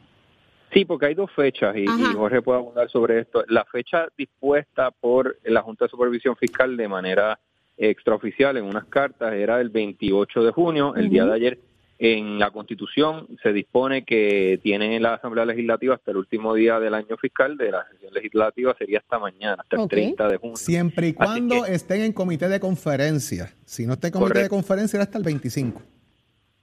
Sí, 0.73 0.85
porque 0.85 1.07
hay 1.07 1.13
dos 1.13 1.31
fechas 1.31 1.75
y, 1.75 1.83
y 1.83 2.13
Jorge 2.13 2.41
puede 2.41 2.59
abundar 2.59 2.89
sobre 2.89 3.19
esto. 3.19 3.43
La 3.47 3.63
fecha 3.65 4.07
dispuesta 4.17 4.91
por 4.91 5.37
la 5.43 5.61
Junta 5.61 5.85
de 5.85 5.89
Supervisión 5.89 6.35
Fiscal 6.35 6.75
de 6.75 6.87
manera 6.87 7.39
extraoficial 7.77 8.57
en 8.57 8.65
unas 8.65 8.85
cartas 8.85 9.33
era 9.33 9.59
el 9.59 9.69
28 9.69 10.43
de 10.43 10.51
junio, 10.51 10.95
el 10.95 11.09
día 11.09 11.25
de 11.25 11.33
ayer. 11.33 11.59
En 11.97 12.39
la 12.39 12.51
Constitución 12.51 13.25
se 13.41 13.53
dispone 13.53 14.03
que 14.03 14.59
tiene 14.61 14.99
la 14.99 15.13
Asamblea 15.13 15.45
Legislativa 15.45 15.95
hasta 15.95 16.11
el 16.11 16.17
último 16.17 16.53
día 16.53 16.77
del 16.79 16.93
año 16.93 17.15
fiscal 17.15 17.55
de 17.55 17.71
la 17.71 17.87
sesión 17.89 18.13
legislativa, 18.13 18.75
sería 18.77 18.99
hasta 18.99 19.17
mañana, 19.17 19.61
hasta 19.63 19.77
el 19.77 19.81
Ok. 19.83 19.89
30 19.91 20.27
de 20.27 20.37
junio. 20.37 20.57
Siempre 20.57 21.07
y 21.07 21.13
cuando 21.13 21.63
que- 21.63 21.73
estén 21.73 22.01
en 22.01 22.11
comité 22.11 22.49
de 22.49 22.59
conferencia. 22.59 23.53
Si 23.63 23.85
no 23.87 23.93
está 23.93 24.07
en 24.07 24.13
comité 24.13 24.43
de 24.43 24.49
conferencia, 24.49 24.97
era 24.97 25.03
hasta 25.05 25.17
el 25.17 25.23
25. 25.23 25.81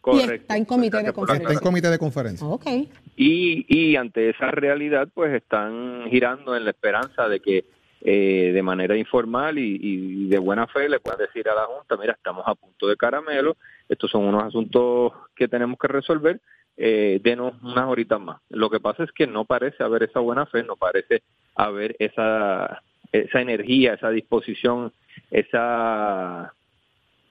Correcto. 0.03 0.33
está 0.35 0.57
en 0.57 0.64
comité 0.64 0.97
de 1.03 1.12
conferencia. 1.12 1.49
Está 1.49 1.53
en 1.61 1.64
comité 1.64 1.88
de 1.90 1.99
conferencia. 1.99 2.47
Ok. 2.47 2.66
Y, 3.16 3.64
y 3.68 3.97
ante 3.97 4.31
esa 4.31 4.51
realidad, 4.51 5.09
pues 5.14 5.33
están 5.33 6.07
girando 6.11 6.57
en 6.57 6.64
la 6.64 6.71
esperanza 6.73 7.29
de 7.29 7.40
que 7.40 7.64
eh, 8.05 8.51
de 8.53 8.62
manera 8.64 8.97
informal 8.97 9.59
y, 9.59 9.79
y 9.81 10.29
de 10.29 10.38
buena 10.38 10.66
fe 10.66 10.88
le 10.88 10.99
puedan 10.99 11.21
decir 11.21 11.49
a 11.49 11.55
la 11.55 11.66
Junta, 11.66 11.97
mira, 11.97 12.14
estamos 12.14 12.42
a 12.49 12.57
punto 12.57 12.88
de 12.88 12.97
caramelo, 12.97 13.57
estos 13.93 14.11
son 14.11 14.25
unos 14.25 14.45
asuntos 14.45 15.13
que 15.37 15.49
tenemos 15.49 15.79
que 15.79 15.89
resolver, 15.89 16.41
eh, 16.77 17.21
denos 17.23 17.55
unas 17.63 17.87
horitas 17.89 18.21
más. 18.21 18.41
Lo 18.49 18.71
que 18.71 18.81
pasa 18.81 19.05
es 19.05 19.13
que 19.13 19.27
no 19.27 19.45
parece 19.45 19.83
haber 19.83 20.05
esa 20.05 20.21
buena 20.21 20.47
fe, 20.47 20.63
no 20.63 20.77
parece 20.77 21.23
haber 21.55 21.95
esa, 21.99 22.83
esa 23.13 23.41
energía, 23.41 23.95
esa 23.95 24.11
disposición, 24.11 24.93
esa 25.31 26.53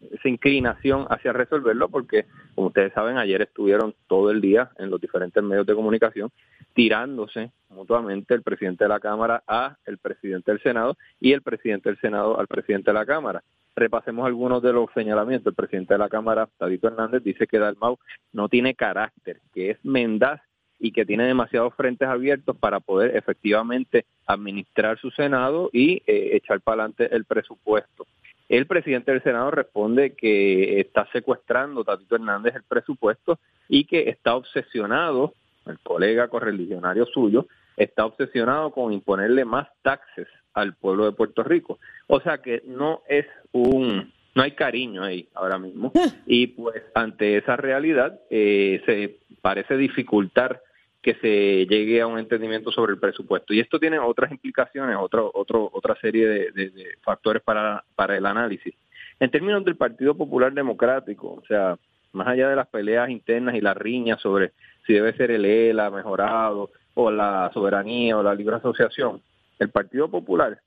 esa 0.10 0.30
inclinación 0.30 1.06
hacia 1.10 1.34
resolverlo 1.34 1.89
porque, 1.89 2.26
como 2.56 2.67
ustedes 2.67 2.93
saben, 2.93 3.17
ayer 3.17 3.41
estuvieron 3.41 3.93
todo 4.08 4.32
el 4.32 4.41
día 4.41 4.71
en 4.80 4.89
los 4.89 5.00
diferentes 5.00 5.43
medios 5.43 5.65
de 5.67 5.76
comunicación 5.76 6.32
tirándose 6.74 7.52
mutuamente 7.69 8.34
el 8.34 8.41
presidente 8.41 8.86
de 8.86 8.89
la 8.89 9.00
Cámara 9.00 9.43
a 9.47 9.78
el 9.86 9.97
presidente 9.97 10.52
del 10.52 10.62
Senado 10.62 10.97
y 11.19 11.34
el 11.34 11.41
presidente 11.41 11.89
del 11.89 12.00
Senado 12.00 12.39
al 12.39 12.47
presidente 12.47 12.91
de 12.91 12.95
la 12.95 13.06
Cámara. 13.06 13.43
Repasemos 13.75 14.25
algunos 14.25 14.62
de 14.62 14.73
los 14.73 14.88
señalamientos. 14.93 15.51
El 15.51 15.55
presidente 15.55 15.93
de 15.93 15.99
la 15.99 16.10
Cámara, 16.10 16.49
Tadito 16.57 16.88
Hernández, 16.88 17.23
dice 17.23 17.47
que 17.47 17.60
Dalmau 17.60 17.97
no 18.34 18.49
tiene 18.49 18.75
carácter, 18.75 19.39
que 19.53 19.71
es 19.71 19.86
mendaz 19.86 20.41
y 20.79 20.91
que 20.91 21.05
tiene 21.05 21.25
demasiados 21.25 21.73
frentes 21.75 22.07
abiertos 22.07 22.57
para 22.57 22.79
poder 22.79 23.15
efectivamente 23.15 24.05
administrar 24.25 24.99
su 24.99 25.12
Senado 25.12 25.69
y 25.71 26.01
eh, 26.07 26.31
echar 26.34 26.60
para 26.62 26.84
adelante 26.84 27.15
el 27.15 27.25
presupuesto. 27.25 28.07
El 28.49 28.65
presidente 28.65 29.12
del 29.12 29.23
Senado 29.23 29.51
responde 29.51 30.13
que 30.13 30.81
está 30.81 31.07
secuestrando 31.13 31.86
Tatito 31.86 32.15
Hernández 32.15 32.55
el 32.55 32.63
presupuesto 32.63 33.39
y 33.69 33.86
que 33.86 34.10
está 34.10 34.36
obsesionado, 34.36 35.34
el 35.67 35.79
colega 35.79 36.27
correligionario 36.27 37.05
suyo, 37.05 37.47
está 37.83 38.05
obsesionado 38.05 38.71
con 38.71 38.93
imponerle 38.93 39.45
más 39.45 39.67
taxes 39.81 40.27
al 40.53 40.75
pueblo 40.75 41.05
de 41.05 41.13
Puerto 41.13 41.43
Rico. 41.43 41.79
O 42.07 42.19
sea 42.21 42.39
que 42.39 42.61
no 42.65 43.01
es 43.07 43.25
un, 43.51 44.11
no 44.35 44.41
hay 44.43 44.51
cariño 44.51 45.03
ahí 45.03 45.27
ahora 45.33 45.57
mismo. 45.57 45.91
Y 46.25 46.47
pues 46.47 46.83
ante 46.93 47.37
esa 47.37 47.55
realidad 47.55 48.19
eh, 48.29 48.81
se 48.85 49.17
parece 49.41 49.77
dificultar 49.77 50.61
que 51.01 51.15
se 51.15 51.65
llegue 51.65 51.99
a 52.01 52.05
un 52.07 52.19
entendimiento 52.19 52.71
sobre 52.71 52.93
el 52.93 52.99
presupuesto. 52.99 53.53
Y 53.53 53.59
esto 53.59 53.79
tiene 53.79 53.97
otras 53.97 54.31
implicaciones, 54.31 54.97
otro, 54.99 55.31
otro, 55.33 55.69
otra 55.73 55.95
serie 55.99 56.27
de, 56.27 56.51
de- 56.51 56.69
de 56.69 56.85
factores 57.01 57.41
para, 57.41 57.83
para 57.95 58.15
el 58.15 58.25
análisis. 58.25 58.75
En 59.19 59.31
términos 59.31 59.65
del 59.65 59.77
Partido 59.77 60.15
Popular 60.15 60.53
Democrático, 60.53 61.39
o 61.41 61.45
sea, 61.47 61.77
más 62.13 62.27
allá 62.27 62.49
de 62.49 62.55
las 62.55 62.67
peleas 62.67 63.09
internas 63.09 63.55
y 63.55 63.61
las 63.61 63.77
riñas 63.77 64.19
sobre 64.21 64.51
si 64.85 64.93
debe 64.93 65.13
ser 65.13 65.31
el 65.31 65.45
ELA 65.45 65.89
mejorado 65.89 66.69
o 66.93 67.12
la 67.12 67.49
soberanía 67.54 68.17
o 68.17 68.23
la 68.23 68.36
libre 68.36 68.56
asociación, 68.56 69.21
el 69.60 69.69
Partido 69.69 70.10
Popular, 70.10 70.60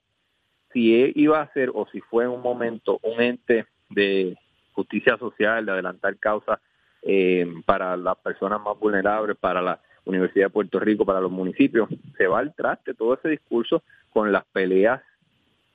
si 0.72 1.12
iba 1.14 1.40
a 1.40 1.52
ser 1.52 1.70
o 1.72 1.86
si 1.90 2.00
fue 2.00 2.24
en 2.24 2.30
un 2.30 2.42
momento 2.42 2.98
un 3.02 3.20
ente 3.20 3.66
de 3.90 4.36
justicia 4.72 5.16
social, 5.18 5.64
de 5.64 5.72
adelantar 5.72 6.16
causas 6.16 6.58
eh, 7.02 7.46
para 7.64 7.96
las 7.96 8.16
personas 8.18 8.60
más 8.60 8.78
vulnerables, 8.78 9.36
para 9.36 9.62
la 9.62 9.80
Universidad 10.04 10.46
de 10.46 10.50
Puerto 10.50 10.80
Rico, 10.80 11.06
para 11.06 11.20
los 11.20 11.30
municipios, 11.30 11.88
se 12.16 12.26
va 12.26 12.40
al 12.40 12.54
traste 12.54 12.94
todo 12.94 13.14
ese 13.14 13.28
discurso 13.28 13.82
con 14.10 14.32
las 14.32 14.44
peleas 14.46 15.00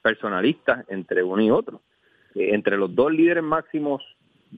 personalistas 0.02 0.86
entre 0.90 1.24
uno 1.24 1.42
y 1.42 1.50
otro. 1.50 1.82
Eh, 2.36 2.54
entre 2.54 2.78
los 2.78 2.94
dos 2.94 3.12
líderes 3.12 3.44
máximos 3.44 4.04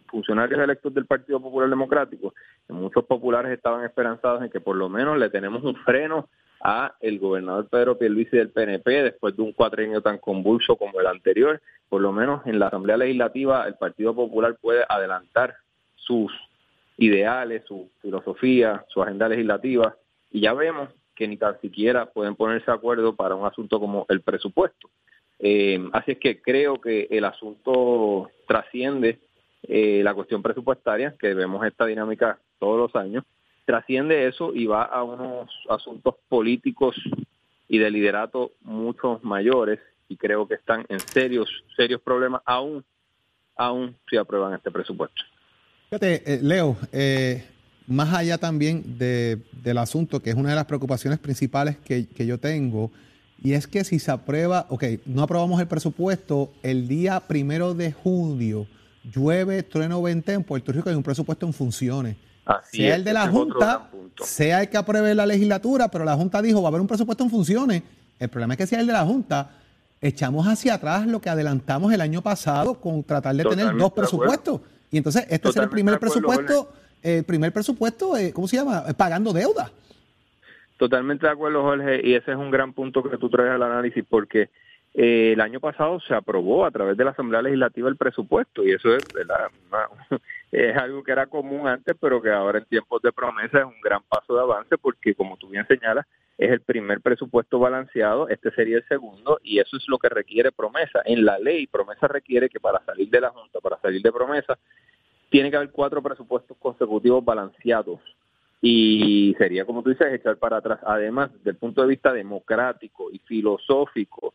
funcionarios 0.08 0.60
electos 0.60 0.94
del 0.94 1.06
Partido 1.06 1.40
Popular 1.40 1.70
Democrático, 1.70 2.34
muchos 2.70 3.06
populares 3.06 3.52
estaban 3.52 3.84
esperanzados 3.84 4.44
en 4.44 4.50
que 4.50 4.60
por 4.60 4.76
lo 4.76 4.90
menos 4.90 5.18
le 5.18 5.30
tenemos 5.30 5.64
un 5.64 5.76
freno 5.76 6.30
a 6.64 6.96
el 7.00 7.20
gobernador 7.20 7.68
Pedro 7.70 7.98
Pierluisi 7.98 8.38
del 8.38 8.50
PNP 8.50 9.04
después 9.04 9.36
de 9.36 9.42
un 9.42 9.52
cuatrienio 9.52 10.02
tan 10.02 10.20
convulso 10.20 10.76
como 10.76 11.00
el 11.00 11.08
anterior, 11.08 11.62
por 11.90 12.02
lo 12.02 12.12
menos 12.12 12.46
en 12.46 12.60
la 12.60 12.68
Asamblea 12.68 12.98
Legislativa 12.98 13.68
el 13.68 13.76
Partido 13.76 14.14
Popular 14.14 14.58
puede 14.62 14.84
adelantar 14.88 15.56
sus 15.96 16.32
ideales, 16.98 17.64
su 17.68 17.90
filosofía, 18.02 18.86
su 18.90 19.02
agenda 19.02 19.28
legislativa 19.28 19.96
y 20.32 20.42
ya 20.42 20.54
vemos 20.54 20.90
que 21.16 21.28
ni 21.28 21.38
tan 21.38 21.60
siquiera 21.62 22.06
pueden 22.06 22.36
ponerse 22.36 22.68
de 22.68 22.78
acuerdo 22.78 23.16
para 23.16 23.36
un 23.36 23.46
asunto 23.46 23.80
como 23.80 24.06
el 24.10 24.22
presupuesto. 24.22 24.90
Eh, 25.40 25.80
así 25.94 26.12
es 26.12 26.20
que 26.20 26.42
creo 26.42 26.80
que 26.80 27.08
el 27.10 27.26
asunto 27.26 28.30
trasciende 28.48 29.20
eh, 29.64 30.02
la 30.04 30.14
cuestión 30.14 30.42
presupuestaria, 30.42 31.16
que 31.20 31.34
vemos 31.34 31.66
esta 31.66 31.86
dinámica 31.86 32.40
todos 32.60 32.78
los 32.78 32.96
años, 32.96 33.24
trasciende 33.66 34.28
eso 34.28 34.54
y 34.54 34.66
va 34.66 34.84
a 34.84 35.04
unos 35.04 35.50
asuntos 35.70 36.16
políticos 36.28 36.96
y 37.68 37.78
de 37.78 37.90
liderato 37.92 38.52
mucho 38.62 39.20
mayores 39.24 39.80
y 40.10 40.18
creo 40.18 40.48
que 40.48 40.56
están 40.56 40.86
en 40.90 41.00
serios, 41.00 41.50
serios 41.78 42.02
problemas 42.02 42.42
aún, 42.46 42.84
aún 43.56 43.96
si 44.10 44.18
aprueban 44.18 44.54
este 44.54 44.72
presupuesto. 44.72 45.24
Fíjate, 45.90 46.34
eh, 46.34 46.40
Leo, 46.42 46.76
eh, 46.92 47.46
más 47.88 48.14
allá 48.14 48.38
también 48.38 48.98
de- 48.98 49.38
del 49.64 49.78
asunto, 49.78 50.22
que 50.22 50.32
es 50.32 50.36
una 50.36 50.50
de 50.50 50.56
las 50.56 50.66
preocupaciones 50.66 51.20
principales 51.20 51.78
que, 51.78 52.08
que 52.08 52.26
yo 52.26 52.38
tengo, 52.40 52.92
y 53.44 53.54
es 53.54 53.68
que 53.68 53.84
si 53.84 54.00
se 54.00 54.12
aprueba, 54.12 54.66
ok, 54.70 54.84
no 55.06 55.24
aprobamos 55.24 55.60
el 55.62 55.68
presupuesto, 55.68 56.52
el 56.64 56.88
día 56.88 57.22
primero 57.22 57.74
de 57.74 57.92
junio 57.92 58.68
llueve, 59.04 59.64
trueno 59.64 60.02
20 60.02 60.34
en 60.34 60.44
Puerto 60.44 60.72
Rico, 60.72 60.90
hay 60.90 60.96
un 60.96 61.04
presupuesto 61.04 61.46
en 61.46 61.54
funciones. 61.54 62.16
Así 62.46 62.78
sea 62.78 62.90
es, 62.90 62.96
el 62.96 63.04
de 63.04 63.14
la 63.14 63.28
Junta, 63.28 63.90
sea 64.24 64.62
el 64.62 64.70
que 64.70 64.78
apruebe 64.78 65.14
la 65.14 65.26
legislatura, 65.26 65.90
pero 65.90 66.04
la 66.04 66.16
Junta 66.16 66.42
dijo 66.42 66.62
va 66.62 66.68
a 66.68 66.70
haber 66.70 66.82
un 66.82 66.88
presupuesto 66.88 67.24
en 67.24 67.30
funciones. 67.30 67.84
El 68.20 68.30
problema 68.30 68.54
es 68.54 68.58
que 68.58 68.68
si 68.68 68.76
es 68.76 68.82
el 68.82 68.88
de 68.88 68.94
la 68.94 69.06
Junta, 69.06 69.52
echamos 70.02 70.48
hacia 70.48 70.76
atrás 70.76 71.06
lo 71.06 71.22
que 71.22 71.30
adelantamos 71.30 71.94
el 71.94 72.02
año 72.02 72.22
pasado 72.22 72.76
con 72.76 73.04
tratar 73.04 73.36
de 73.36 73.46
tener 73.46 73.76
dos 73.78 73.94
presupuestos. 73.94 74.62
Y 74.92 74.98
entonces 74.98 75.24
este 75.24 75.36
es 75.36 75.56
el 75.56 75.70
Totalmente 75.70 75.72
primer 75.72 75.92
de 75.94 75.98
acuerdo, 75.98 76.14
presupuesto, 76.14 76.74
el 77.04 77.24
primer 77.24 77.54
presupuesto, 77.54 78.18
eh, 78.18 78.34
¿cómo 78.34 78.48
se 78.48 78.58
llama? 78.58 78.84
Eh, 78.88 78.94
Pagando 78.94 79.32
deuda. 79.32 79.72
Totalmente 80.78 81.28
de 81.28 81.32
acuerdo, 81.32 81.62
Jorge, 81.62 82.02
y 82.04 82.16
ese 82.16 82.32
es 82.32 82.38
un 82.38 82.50
gran 82.50 82.74
punto 82.74 83.04
que 83.04 83.18
tú 83.18 83.30
traes 83.30 83.52
al 83.52 83.62
análisis 83.62 84.04
porque 84.10 84.50
eh, 84.94 85.32
el 85.34 85.42
año 85.42 85.60
pasado 85.60 86.00
se 86.02 86.14
aprobó 86.14 86.66
a 86.66 86.72
través 86.72 86.98
de 86.98 87.06
la 87.06 87.12
Asamblea 87.12 87.42
Legislativa 87.42 87.88
el 87.88 87.96
presupuesto 87.96 88.64
y 88.64 88.72
eso 88.72 88.96
es, 88.96 89.04
¿verdad? 89.14 89.50
Es 90.52 90.76
algo 90.76 91.02
que 91.02 91.14
era 91.14 91.28
común 91.28 91.66
antes, 91.66 91.96
pero 91.98 92.22
que 92.22 92.30
ahora 92.30 92.60
en 92.60 92.66
tiempos 92.66 93.02
de 93.02 93.14
promesa 93.14 93.60
es 93.60 93.66
un 93.66 93.80
gran 93.82 94.02
paso 94.04 94.36
de 94.36 94.42
avance 94.42 94.78
porque, 94.78 95.16
como 95.16 95.38
tú 95.38 95.48
bien 95.48 95.66
señalas, 95.66 96.06
es 96.38 96.50
el 96.52 96.60
primer 96.60 97.00
presupuesto 97.00 97.58
balanceado, 97.58 98.28
este 98.28 98.52
sería 98.52 98.78
el 98.78 98.88
segundo, 98.88 99.40
y 99.44 99.60
eso 99.60 99.78
es 99.78 99.84
lo 99.88 99.98
que 99.98 100.10
requiere 100.10 100.52
promesa. 100.52 101.02
En 101.06 101.24
la 101.24 101.40
ley, 101.40 101.68
promesa 101.68 102.08
requiere 102.10 102.50
que 102.50 102.60
para 102.60 102.84
salir 102.84 103.10
de 103.10 103.22
la 103.22 103.30
Junta, 103.30 103.62
para 103.62 103.80
salir 103.80 104.02
de 104.02 104.12
promesa, 104.12 104.58
tiene 105.30 105.50
que 105.50 105.56
haber 105.56 105.72
cuatro 105.72 106.02
presupuestos 106.02 106.58
consecutivos 106.58 107.24
balanceados. 107.24 108.02
Y 108.62 109.34
sería, 109.38 109.66
como 109.66 109.84
tú 109.84 109.92
dices, 109.92 110.12
echar 110.12 110.38
para 110.38 110.58
atrás. 110.58 110.80
Además, 110.84 111.32
desde 111.34 111.52
el 111.52 111.58
punto 111.58 111.82
de 111.82 111.88
vista 111.88 112.12
democrático 112.12 113.10
y 113.12 113.20
filosófico, 113.20 114.34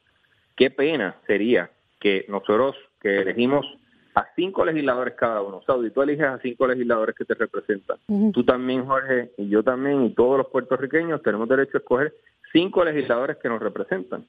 qué 0.56 0.70
pena 0.70 1.16
sería 1.26 1.70
que 2.00 2.24
nosotros 2.28 2.76
que 3.00 3.20
elegimos 3.20 3.66
a 4.14 4.26
cinco 4.34 4.64
legisladores 4.64 5.14
cada 5.14 5.42
uno. 5.42 5.60
Saudi, 5.66 5.90
tú 5.90 6.02
eliges 6.02 6.26
a 6.26 6.38
cinco 6.38 6.66
legisladores 6.66 7.14
que 7.14 7.26
te 7.26 7.34
representan. 7.34 7.98
Tú 8.32 8.44
también, 8.44 8.86
Jorge, 8.86 9.30
y 9.36 9.48
yo 9.48 9.62
también, 9.62 10.04
y 10.04 10.14
todos 10.14 10.38
los 10.38 10.46
puertorriqueños 10.48 11.22
tenemos 11.22 11.48
derecho 11.48 11.76
a 11.76 11.80
escoger 11.80 12.14
cinco 12.52 12.82
legisladores 12.82 13.36
que 13.36 13.50
nos 13.50 13.60
representan. 13.60 14.26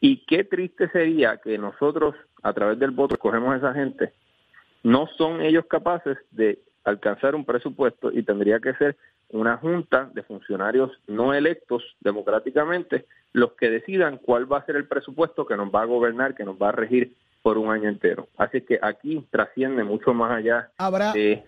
Y 0.00 0.24
qué 0.26 0.44
triste 0.44 0.88
sería 0.90 1.38
que 1.38 1.58
nosotros, 1.58 2.14
a 2.42 2.52
través 2.52 2.78
del 2.78 2.92
voto, 2.92 3.14
escogemos 3.14 3.52
a 3.52 3.56
esa 3.56 3.74
gente. 3.74 4.12
No 4.84 5.08
son 5.18 5.42
ellos 5.42 5.66
capaces 5.66 6.18
de 6.30 6.60
alcanzar 6.84 7.34
un 7.34 7.44
presupuesto 7.44 8.12
y 8.12 8.22
tendría 8.22 8.60
que 8.60 8.74
ser 8.74 8.96
una 9.30 9.56
junta 9.56 10.10
de 10.12 10.22
funcionarios 10.22 10.92
no 11.08 11.34
electos 11.34 11.82
democráticamente 12.00 13.06
los 13.32 13.52
que 13.52 13.70
decidan 13.70 14.18
cuál 14.18 14.50
va 14.50 14.58
a 14.58 14.66
ser 14.66 14.76
el 14.76 14.86
presupuesto 14.86 15.46
que 15.46 15.56
nos 15.56 15.72
va 15.74 15.82
a 15.82 15.86
gobernar, 15.86 16.34
que 16.34 16.44
nos 16.44 16.56
va 16.56 16.68
a 16.68 16.72
regir 16.72 17.16
por 17.42 17.58
un 17.58 17.70
año 17.70 17.88
entero. 17.88 18.28
Así 18.36 18.60
que 18.60 18.78
aquí 18.80 19.26
trasciende 19.30 19.84
mucho 19.84 20.14
más 20.14 20.32
allá 20.32 20.70
¿Habrá, 20.78 21.12
de... 21.12 21.44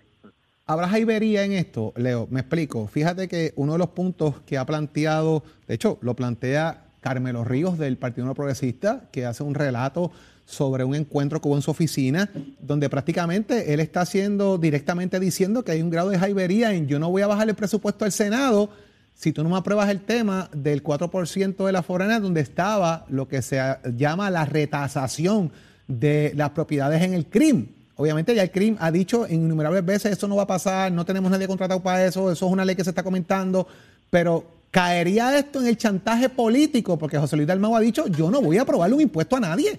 ¿Habrá 0.66 0.88
jaibería 0.88 1.44
en 1.44 1.52
esto, 1.52 1.92
Leo? 1.96 2.26
Me 2.30 2.40
explico. 2.40 2.86
Fíjate 2.86 3.28
que 3.28 3.52
uno 3.56 3.72
de 3.72 3.78
los 3.78 3.88
puntos 3.88 4.40
que 4.40 4.58
ha 4.58 4.64
planteado, 4.64 5.42
de 5.68 5.74
hecho, 5.74 5.98
lo 6.00 6.14
plantea 6.14 6.84
Carmelo 7.00 7.44
Ríos 7.44 7.78
del 7.78 7.98
Partido 7.98 8.26
No 8.26 8.34
Progresista, 8.34 9.08
que 9.12 9.26
hace 9.26 9.42
un 9.42 9.54
relato 9.54 10.10
sobre 10.46 10.84
un 10.84 10.94
encuentro 10.94 11.40
que 11.40 11.48
hubo 11.48 11.56
en 11.56 11.62
su 11.62 11.70
oficina, 11.70 12.30
donde 12.60 12.90
prácticamente 12.90 13.72
él 13.72 13.80
está 13.80 14.02
haciendo 14.02 14.58
directamente 14.58 15.20
diciendo 15.20 15.64
que 15.64 15.72
hay 15.72 15.82
un 15.82 15.90
grado 15.90 16.10
de 16.10 16.18
jaibería 16.18 16.74
en 16.74 16.86
yo 16.86 16.98
no 16.98 17.10
voy 17.10 17.22
a 17.22 17.26
bajar 17.26 17.48
el 17.48 17.54
presupuesto 17.54 18.04
al 18.04 18.12
Senado 18.12 18.70
si 19.14 19.32
tú 19.32 19.42
no 19.42 19.50
me 19.50 19.56
apruebas 19.56 19.88
el 19.88 20.00
tema 20.00 20.50
del 20.52 20.82
4% 20.82 21.64
de 21.64 21.72
la 21.72 21.82
forana, 21.82 22.20
donde 22.20 22.40
estaba 22.40 23.06
lo 23.08 23.28
que 23.28 23.42
se 23.42 23.60
llama 23.96 24.30
la 24.30 24.44
retasación 24.44 25.52
de 25.86 26.32
las 26.34 26.50
propiedades 26.50 27.02
en 27.02 27.14
el 27.14 27.26
CRIM. 27.26 27.68
Obviamente 27.96 28.34
ya 28.34 28.42
el 28.42 28.50
CRIM 28.50 28.76
ha 28.80 28.90
dicho 28.90 29.26
innumerables 29.28 29.84
veces, 29.84 30.12
eso 30.12 30.26
no 30.26 30.36
va 30.36 30.42
a 30.42 30.48
pasar, 30.48 30.90
no 30.90 31.04
tenemos 31.04 31.30
nadie 31.30 31.46
contratado 31.46 31.80
para 31.82 32.04
eso, 32.04 32.30
eso 32.30 32.46
es 32.46 32.52
una 32.52 32.64
ley 32.64 32.74
que 32.74 32.82
se 32.82 32.90
está 32.90 33.04
comentando, 33.04 33.68
pero 34.10 34.44
¿caería 34.70 35.38
esto 35.38 35.60
en 35.60 35.68
el 35.68 35.76
chantaje 35.76 36.28
político? 36.28 36.98
Porque 36.98 37.18
José 37.18 37.36
Luis 37.36 37.46
Dalmau 37.46 37.76
ha 37.76 37.80
dicho, 37.80 38.08
yo 38.08 38.30
no 38.30 38.42
voy 38.42 38.58
a 38.58 38.62
aprobarle 38.62 38.96
un 38.96 39.02
impuesto 39.02 39.36
a 39.36 39.40
nadie. 39.40 39.78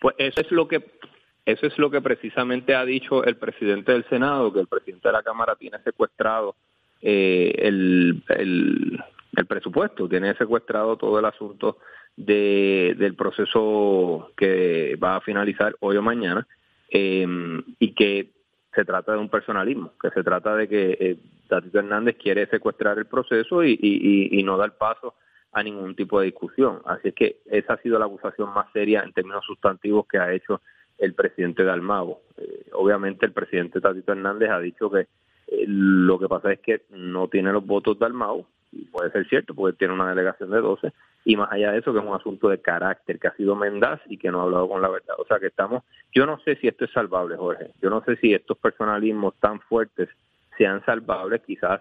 Pues 0.00 0.14
eso 0.18 0.42
es 0.42 0.50
lo 0.50 0.68
que 0.68 0.84
eso 1.46 1.66
es 1.66 1.76
lo 1.78 1.90
que 1.90 2.00
precisamente 2.00 2.74
ha 2.74 2.84
dicho 2.84 3.22
el 3.24 3.36
presidente 3.36 3.92
del 3.92 4.08
Senado, 4.08 4.52
que 4.52 4.60
el 4.60 4.66
presidente 4.66 5.08
de 5.08 5.12
la 5.12 5.22
Cámara 5.22 5.56
tiene 5.56 5.78
secuestrado 5.84 6.56
eh, 7.06 7.54
el, 7.58 8.22
el, 8.30 8.98
el 9.36 9.46
presupuesto, 9.46 10.08
tiene 10.08 10.34
secuestrado 10.36 10.96
todo 10.96 11.18
el 11.18 11.26
asunto 11.26 11.76
de, 12.16 12.94
del 12.96 13.14
proceso 13.14 14.30
que 14.36 14.96
va 15.02 15.16
a 15.16 15.20
finalizar 15.20 15.76
hoy 15.80 15.98
o 15.98 16.02
mañana 16.02 16.46
eh, 16.88 17.26
y 17.78 17.92
que 17.92 18.30
se 18.74 18.86
trata 18.86 19.12
de 19.12 19.18
un 19.18 19.28
personalismo, 19.28 19.92
que 20.00 20.10
se 20.10 20.22
trata 20.22 20.56
de 20.56 20.66
que 20.66 20.96
eh, 20.98 21.16
Tatito 21.46 21.78
Hernández 21.78 22.16
quiere 22.16 22.46
secuestrar 22.46 22.98
el 22.98 23.06
proceso 23.06 23.62
y, 23.62 23.78
y, 23.80 24.38
y, 24.38 24.42
no 24.42 24.56
dar 24.56 24.76
paso 24.78 25.14
a 25.52 25.62
ningún 25.62 25.94
tipo 25.94 26.18
de 26.18 26.26
discusión. 26.26 26.80
Así 26.86 27.08
es 27.08 27.14
que 27.14 27.36
esa 27.46 27.74
ha 27.74 27.82
sido 27.82 27.98
la 27.98 28.06
acusación 28.06 28.52
más 28.54 28.72
seria 28.72 29.02
en 29.02 29.12
términos 29.12 29.44
sustantivos 29.44 30.06
que 30.10 30.18
ha 30.18 30.32
hecho 30.32 30.62
el 30.96 31.12
presidente 31.14 31.64
Dalmago. 31.64 32.22
Eh, 32.38 32.70
obviamente 32.72 33.26
el 33.26 33.32
presidente 33.32 33.80
Tatito 33.80 34.12
Hernández 34.12 34.50
ha 34.50 34.58
dicho 34.58 34.90
que 34.90 35.06
lo 35.66 36.18
que 36.18 36.28
pasa 36.28 36.52
es 36.52 36.60
que 36.60 36.82
no 36.90 37.28
tiene 37.28 37.52
los 37.52 37.66
votos 37.66 37.98
de 37.98 38.04
Dalmau, 38.04 38.46
y 38.72 38.84
puede 38.86 39.10
ser 39.12 39.28
cierto, 39.28 39.54
porque 39.54 39.76
tiene 39.78 39.94
una 39.94 40.08
delegación 40.08 40.50
de 40.50 40.60
12, 40.60 40.92
y 41.24 41.36
más 41.36 41.50
allá 41.52 41.72
de 41.72 41.78
eso, 41.78 41.92
que 41.92 42.00
es 42.00 42.04
un 42.04 42.14
asunto 42.14 42.48
de 42.48 42.60
carácter, 42.60 43.18
que 43.18 43.28
ha 43.28 43.36
sido 43.36 43.54
mendaz 43.56 44.00
y 44.06 44.18
que 44.18 44.30
no 44.30 44.40
ha 44.40 44.44
hablado 44.44 44.68
con 44.68 44.82
la 44.82 44.88
verdad. 44.88 45.14
O 45.18 45.24
sea 45.26 45.38
que 45.38 45.46
estamos, 45.46 45.82
yo 46.14 46.26
no 46.26 46.38
sé 46.40 46.56
si 46.56 46.68
esto 46.68 46.84
es 46.84 46.92
salvable, 46.92 47.36
Jorge, 47.36 47.70
yo 47.80 47.88
no 47.88 48.02
sé 48.04 48.16
si 48.16 48.34
estos 48.34 48.58
personalismos 48.58 49.34
tan 49.40 49.60
fuertes 49.60 50.08
sean 50.58 50.84
salvables, 50.84 51.42
quizás 51.46 51.80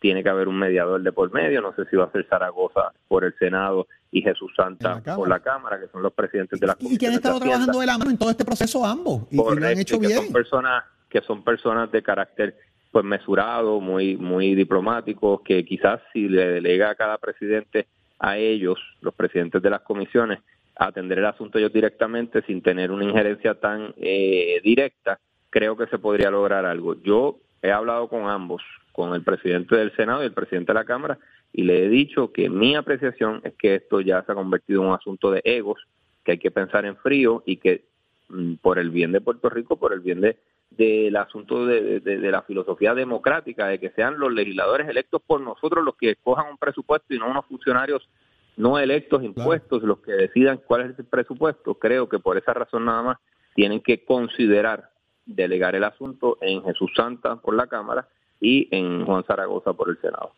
tiene 0.00 0.22
que 0.22 0.30
haber 0.30 0.48
un 0.48 0.58
mediador 0.58 1.02
de 1.02 1.12
por 1.12 1.30
medio, 1.32 1.60
no 1.60 1.74
sé 1.74 1.84
si 1.86 1.96
va 1.96 2.04
a 2.04 2.12
ser 2.12 2.26
Zaragoza 2.26 2.92
por 3.06 3.24
el 3.24 3.34
Senado 3.38 3.86
y 4.10 4.22
Jesús 4.22 4.50
Santa 4.56 5.02
por 5.14 5.28
la 5.28 5.40
Cámara, 5.40 5.78
que 5.78 5.88
son 5.88 6.02
los 6.02 6.12
presidentes 6.12 6.58
de 6.58 6.66
la 6.66 6.76
¿Y 6.80 6.96
que 6.96 7.06
han 7.06 7.12
estado 7.12 7.38
trabajando 7.38 7.80
de 7.80 7.86
la 7.86 7.98
mano 7.98 8.10
en 8.10 8.18
todo 8.18 8.30
este 8.30 8.44
proceso 8.44 8.84
ambos? 8.84 9.24
Y, 9.30 9.36
Correcto, 9.36 9.58
y 9.58 9.60
lo 9.60 9.66
han 9.68 9.78
hecho 9.78 10.00
que 10.00 10.06
bien. 10.06 10.22
Son 10.24 10.32
personas, 10.32 10.84
que 11.08 11.20
son 11.20 11.44
personas 11.44 11.92
de 11.92 12.02
carácter 12.02 12.56
pues 12.90 13.04
mesurado, 13.04 13.80
muy, 13.80 14.16
muy 14.16 14.54
diplomáticos, 14.54 15.42
que 15.42 15.64
quizás 15.64 16.00
si 16.12 16.28
le 16.28 16.46
delega 16.48 16.90
a 16.90 16.94
cada 16.94 17.18
presidente 17.18 17.86
a 18.18 18.36
ellos, 18.36 18.78
los 19.00 19.14
presidentes 19.14 19.62
de 19.62 19.70
las 19.70 19.80
comisiones, 19.80 20.40
atender 20.76 21.18
el 21.18 21.26
asunto 21.26 21.58
ellos 21.58 21.72
directamente 21.72 22.42
sin 22.42 22.62
tener 22.62 22.90
una 22.90 23.04
injerencia 23.04 23.54
tan 23.54 23.94
eh, 23.98 24.60
directa, 24.64 25.18
creo 25.50 25.76
que 25.76 25.86
se 25.86 25.98
podría 25.98 26.30
lograr 26.30 26.64
algo. 26.64 26.94
Yo 27.02 27.38
he 27.62 27.70
hablado 27.70 28.08
con 28.08 28.28
ambos, 28.28 28.62
con 28.92 29.14
el 29.14 29.22
presidente 29.22 29.76
del 29.76 29.94
Senado 29.94 30.22
y 30.22 30.26
el 30.26 30.32
presidente 30.32 30.72
de 30.72 30.78
la 30.78 30.84
Cámara, 30.84 31.18
y 31.52 31.62
le 31.62 31.84
he 31.84 31.88
dicho 31.88 32.32
que 32.32 32.48
mi 32.48 32.76
apreciación 32.76 33.40
es 33.44 33.54
que 33.54 33.74
esto 33.76 34.00
ya 34.00 34.22
se 34.22 34.32
ha 34.32 34.34
convertido 34.34 34.82
en 34.82 34.88
un 34.88 34.94
asunto 34.94 35.30
de 35.30 35.42
egos, 35.44 35.80
que 36.24 36.32
hay 36.32 36.38
que 36.38 36.50
pensar 36.50 36.84
en 36.84 36.96
frío 36.96 37.42
y 37.46 37.56
que 37.56 37.84
mm, 38.28 38.54
por 38.56 38.78
el 38.78 38.90
bien 38.90 39.12
de 39.12 39.20
Puerto 39.20 39.48
Rico, 39.48 39.76
por 39.76 39.92
el 39.92 40.00
bien 40.00 40.20
de 40.20 40.36
del 40.70 41.16
asunto 41.16 41.66
de, 41.66 42.00
de, 42.00 42.18
de, 42.18 42.30
la 42.30 42.42
filosofía 42.42 42.94
democrática, 42.94 43.66
de 43.66 43.78
que 43.78 43.90
sean 43.90 44.18
los 44.18 44.32
legisladores 44.32 44.88
electos 44.88 45.20
por 45.26 45.40
nosotros 45.40 45.84
los 45.84 45.96
que 45.96 46.10
escojan 46.10 46.50
un 46.50 46.58
presupuesto 46.58 47.12
y 47.12 47.18
no 47.18 47.30
unos 47.30 47.46
funcionarios 47.46 48.08
no 48.56 48.78
electos, 48.78 49.22
impuestos, 49.22 49.82
los 49.82 50.00
que 50.00 50.12
decidan 50.12 50.60
cuál 50.66 50.82
es 50.82 50.98
el 50.98 51.04
presupuesto. 51.06 51.74
Creo 51.74 52.08
que 52.08 52.18
por 52.18 52.36
esa 52.36 52.52
razón 52.52 52.84
nada 52.84 53.02
más 53.02 53.18
tienen 53.54 53.80
que 53.80 54.04
considerar 54.04 54.90
delegar 55.24 55.74
el 55.74 55.84
asunto 55.84 56.38
en 56.40 56.62
Jesús 56.64 56.90
Santa 56.94 57.36
por 57.36 57.54
la 57.54 57.66
Cámara 57.66 58.08
y 58.40 58.68
en 58.70 59.04
Juan 59.04 59.24
Zaragoza 59.24 59.72
por 59.72 59.90
el 59.90 60.00
Senado. 60.00 60.32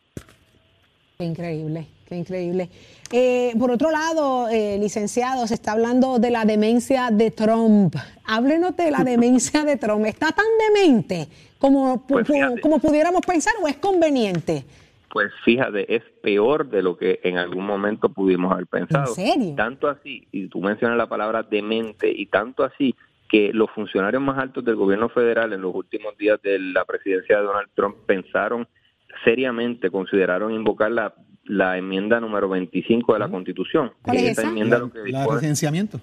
Qué 1.23 1.27
increíble, 1.27 1.87
qué 2.05 2.17
increíble. 2.17 2.69
Eh, 3.09 3.53
por 3.57 3.71
otro 3.71 3.91
lado, 3.91 4.49
eh, 4.49 4.77
licenciado, 4.77 5.47
se 5.47 5.53
está 5.53 5.71
hablando 5.71 6.19
de 6.19 6.31
la 6.31 6.43
demencia 6.43 7.11
de 7.11 7.31
Trump. 7.31 7.95
Háblenos 8.25 8.75
de 8.75 8.91
la 8.91 9.03
demencia 9.05 9.63
de 9.63 9.77
Trump. 9.77 10.05
¿Está 10.05 10.33
tan 10.33 10.45
demente 10.67 11.29
como, 11.59 12.05
Pues 12.05 12.27
fíjate. 12.27 12.59
como 12.59 12.79
pudiéramos 12.79 13.21
pensar 13.25 13.53
o 13.63 13.69
es 13.69 13.77
conveniente? 13.77 14.65
Pues 15.09 15.31
fíjate, 15.45 15.95
es 15.95 16.03
peor 16.21 16.69
de 16.69 16.83
lo 16.83 16.97
que 16.97 17.21
en 17.23 17.37
algún 17.37 17.65
momento 17.65 18.09
pudimos 18.09 18.51
haber 18.51 18.67
pensado. 18.67 19.07
¿En 19.07 19.15
serio? 19.15 19.55
Tanto 19.55 19.87
así, 19.87 20.27
y 20.33 20.47
tú 20.49 20.59
mencionas 20.59 20.97
la 20.97 21.07
palabra 21.07 21.41
demente, 21.41 22.11
y 22.13 22.25
tanto 22.25 22.65
así 22.65 22.93
que 23.29 23.53
los 23.53 23.71
funcionarios 23.71 24.21
más 24.21 24.37
altos 24.39 24.65
del 24.65 24.75
gobierno 24.75 25.07
federal 25.07 25.53
en 25.53 25.61
los 25.61 25.73
últimos 25.73 26.17
días 26.17 26.41
de 26.41 26.59
la 26.59 26.83
presidencia 26.83 27.37
de 27.37 27.43
Donald 27.43 27.69
Trump 27.75 27.95
pensaron 28.05 28.67
seriamente, 29.23 29.89
consideraron 29.89 30.51
invocar 30.53 30.91
la, 30.91 31.13
la 31.45 31.77
enmienda 31.77 32.19
número 32.19 32.49
25 32.49 33.13
de 33.13 33.19
la 33.19 33.29
Constitución. 33.29 33.91
¿Cuál 34.01 34.17
es 34.17 34.37
esa? 34.37 34.47
enmienda 34.47 34.77
La, 34.77 34.83
lo 34.83 34.91
que 34.91 34.99
la 35.11 35.25
residenciamiento. 35.27 35.99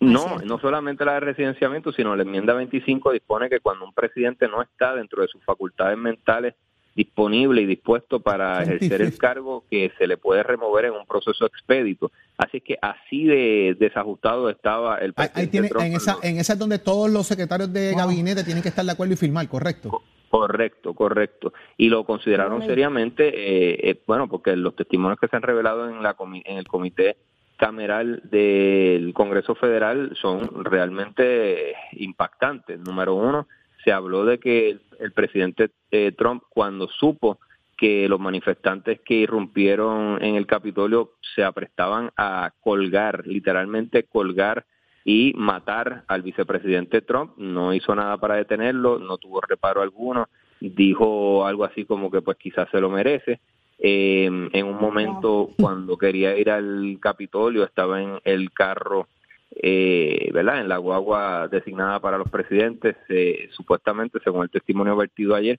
no, 0.00 0.38
no 0.38 0.58
solamente 0.58 1.04
la 1.04 1.14
de 1.14 1.20
residenciamiento, 1.20 1.92
sino 1.92 2.14
la 2.16 2.22
enmienda 2.22 2.54
25 2.54 3.12
dispone 3.12 3.48
que 3.48 3.60
cuando 3.60 3.84
un 3.84 3.92
presidente 3.92 4.48
no 4.48 4.62
está 4.62 4.94
dentro 4.94 5.22
de 5.22 5.28
sus 5.28 5.42
facultades 5.44 5.96
mentales 5.96 6.54
disponible 6.94 7.62
y 7.62 7.66
dispuesto 7.66 8.20
para 8.20 8.62
ejercer 8.62 8.92
el 8.92 8.98
25. 8.98 9.18
cargo, 9.18 9.64
que 9.70 9.92
se 9.96 10.06
le 10.06 10.18
puede 10.18 10.42
remover 10.42 10.84
en 10.86 10.92
un 10.92 11.06
proceso 11.06 11.46
expedito. 11.46 12.10
Así 12.36 12.60
que 12.60 12.76
así 12.82 13.24
de 13.24 13.76
desajustado 13.78 14.50
estaba 14.50 14.98
el 14.98 15.14
presidente 15.14 15.40
ahí 15.40 15.46
tiene, 15.46 15.68
Trump 15.68 15.84
en, 15.86 15.92
esa, 15.94 16.18
en 16.22 16.36
esa 16.38 16.52
es 16.52 16.58
donde 16.58 16.78
todos 16.78 17.10
los 17.10 17.26
secretarios 17.26 17.72
de 17.72 17.92
Wow. 17.92 17.98
gabinete 17.98 18.44
tienen 18.44 18.62
que 18.62 18.68
estar 18.68 18.84
de 18.84 18.92
acuerdo 18.92 19.14
y 19.14 19.16
firmar, 19.16 19.48
correcto. 19.48 20.02
Correcto, 20.32 20.94
correcto. 20.94 21.52
Y 21.76 21.90
lo 21.90 22.04
consideraron 22.04 22.62
seriamente, 22.62 23.28
eh, 23.28 23.90
eh, 23.90 24.02
bueno, 24.06 24.28
porque 24.30 24.56
los 24.56 24.74
testimonios 24.74 25.20
que 25.20 25.28
se 25.28 25.36
han 25.36 25.42
revelado 25.42 25.90
en, 25.90 26.02
la 26.02 26.16
comi- 26.16 26.42
en 26.46 26.56
el 26.56 26.66
comité 26.66 27.18
cameral 27.58 28.22
del 28.30 29.12
Congreso 29.12 29.54
Federal 29.54 30.16
son 30.22 30.64
realmente 30.64 31.74
impactantes. 31.92 32.80
Número 32.80 33.14
uno, 33.14 33.46
se 33.84 33.92
habló 33.92 34.24
de 34.24 34.38
que 34.38 34.70
el, 34.70 34.80
el 35.00 35.12
presidente 35.12 35.68
eh, 35.90 36.12
Trump, 36.16 36.44
cuando 36.48 36.88
supo 36.88 37.38
que 37.76 38.08
los 38.08 38.18
manifestantes 38.18 39.00
que 39.04 39.12
irrumpieron 39.14 40.16
en 40.24 40.36
el 40.36 40.46
Capitolio 40.46 41.10
se 41.34 41.44
aprestaban 41.44 42.10
a 42.16 42.52
colgar, 42.62 43.26
literalmente 43.26 44.04
colgar 44.04 44.64
y 45.04 45.32
matar 45.36 46.04
al 46.06 46.22
vicepresidente 46.22 47.02
Trump. 47.02 47.36
No 47.36 47.74
hizo 47.74 47.94
nada 47.94 48.16
para 48.18 48.36
detenerlo, 48.36 48.98
no 48.98 49.18
tuvo 49.18 49.40
reparo 49.40 49.82
alguno, 49.82 50.28
dijo 50.60 51.46
algo 51.46 51.64
así 51.64 51.84
como 51.84 52.10
que 52.10 52.22
pues 52.22 52.36
quizás 52.38 52.68
se 52.70 52.80
lo 52.80 52.90
merece. 52.90 53.40
Eh, 53.78 54.26
en 54.26 54.66
un 54.66 54.80
momento 54.80 55.50
cuando 55.58 55.96
quería 55.96 56.36
ir 56.36 56.50
al 56.50 56.98
Capitolio 57.00 57.64
estaba 57.64 58.00
en 58.00 58.20
el 58.24 58.52
carro, 58.52 59.08
eh, 59.56 60.30
¿verdad? 60.32 60.60
En 60.60 60.68
la 60.68 60.78
guagua 60.78 61.48
designada 61.48 62.00
para 62.00 62.18
los 62.18 62.30
presidentes, 62.30 62.96
eh, 63.08 63.48
supuestamente, 63.52 64.18
según 64.22 64.44
el 64.44 64.50
testimonio 64.50 64.96
vertido 64.96 65.34
ayer, 65.34 65.58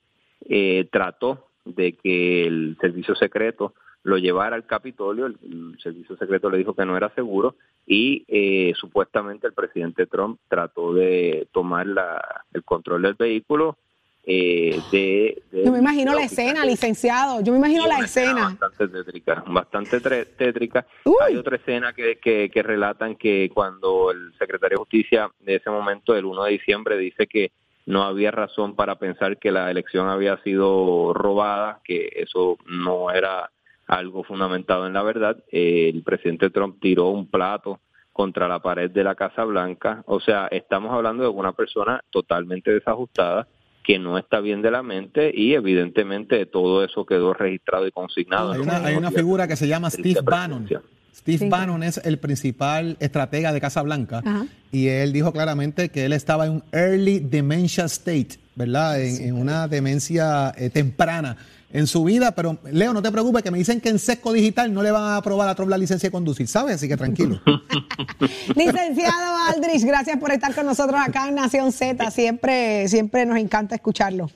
eh, 0.50 0.88
trató 0.92 1.48
de 1.66 1.94
que 1.94 2.46
el 2.46 2.78
servicio 2.82 3.16
secreto 3.16 3.74
lo 4.04 4.18
llevara 4.18 4.56
al 4.56 4.66
Capitolio, 4.66 5.26
el, 5.28 5.38
el 5.44 5.78
servicio 5.82 6.18
secreto 6.18 6.50
le 6.50 6.58
dijo 6.58 6.74
que 6.74 6.86
no 6.86 6.96
era 6.98 7.10
seguro 7.16 7.56
y 7.88 8.26
eh, 8.28 8.74
supuestamente 8.76 9.48
el 9.48 9.54
presidente 9.54 10.06
Trump 10.08 10.40
trató 10.48 10.94
de 10.94 11.48
tomar 11.52 11.88
la, 11.88 12.44
el 12.54 12.64
control 12.64 13.02
del 13.04 13.14
vehículo. 13.16 13.78
Eh, 14.26 14.80
de, 14.92 15.42
de- 15.52 15.66
Yo 15.66 15.72
me 15.74 15.80
imagino 15.80 16.14
la 16.14 16.24
escena, 16.24 16.64
licenciado. 16.66 17.42
Yo 17.44 17.52
me 17.52 17.58
imagino 17.60 17.86
la 17.88 18.00
escena. 18.00 18.58
Bastante 18.60 18.88
tétrica, 19.04 19.44
bastante 19.48 20.00
tétrica. 20.26 20.86
Uy. 21.04 21.16
Hay 21.22 21.36
otra 21.36 21.58
escena 21.58 21.92
que, 21.94 22.18
que, 22.20 22.50
que 22.50 22.64
relatan 22.64 23.16
que 23.18 23.50
cuando 23.54 24.12
el 24.12 24.34
secretario 24.40 24.76
de 24.78 24.80
Justicia 24.80 25.30
de 25.42 25.56
ese 25.56 25.70
momento, 25.70 26.16
el 26.16 26.24
1 26.26 26.44
de 26.46 26.52
diciembre, 26.52 26.98
dice 26.98 27.28
que 27.28 27.52
no 27.86 28.04
había 28.04 28.32
razón 28.32 28.76
para 28.78 28.96
pensar 28.96 29.38
que 29.40 29.52
la 29.52 29.70
elección 29.70 30.08
había 30.08 30.38
sido 30.44 31.14
robada, 31.14 31.82
que 31.84 32.10
eso 32.16 32.58
no 32.66 33.12
era 33.12 33.50
algo 33.88 34.24
fundamentado 34.24 34.88
en 34.88 34.94
la 34.94 35.04
verdad. 35.04 35.38
Eh, 35.52 35.92
el 35.94 36.04
presidente 36.04 36.50
Trump 36.50 36.78
tiró 36.82 37.10
un 37.10 37.28
plato 37.28 37.80
contra 38.12 38.48
la 38.48 38.60
pared 38.60 38.90
de 38.92 39.04
la 39.04 39.16
Casa 39.16 39.44
Blanca. 39.44 40.04
O 40.06 40.20
sea, 40.20 40.48
estamos 40.52 40.94
hablando 40.94 41.24
de 41.24 41.30
una 41.30 41.54
persona 41.54 42.02
totalmente 42.12 42.72
desajustada 42.72 43.48
que 43.84 44.00
no 44.00 44.18
está 44.18 44.40
bien 44.40 44.62
de 44.62 44.72
la 44.72 44.82
mente 44.82 45.32
y 45.34 45.54
evidentemente 45.56 46.46
todo 46.46 46.84
eso 46.86 47.06
quedó 47.06 47.34
registrado 47.34 47.86
y 47.86 47.92
consignado. 47.92 48.54
Hay 48.54 48.60
una, 48.60 48.78
hay 48.78 48.98
figura 49.14 49.48
que 49.48 49.56
se 49.58 49.68
llama 49.68 49.90
Steve 49.90 50.22
Bannon. 50.24 50.68
Steve 51.14 51.38
Sí. 51.38 51.50
Bannon 51.50 51.84
es 51.84 51.98
el 52.06 52.18
principal 52.18 52.98
estratega 53.00 53.54
de 53.54 53.62
Casa 53.62 53.84
Blanca 53.84 54.20
Ajá. 54.26 54.48
y 54.72 54.88
él 54.88 55.14
dijo 55.14 55.32
claramente 55.32 55.90
que 55.90 56.06
él 56.06 56.14
estaba 56.14 56.48
en 56.48 56.54
un 56.54 56.64
early 56.72 57.20
dementia 57.20 57.86
state, 57.86 58.40
¿verdad? 58.56 59.00
En, 59.00 59.22
en 59.28 59.36
una 59.36 59.68
demencia 59.68 60.52
eh, 60.58 60.70
temprana 60.72 61.38
en 61.74 61.88
su 61.88 62.04
vida, 62.04 62.34
pero 62.36 62.58
Leo, 62.72 62.94
no 62.94 63.02
te 63.02 63.12
preocupes, 63.12 63.42
que 63.42 63.50
me 63.50 63.58
dicen 63.58 63.82
que 63.82 63.90
en 63.90 63.98
Sesco 63.98 64.32
Digital 64.32 64.72
no 64.72 64.84
le 64.84 64.92
van 64.92 65.04
a 65.04 65.18
aprobar 65.18 65.50
a 65.50 65.56
Trump 65.56 65.72
la 65.72 65.78
licencia 65.78 66.08
de 66.08 66.12
conducir, 66.12 66.48
¿sabes? 66.48 66.76
Así 66.76 66.88
que 66.88 66.96
tranquilo. 66.96 67.42
Licenciado 68.56 69.36
Aldrich, 69.50 69.84
gracias 69.84 70.18
por 70.20 70.32
estar 70.32 70.54
con 70.54 70.68
nosotros 70.68 71.00
acá 71.04 71.28
en 71.28 71.36
Nación 71.36 71.72
Z. 71.72 72.12
Siempre, 72.12 72.88
siempre 72.88 73.26
nos 73.26 73.38
encanta 73.40 73.74
escucharlo. 73.74 74.30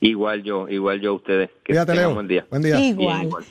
Igual 0.00 0.42
yo, 0.42 0.66
igual 0.68 1.00
yo 1.00 1.10
a 1.10 1.14
ustedes. 1.14 1.50
Que 1.62 1.72
Cuídate, 1.74 1.92
tengan 1.92 2.06
Leo. 2.06 2.14
buen 2.14 2.28
día. 2.28 2.46
Buen 2.50 2.62
día. 2.62 2.80
Igual. 2.80 3.24
igual. 3.24 3.44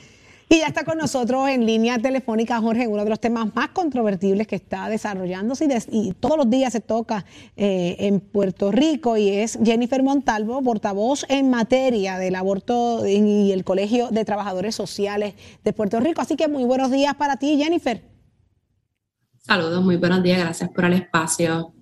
Y 0.48 0.58
ya 0.58 0.66
está 0.66 0.84
con 0.84 0.98
nosotros 0.98 1.48
en 1.48 1.64
línea 1.64 1.98
telefónica, 1.98 2.60
Jorge, 2.60 2.86
uno 2.86 3.02
de 3.02 3.10
los 3.10 3.18
temas 3.18 3.54
más 3.54 3.68
controvertibles 3.70 4.46
que 4.46 4.56
está 4.56 4.88
desarrollándose 4.88 5.64
y, 5.64 5.68
des- 5.68 5.88
y 5.90 6.12
todos 6.12 6.36
los 6.36 6.50
días 6.50 6.72
se 6.72 6.80
toca 6.80 7.24
eh, 7.56 7.96
en 8.00 8.20
Puerto 8.20 8.70
Rico 8.70 9.16
y 9.16 9.30
es 9.30 9.58
Jennifer 9.64 10.02
Montalvo, 10.02 10.62
portavoz 10.62 11.24
en 11.30 11.48
materia 11.50 12.18
del 12.18 12.34
aborto 12.34 13.06
y 13.06 13.52
el 13.52 13.64
Colegio 13.64 14.08
de 14.10 14.24
Trabajadores 14.24 14.74
Sociales 14.74 15.34
de 15.64 15.72
Puerto 15.72 15.98
Rico. 15.98 16.20
Así 16.20 16.36
que 16.36 16.46
muy 16.46 16.64
buenos 16.64 16.90
días 16.90 17.14
para 17.14 17.36
ti, 17.36 17.56
Jennifer. 17.56 18.02
Saludos, 19.38 19.82
muy 19.82 19.96
buenos 19.96 20.22
días, 20.22 20.38
gracias 20.38 20.70
por 20.70 20.84
el 20.84 20.92
espacio. 20.94 21.72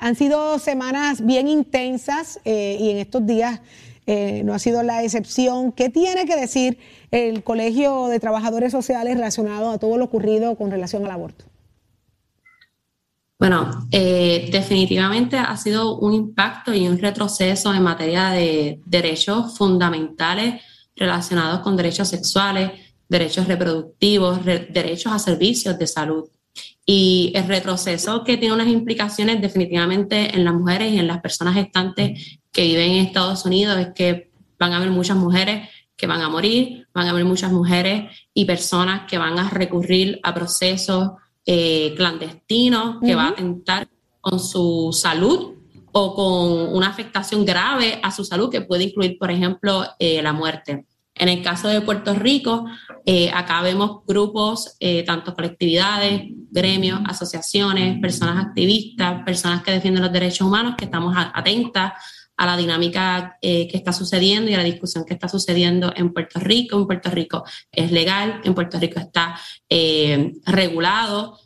Han 0.00 0.14
sido 0.16 0.58
semanas 0.58 1.24
bien 1.24 1.48
intensas 1.48 2.38
eh, 2.44 2.76
y 2.80 2.90
en 2.90 2.98
estos 2.98 3.26
días 3.26 3.60
eh, 4.06 4.42
no 4.44 4.54
ha 4.54 4.58
sido 4.58 4.82
la 4.82 5.02
excepción. 5.02 5.72
¿Qué 5.72 5.88
tiene 5.88 6.26
que 6.26 6.36
decir 6.36 6.78
el 7.10 7.42
Colegio 7.42 8.08
de 8.08 8.20
Trabajadores 8.20 8.72
Sociales 8.72 9.14
relacionado 9.14 9.70
a 9.70 9.78
todo 9.78 9.96
lo 9.96 10.04
ocurrido 10.04 10.56
con 10.56 10.70
relación 10.70 11.04
al 11.04 11.10
aborto? 11.10 11.44
Bueno, 13.38 13.86
eh, 13.90 14.48
definitivamente 14.52 15.36
ha 15.36 15.56
sido 15.56 15.98
un 15.98 16.14
impacto 16.14 16.72
y 16.72 16.86
un 16.86 16.98
retroceso 16.98 17.74
en 17.74 17.82
materia 17.82 18.30
de 18.30 18.80
derechos 18.86 19.58
fundamentales 19.58 20.62
relacionados 20.96 21.60
con 21.60 21.76
derechos 21.76 22.08
sexuales, 22.08 22.70
derechos 23.08 23.48
reproductivos, 23.48 24.44
re- 24.44 24.68
derechos 24.70 25.12
a 25.12 25.18
servicios 25.18 25.76
de 25.78 25.86
salud. 25.86 26.28
Y 26.86 27.32
el 27.34 27.48
retroceso 27.48 28.24
que 28.24 28.36
tiene 28.36 28.54
unas 28.54 28.68
implicaciones 28.68 29.40
definitivamente 29.40 30.34
en 30.34 30.44
las 30.44 30.54
mujeres 30.54 30.92
y 30.92 30.98
en 30.98 31.06
las 31.06 31.20
personas 31.20 31.54
gestantes 31.54 32.38
que 32.52 32.62
viven 32.64 32.92
en 32.92 33.06
Estados 33.06 33.44
Unidos 33.46 33.78
es 33.78 33.88
que 33.94 34.30
van 34.58 34.72
a 34.72 34.76
haber 34.76 34.90
muchas 34.90 35.16
mujeres 35.16 35.68
que 35.96 36.06
van 36.06 36.20
a 36.20 36.28
morir, 36.28 36.86
van 36.92 37.06
a 37.06 37.10
haber 37.10 37.24
muchas 37.24 37.52
mujeres 37.52 38.10
y 38.34 38.44
personas 38.44 39.02
que 39.08 39.18
van 39.18 39.38
a 39.38 39.48
recurrir 39.48 40.20
a 40.22 40.34
procesos 40.34 41.12
eh, 41.46 41.94
clandestinos 41.96 42.96
que 43.00 43.14
va 43.14 43.26
a 43.26 43.28
atentar 43.30 43.88
con 44.20 44.40
su 44.40 44.90
salud 44.92 45.54
o 45.92 46.14
con 46.14 46.74
una 46.74 46.88
afectación 46.88 47.44
grave 47.44 48.00
a 48.02 48.10
su 48.10 48.24
salud 48.24 48.50
que 48.50 48.62
puede 48.62 48.84
incluir, 48.84 49.16
por 49.18 49.30
ejemplo, 49.30 49.84
eh, 49.98 50.20
la 50.22 50.32
muerte. 50.32 50.86
En 51.14 51.28
el 51.28 51.42
caso 51.42 51.68
de 51.68 51.80
Puerto 51.80 52.12
Rico, 52.14 52.66
eh, 53.06 53.30
acá 53.32 53.62
vemos 53.62 54.04
grupos, 54.06 54.76
eh, 54.80 55.04
tanto 55.04 55.34
colectividades, 55.34 56.22
gremios, 56.50 57.00
asociaciones, 57.06 58.00
personas 58.00 58.46
activistas, 58.46 59.22
personas 59.24 59.62
que 59.62 59.70
defienden 59.70 60.02
los 60.02 60.12
derechos 60.12 60.46
humanos, 60.46 60.74
que 60.76 60.86
estamos 60.86 61.14
atentas 61.16 61.92
a 62.36 62.46
la 62.46 62.56
dinámica 62.56 63.38
eh, 63.40 63.68
que 63.68 63.76
está 63.76 63.92
sucediendo 63.92 64.50
y 64.50 64.54
a 64.54 64.58
la 64.58 64.64
discusión 64.64 65.04
que 65.04 65.14
está 65.14 65.28
sucediendo 65.28 65.92
en 65.94 66.12
Puerto 66.12 66.40
Rico. 66.40 66.76
En 66.76 66.86
Puerto 66.86 67.10
Rico 67.10 67.44
es 67.70 67.92
legal, 67.92 68.40
en 68.42 68.54
Puerto 68.54 68.80
Rico 68.80 68.98
está 68.98 69.38
eh, 69.68 70.32
regulado 70.46 71.38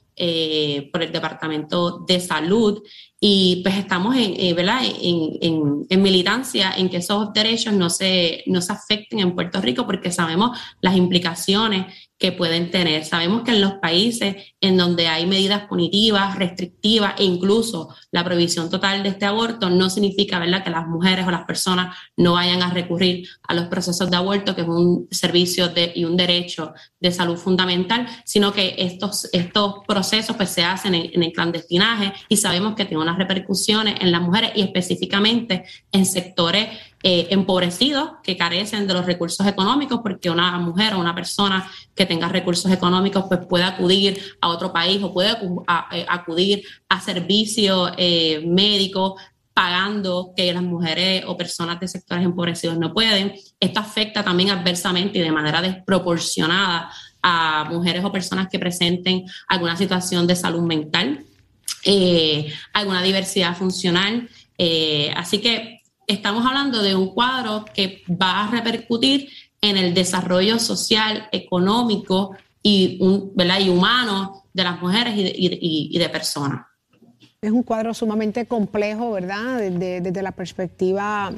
por 0.92 1.02
el 1.04 1.12
Departamento 1.12 2.00
de 2.00 2.18
Salud 2.18 2.82
y 3.20 3.60
pues 3.64 3.76
estamos 3.76 4.14
en, 4.16 4.34
eh, 4.38 4.54
¿verdad? 4.54 4.80
En, 4.84 5.30
en- 5.40 5.86
en 5.88 6.02
militancia 6.02 6.72
en 6.76 6.88
que 6.88 6.98
esos 6.98 7.32
derechos 7.32 7.72
no 7.74 7.90
se, 7.90 8.44
no 8.46 8.60
se 8.60 8.72
afecten 8.72 9.18
en 9.20 9.34
Puerto 9.34 9.60
Rico 9.60 9.86
porque 9.86 10.10
sabemos 10.12 10.56
las 10.80 10.96
implicaciones 10.96 11.86
que 12.18 12.32
pueden 12.32 12.70
tener. 12.70 13.04
Sabemos 13.04 13.42
que 13.42 13.52
en 13.52 13.60
los 13.60 13.74
países 13.74 14.36
en 14.60 14.76
donde 14.76 15.06
hay 15.06 15.24
medidas 15.26 15.66
punitivas, 15.68 16.36
restrictivas 16.36 17.14
e 17.18 17.24
incluso 17.24 17.94
la 18.10 18.24
prohibición 18.24 18.68
total 18.68 19.04
de 19.04 19.10
este 19.10 19.24
aborto 19.24 19.70
no 19.70 19.88
significa 19.88 20.38
¿verdad? 20.40 20.64
que 20.64 20.70
las 20.70 20.88
mujeres 20.88 21.26
o 21.26 21.30
las 21.30 21.44
personas 21.44 21.96
no 22.16 22.32
vayan 22.32 22.62
a 22.62 22.70
recurrir 22.70 23.28
a 23.46 23.54
los 23.54 23.66
procesos 23.66 24.10
de 24.10 24.16
aborto, 24.16 24.56
que 24.56 24.62
es 24.62 24.68
un 24.68 25.06
servicio 25.12 25.68
de, 25.68 25.92
y 25.94 26.04
un 26.04 26.16
derecho 26.16 26.74
de 26.98 27.12
salud 27.12 27.36
fundamental, 27.36 28.08
sino 28.24 28.52
que 28.52 28.74
estos, 28.78 29.28
estos 29.32 29.76
procesos 29.86 30.36
pues, 30.36 30.50
se 30.50 30.64
hacen 30.64 30.96
en, 30.96 31.10
en 31.14 31.22
el 31.22 31.32
clandestinaje 31.32 32.12
y 32.28 32.36
sabemos 32.36 32.74
que 32.74 32.84
tiene 32.84 33.02
unas 33.02 33.18
repercusiones 33.18 33.94
en 34.00 34.10
las 34.10 34.22
mujeres 34.22 34.50
y 34.56 34.62
específicamente 34.62 35.64
en 35.92 36.04
sectores 36.04 36.68
eh, 37.02 37.28
empobrecidos 37.30 38.12
que 38.22 38.36
carecen 38.36 38.86
de 38.86 38.94
los 38.94 39.06
recursos 39.06 39.46
económicos 39.46 40.00
porque 40.02 40.30
una 40.30 40.58
mujer 40.58 40.94
o 40.94 40.98
una 40.98 41.14
persona 41.14 41.70
que 41.94 42.06
tenga 42.06 42.28
recursos 42.28 42.70
económicos 42.72 43.24
pues 43.28 43.40
puede 43.46 43.64
acudir 43.64 44.20
a 44.40 44.48
otro 44.48 44.72
país 44.72 45.00
o 45.02 45.12
puede 45.12 45.30
eh, 45.30 46.06
acudir 46.08 46.64
a 46.88 47.00
servicios 47.00 47.92
eh, 47.96 48.42
médicos 48.44 49.14
pagando 49.58 50.32
que 50.36 50.52
las 50.52 50.62
mujeres 50.62 51.24
o 51.26 51.36
personas 51.36 51.80
de 51.80 51.88
sectores 51.88 52.24
empobrecidos 52.24 52.78
no 52.78 52.94
pueden. 52.94 53.34
Esto 53.58 53.80
afecta 53.80 54.22
también 54.22 54.50
adversamente 54.50 55.18
y 55.18 55.22
de 55.22 55.32
manera 55.32 55.60
desproporcionada 55.60 56.90
a 57.22 57.64
mujeres 57.68 58.04
o 58.04 58.12
personas 58.12 58.48
que 58.48 58.60
presenten 58.60 59.24
alguna 59.48 59.76
situación 59.76 60.28
de 60.28 60.36
salud 60.36 60.62
mental, 60.62 61.24
eh, 61.84 62.52
alguna 62.72 63.02
diversidad 63.02 63.56
funcional. 63.56 64.28
Eh, 64.56 65.12
así 65.16 65.38
que 65.38 65.77
estamos 66.08 66.44
hablando 66.44 66.82
de 66.82 66.96
un 66.96 67.14
cuadro 67.14 67.64
que 67.72 68.02
va 68.10 68.44
a 68.44 68.50
repercutir 68.50 69.28
en 69.60 69.76
el 69.76 69.94
desarrollo 69.94 70.58
social, 70.58 71.28
económico 71.30 72.34
y, 72.62 72.98
un- 73.00 73.32
¿verdad? 73.34 73.60
y 73.60 73.68
humano 73.68 74.44
de 74.52 74.64
las 74.64 74.80
mujeres 74.80 75.14
y 75.16 75.96
de, 75.98 76.08
personas. 76.08 76.66
Es 77.40 77.52
un 77.52 77.62
cuadro 77.62 77.94
sumamente 77.94 78.46
complejo, 78.46 79.12
¿verdad? 79.12 79.58
Desde, 79.58 80.22
la 80.22 80.32
perspectiva 80.32 81.32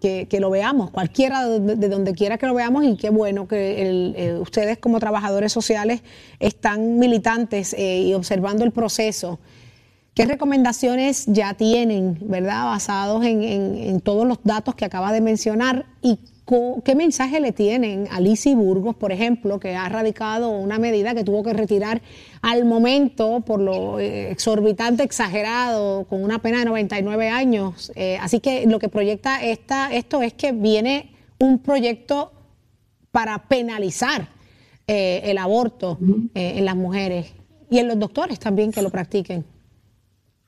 que, 0.00 0.26
que 0.28 0.40
lo 0.40 0.50
veamos, 0.50 0.90
cualquiera 0.90 1.46
de, 1.46 1.76
de 1.76 1.88
donde 1.88 2.12
quiera 2.14 2.36
que 2.38 2.46
lo 2.46 2.54
veamos, 2.54 2.84
y 2.84 2.96
qué 2.96 3.10
bueno 3.10 3.46
que 3.48 3.82
el- 3.88 4.38
ustedes 4.40 4.78
como 4.78 4.98
trabajadores 4.98 5.52
sociales 5.52 6.02
están 6.40 6.98
militantes 6.98 7.74
eh, 7.74 8.00
y 8.02 8.14
observando 8.14 8.64
el 8.64 8.72
proceso. 8.72 9.38
¿Qué 10.20 10.26
recomendaciones 10.26 11.24
ya 11.26 11.54
tienen, 11.54 12.18
verdad, 12.22 12.64
basados 12.66 13.24
en, 13.24 13.42
en- 13.42 13.76
en 13.76 14.00
todos 14.00 14.26
los 14.26 14.38
datos 14.44 14.74
que 14.74 14.84
acaba 14.84 15.12
de 15.12 15.20
mencionar? 15.20 15.86
¿Y 16.02 16.18
qué 16.84 16.94
mensaje 16.96 17.38
le 17.40 17.52
tienen 17.52 18.08
a 18.10 18.20
Lizzie 18.20 18.54
Burgos, 18.56 18.96
por 18.96 19.12
ejemplo, 19.12 19.60
que 19.60 19.76
ha 19.76 19.88
radicado 19.88 20.50
una 20.50 20.78
medida 20.80 21.14
que 21.14 21.22
tuvo 21.24 21.42
que 21.44 21.52
retirar 21.52 22.02
al 22.42 22.64
momento 22.64 23.40
por 23.42 23.60
lo 23.60 24.00
eh, 24.00 24.30
exorbitante, 24.32 25.04
exagerado, 25.04 26.04
con 26.04 26.22
una 26.24 26.40
pena 26.40 26.58
de 26.58 26.64
99 26.64 27.28
años? 27.28 27.92
Eh, 27.94 28.18
así 28.20 28.40
que 28.40 28.66
lo 28.66 28.78
que 28.80 28.88
proyecta 28.88 29.42
esta, 29.42 29.92
esto 29.94 30.22
es 30.22 30.34
que 30.34 30.50
viene 30.52 31.12
un 31.38 31.60
proyecto 31.60 32.32
para 33.12 33.46
penalizar 33.48 34.28
eh, 34.88 35.20
el 35.24 35.38
aborto 35.38 35.98
eh, 36.34 36.54
en 36.56 36.64
las 36.64 36.74
mujeres 36.76 37.32
y 37.70 37.78
en 37.78 37.86
los 37.88 37.98
doctores 37.98 38.38
también 38.40 38.72
que 38.72 38.82
lo 38.82 38.90
practiquen. 38.90 39.44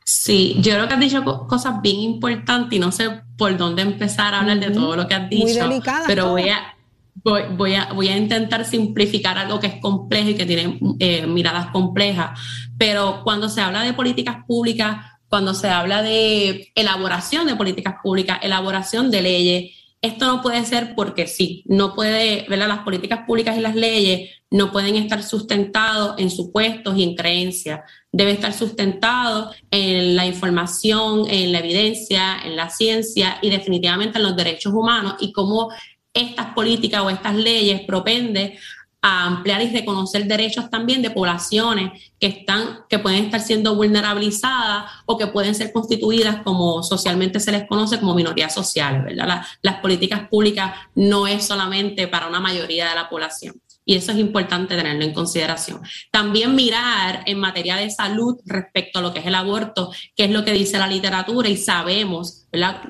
Sí, 0.04 0.56
yo 0.60 0.74
creo 0.74 0.88
que 0.88 0.94
has 0.94 1.00
dicho 1.00 1.24
cosas 1.24 1.80
bien 1.80 2.00
importantes 2.00 2.76
y 2.76 2.80
no 2.80 2.92
sé 2.92 3.22
por 3.36 3.56
dónde 3.56 3.82
empezar 3.82 4.34
a 4.34 4.40
hablar 4.40 4.60
de 4.60 4.70
todo 4.70 4.96
lo 4.96 5.06
que 5.06 5.14
has 5.14 5.28
dicho. 5.28 5.44
Muy 5.44 5.52
delicada. 5.52 6.04
Pero 6.06 6.30
voy 6.30 6.48
a, 6.48 6.76
voy, 7.14 7.74
a, 7.74 7.92
voy 7.92 8.08
a 8.08 8.16
intentar 8.16 8.64
simplificar 8.64 9.38
algo 9.38 9.60
que 9.60 9.68
es 9.68 9.80
complejo 9.80 10.30
y 10.30 10.34
que 10.34 10.46
tiene 10.46 10.78
eh, 10.98 11.26
miradas 11.26 11.66
complejas. 11.68 12.38
Pero 12.78 13.20
cuando 13.22 13.48
se 13.48 13.60
habla 13.60 13.82
de 13.82 13.92
políticas 13.92 14.44
públicas, 14.46 15.06
cuando 15.28 15.54
se 15.54 15.70
habla 15.70 16.02
de 16.02 16.72
elaboración 16.74 17.46
de 17.46 17.56
políticas 17.56 17.94
públicas, 18.02 18.38
elaboración 18.42 19.10
de 19.10 19.22
leyes, 19.22 19.70
esto 20.02 20.26
no 20.26 20.42
puede 20.42 20.64
ser 20.64 20.96
porque 20.96 21.28
sí, 21.28 21.62
no 21.66 21.94
puede, 21.94 22.44
¿verdad? 22.48 22.66
Las 22.66 22.80
políticas 22.80 23.20
públicas 23.24 23.56
y 23.56 23.60
las 23.60 23.76
leyes 23.76 24.30
no 24.50 24.72
pueden 24.72 24.96
estar 24.96 25.22
sustentados 25.22 26.16
en 26.18 26.28
supuestos 26.28 26.96
y 26.96 27.04
en 27.04 27.14
creencias. 27.14 27.80
Debe 28.10 28.32
estar 28.32 28.52
sustentado 28.52 29.52
en 29.70 30.16
la 30.16 30.26
información, 30.26 31.24
en 31.30 31.52
la 31.52 31.60
evidencia, 31.60 32.36
en 32.44 32.56
la 32.56 32.68
ciencia 32.68 33.38
y 33.42 33.50
definitivamente 33.50 34.18
en 34.18 34.24
los 34.24 34.36
derechos 34.36 34.74
humanos 34.74 35.14
y 35.20 35.32
cómo 35.32 35.70
estas 36.12 36.46
políticas 36.52 37.02
o 37.02 37.08
estas 37.08 37.36
leyes 37.36 37.82
propende 37.82 38.58
a 39.02 39.26
ampliar 39.26 39.60
y 39.62 39.70
reconocer 39.70 40.26
derechos 40.26 40.70
también 40.70 41.02
de 41.02 41.10
poblaciones 41.10 41.90
que 42.20 42.28
están, 42.28 42.84
que 42.88 43.00
pueden 43.00 43.24
estar 43.24 43.40
siendo 43.40 43.74
vulnerabilizadas 43.74 44.90
o 45.06 45.18
que 45.18 45.26
pueden 45.26 45.56
ser 45.56 45.72
constituidas 45.72 46.42
como 46.42 46.84
socialmente 46.84 47.40
se 47.40 47.50
les 47.50 47.66
conoce 47.66 47.98
como 47.98 48.14
minorías 48.14 48.54
sociales, 48.54 49.04
¿verdad? 49.04 49.42
las 49.60 49.80
políticas 49.80 50.28
públicas 50.28 50.72
no 50.94 51.26
es 51.26 51.44
solamente 51.44 52.06
para 52.06 52.28
una 52.28 52.38
mayoría 52.38 52.88
de 52.90 52.94
la 52.94 53.08
población. 53.08 53.60
Y 53.84 53.96
eso 53.96 54.12
es 54.12 54.18
importante 54.18 54.76
tenerlo 54.76 55.04
en 55.04 55.12
consideración. 55.12 55.80
También 56.12 56.54
mirar 56.54 57.24
en 57.26 57.40
materia 57.40 57.76
de 57.76 57.90
salud 57.90 58.38
respecto 58.46 59.00
a 59.00 59.02
lo 59.02 59.12
que 59.12 59.18
es 59.18 59.26
el 59.26 59.34
aborto, 59.34 59.90
qué 60.14 60.24
es 60.24 60.30
lo 60.30 60.44
que 60.44 60.52
dice 60.52 60.78
la 60.78 60.86
literatura 60.86 61.48
y 61.48 61.56
sabemos. 61.56 62.41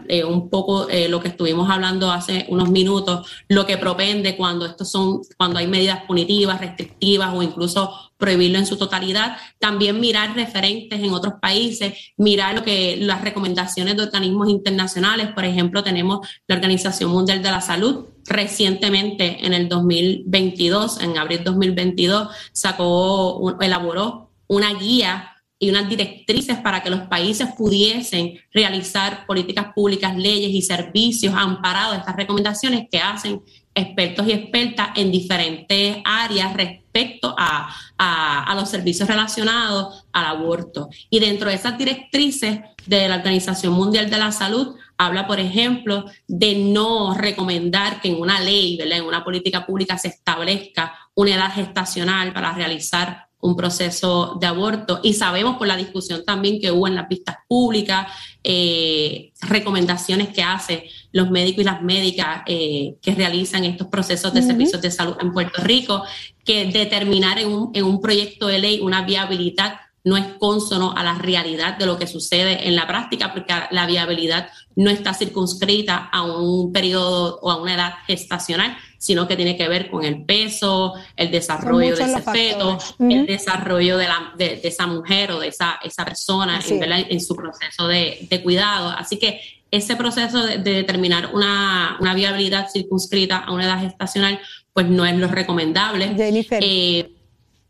Eh, 0.09 0.25
un 0.25 0.51
poco 0.51 0.89
eh, 0.89 1.09
lo 1.09 1.21
que 1.21 1.29
estuvimos 1.29 1.71
hablando 1.71 2.11
hace 2.11 2.47
unos 2.49 2.69
minutos, 2.69 3.31
lo 3.47 3.65
que 3.65 3.79
propende 3.79 4.37
cuando 4.37 4.67
estos 4.67 4.91
son, 4.91 5.21
cuando 5.39 5.61
hay 5.61 5.69
medidas 5.69 6.03
punitivas, 6.05 6.61
restrictivas 6.61 7.33
o 7.33 7.45
incluso 7.45 7.95
prohibirlo 8.17 8.59
en 8.59 8.67
su 8.67 8.77
totalidad. 8.77 9.37
También 9.61 10.01
mirar 10.01 10.35
referentes 10.35 11.01
en 11.01 11.13
otros 11.13 11.35
países, 11.41 11.95
mirar 12.17 12.57
lo 12.57 12.65
que 12.65 12.97
las 12.97 13.23
recomendaciones 13.23 13.97
de 13.97 14.03
organismos 14.03 14.49
internacionales. 14.49 15.29
Por 15.33 15.45
ejemplo, 15.45 15.85
tenemos 15.85 16.27
la 16.49 16.57
Organización 16.57 17.13
Mundial 17.13 17.41
de 17.41 17.51
la 17.53 17.61
Salud 17.61 18.07
recientemente 18.25 19.47
en 19.47 19.53
el 19.53 19.69
2022, 19.69 21.03
en 21.03 21.19
abril 21.19 21.43
2022, 21.45 22.29
sacó, 22.53 23.57
elaboró 23.61 24.31
una 24.49 24.75
guía 24.75 25.32
y 25.63 25.71
unas 25.71 25.89
directrices 25.89 26.59
para 26.59 26.83
que 26.83 26.91
los 26.91 27.03
países 27.03 27.47
pudiesen 27.57 28.37
realizar 28.53 29.25
políticas 29.27 29.67
públicas, 29.73 30.17
leyes 30.17 30.51
y 30.51 30.61
servicios 30.61 31.33
amparados 31.37 31.99
estas 31.99 32.17
recomendaciones 32.17 32.89
que 32.91 32.99
hacen 32.99 33.41
expertos 33.73 34.27
y 34.27 34.33
expertas 34.33 34.89
en 34.97 35.13
diferentes 35.13 35.99
áreas 36.05 36.53
respecto 36.55 37.33
a, 37.39 37.73
a, 37.97 38.53
los 38.57 38.71
servicios 38.71 39.09
relacionados 39.09 40.05
al 40.13 40.25
aborto. 40.25 40.89
Y 41.09 41.21
dentro 41.21 41.49
de 41.49 41.55
esas 41.55 41.79
directrices 41.79 42.59
de 42.85 43.09
la 43.09 43.19
Organización 43.19 43.73
Mundial 43.73 44.11
de 44.11 44.19
la 44.19 44.33
Salud, 44.33 44.75
habla, 44.99 45.29
por 45.29 45.39
ejemplo, 45.39 46.07
de 46.27 46.57
no 46.57 47.15
recomendar 47.15 48.01
que 48.01 48.09
en 48.09 48.21
una 48.21 48.41
ley, 48.41 48.81
en 48.81 49.05
una 49.05 49.23
política 49.23 49.65
pública 49.65 49.97
se 49.97 50.09
establezca 50.09 50.93
una 51.15 51.37
edad 51.37 51.55
gestacional 51.55 52.33
para 52.33 52.53
realizar 52.53 53.29
un 53.43 53.57
proceso 53.57 54.39
de 54.41 54.47
aborto. 54.47 55.01
Y 55.03 55.13
sabemos 55.15 55.57
por 55.57 55.67
la 55.67 55.77
discusión 55.77 56.25
también 56.25 56.61
que 56.61 56.71
hubo 56.71 56.87
en 56.87 56.95
las 56.95 57.09
vistas 57.09 57.37
públicas, 57.49 58.07
eh, 58.43 59.33
recomendaciones 59.43 60.29
que 60.29 60.43
hacen 60.43 60.83
los 61.11 61.31
médicos 61.31 61.63
y 61.63 61.65
las 61.65 61.83
médicas 61.83 62.43
eh, 62.47 62.95
que 63.03 63.15
realizan 63.15 63.65
estos 63.65 63.89
procesos 63.89 64.33
de 64.33 64.43
servicios 64.43 64.81
de 64.81 64.91
salud 64.91 65.17
en 65.21 65.33
Puerto 65.33 65.61
Rico, 65.63 66.05
que 66.45 66.67
determinar 66.67 67.39
en 67.39 67.49
un, 67.49 67.71
en 67.75 67.85
un 67.85 68.01
proyecto 68.01 68.47
de 68.47 68.61
ley 68.61 68.81
una 68.81 69.03
viabilidad 69.03 69.75
no 70.05 70.17
es 70.17 70.27
consono 70.39 70.95
a 70.97 71.05
la 71.05 71.15
realidad 71.15 71.79
de 71.79 71.87
lo 71.87 71.99
que 71.99 72.07
sucede 72.07 72.67
en 72.67 72.75
la 72.75 72.87
práctica, 72.87 73.33
porque 73.33 73.55
la 73.71 73.87
viabilidad 73.87 74.49
no 74.75 74.91
está 74.91 75.15
circunscrita 75.15 75.97
a 75.97 76.23
un 76.23 76.73
periodo 76.73 77.39
o 77.41 77.51
a 77.51 77.61
una 77.61 77.75
edad 77.75 77.95
gestacional, 78.07 78.77
sino 79.03 79.27
que 79.27 79.35
tiene 79.35 79.57
que 79.57 79.67
ver 79.67 79.91
con 79.91 80.05
el 80.05 80.25
peso, 80.25 80.95
el 81.17 81.33
desarrollo 81.33 81.97
de 81.97 82.05
ese 82.05 82.23
feto, 82.23 82.79
el 83.01 83.27
desarrollo 83.27 83.99
de, 83.99 84.07
la, 84.07 84.33
de, 84.39 84.61
esa 84.63 84.87
mujer 84.87 85.33
o 85.33 85.41
de 85.41 85.49
esa, 85.49 85.81
esa 85.83 86.05
persona 86.05 86.61
en, 86.65 87.21
su 87.21 87.35
proceso 87.35 87.89
de, 87.89 88.29
de, 88.31 88.43
cuidado. 88.45 88.91
Así 88.91 89.19
que 89.19 89.41
ese 89.73 89.97
proceso 89.97 90.47
de, 90.47 90.59
determinar 90.59 91.31
una, 91.35 91.97
una, 92.01 92.15
viabilidad 92.15 92.69
circunscrita 92.73 93.39
a 93.39 93.53
una 93.53 93.65
edad 93.65 93.81
gestacional, 93.81 94.39
pues 94.73 94.87
no 94.87 95.05
es 95.05 95.17
lo 95.17 95.27
recomendable. 95.27 96.15
Eh, 96.61 97.11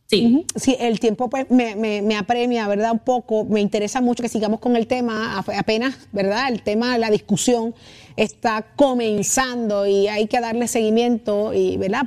Sí. 0.09 0.45
sí, 0.57 0.77
el 0.79 1.01
tiempo 1.01 1.31
pues 1.31 1.51
me, 1.51 1.75
me, 1.75 2.17
apremia, 2.19 2.69
¿verdad? 2.69 2.93
Un 2.93 2.99
poco, 2.99 3.47
me 3.47 3.63
interesa 3.63 4.03
mucho 4.03 4.23
que 4.23 4.29
sigamos 4.29 4.61
con 4.61 4.77
el 4.77 4.87
tema, 4.87 5.39
apenas, 5.39 5.97
¿verdad? 6.13 6.53
El 6.53 6.61
tema, 6.61 6.99
la 6.99 7.09
discusión 7.09 7.75
está 8.17 8.67
comenzando 8.77 9.87
y 9.87 10.09
hay 10.09 10.27
que 10.27 10.41
darle 10.41 10.69
seguimiento 10.69 11.53
y, 11.55 11.77
¿verdad? 11.77 12.03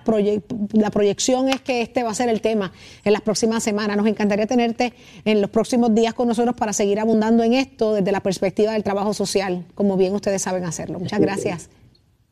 la 0.73 0.91
proyección 0.91 1.49
es 1.49 1.61
que 1.61 1.81
este 1.81 2.03
va 2.03 2.11
a 2.11 2.15
ser 2.15 2.29
el 2.29 2.41
tema 2.41 2.71
en 3.03 3.13
las 3.13 3.21
próximas 3.21 3.63
semanas. 3.63 3.97
Nos 3.97 4.07
encantaría 4.07 4.47
tenerte 4.47 4.93
en 5.25 5.41
los 5.41 5.49
próximos 5.49 5.93
días 5.93 6.13
con 6.13 6.27
nosotros 6.27 6.55
para 6.55 6.73
seguir 6.73 6.99
abundando 6.99 7.43
en 7.43 7.53
esto 7.53 7.93
desde 7.93 8.11
la 8.11 8.21
perspectiva 8.21 8.73
del 8.73 8.83
trabajo 8.83 9.13
social, 9.13 9.65
como 9.75 9.97
bien 9.97 10.13
ustedes 10.13 10.41
saben 10.41 10.65
hacerlo. 10.65 10.99
Muchas 10.99 11.19
gracias. 11.19 11.69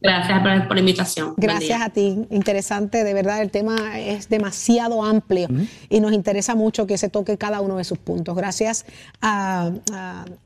Gracias 0.03 0.41
por, 0.67 0.75
la 0.75 0.79
invitación. 0.81 1.33
Gracias 1.37 1.81
a 1.81 1.89
ti. 1.89 2.27
Interesante, 2.29 3.05
de 3.05 3.13
verdad, 3.13 3.41
el 3.41 3.49
tema 3.51 3.97
es 3.97 4.27
demasiado 4.27 5.01
amplio 5.01 5.47
y 5.89 6.01
nos 6.01 6.11
interesa 6.11 6.55
mucho 6.55 6.85
que 6.85 6.97
se 6.97 7.07
toque 7.07 7.37
cada 7.37 7.61
uno 7.61 7.77
de 7.77 7.85
sus 7.85 7.97
puntos. 7.97 8.35
Gracias 8.35 8.85
a, 9.21 9.71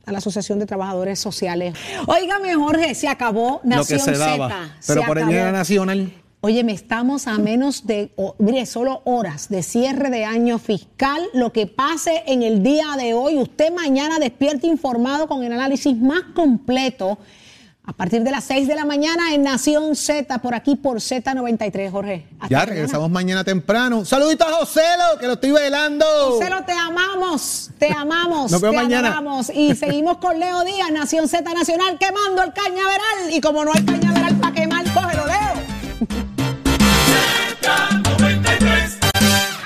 la 0.06 0.18
Asociación 0.20 0.60
de 0.60 0.68
Trabajadores 0.68 1.18
Sociales. 1.18 1.74
Óigame, 2.06 2.54
Jorge, 2.54 2.94
se 2.94 3.08
acabó 3.08 3.60
Nación 3.64 4.00
Lo 4.00 4.06
que 4.06 4.14
se 4.14 4.18
daba, 4.20 4.78
pero 4.86 5.02
por 5.04 5.18
el 5.18 5.28
Día 5.28 5.52
Nacional. 5.52 6.14
Oye, 6.42 6.64
me 6.64 6.74
estamos 6.74 7.26
a 7.26 7.40
menos 7.40 7.88
de, 7.88 8.12
mire, 8.38 8.68
solo 8.68 9.02
horas 9.06 9.50
de 9.50 9.64
cierre 9.64 10.12
de 10.12 10.24
año 10.24 10.60
fiscal. 10.60 11.20
Lo 11.34 11.52
que 11.52 11.66
pase 11.66 12.22
en 12.28 12.44
el 12.44 12.62
día 12.62 12.96
de 12.96 13.16
hoy, 13.16 13.40
usted 13.40 13.74
mañana 13.74 14.20
despierte 14.20 14.68
informado 14.68 15.28
con 15.28 15.44
el 15.44 15.52
análisis 15.52 15.98
más 15.98 16.22
completo 16.36 17.18
a 17.90 17.94
partir 17.94 18.22
de 18.22 18.32
las 18.32 18.44
6 18.44 18.68
de 18.68 18.76
la 18.76 18.84
mañana 18.84 19.34
en 19.34 19.44
Nación 19.44 19.96
Z, 19.96 20.40
por 20.40 20.54
aquí 20.54 20.76
por 20.76 20.98
Z93, 20.98 21.90
Jorge. 21.90 22.28
Ya 22.50 22.66
regresamos 22.66 23.10
mañana. 23.10 23.46
temprano. 23.46 24.04
Saluditos 24.04 24.46
a 24.46 24.52
Joselo, 24.56 25.18
que 25.22 25.26
lo 25.26 25.34
estoy 25.34 25.52
velando. 25.52 26.06
Joselo, 26.32 26.66
te 26.66 26.74
amamos, 26.74 27.70
te 27.80 27.90
amamos. 27.94 28.52
Nos 28.52 28.60
vemos 28.60 28.76
te 28.76 28.84
mañana. 28.84 29.12
Amamos. 29.18 29.50
Y 29.50 29.74
seguimos 29.78 30.18
con 30.18 30.38
Leo 30.38 30.66
Díaz, 30.66 30.92
Nación 30.92 31.30
Z 31.30 31.54
Nacional, 31.54 31.98
quemando 31.98 32.44
el 32.44 32.52
cañaveral. 32.52 33.32
Y 33.32 33.40
como 33.40 33.64
no 33.64 33.72
hay 33.74 33.86
cañaveral 33.86 34.36
para 34.36 34.54
quemar, 34.54 34.84
cógelo, 34.94 35.26
Leo. 35.26 35.38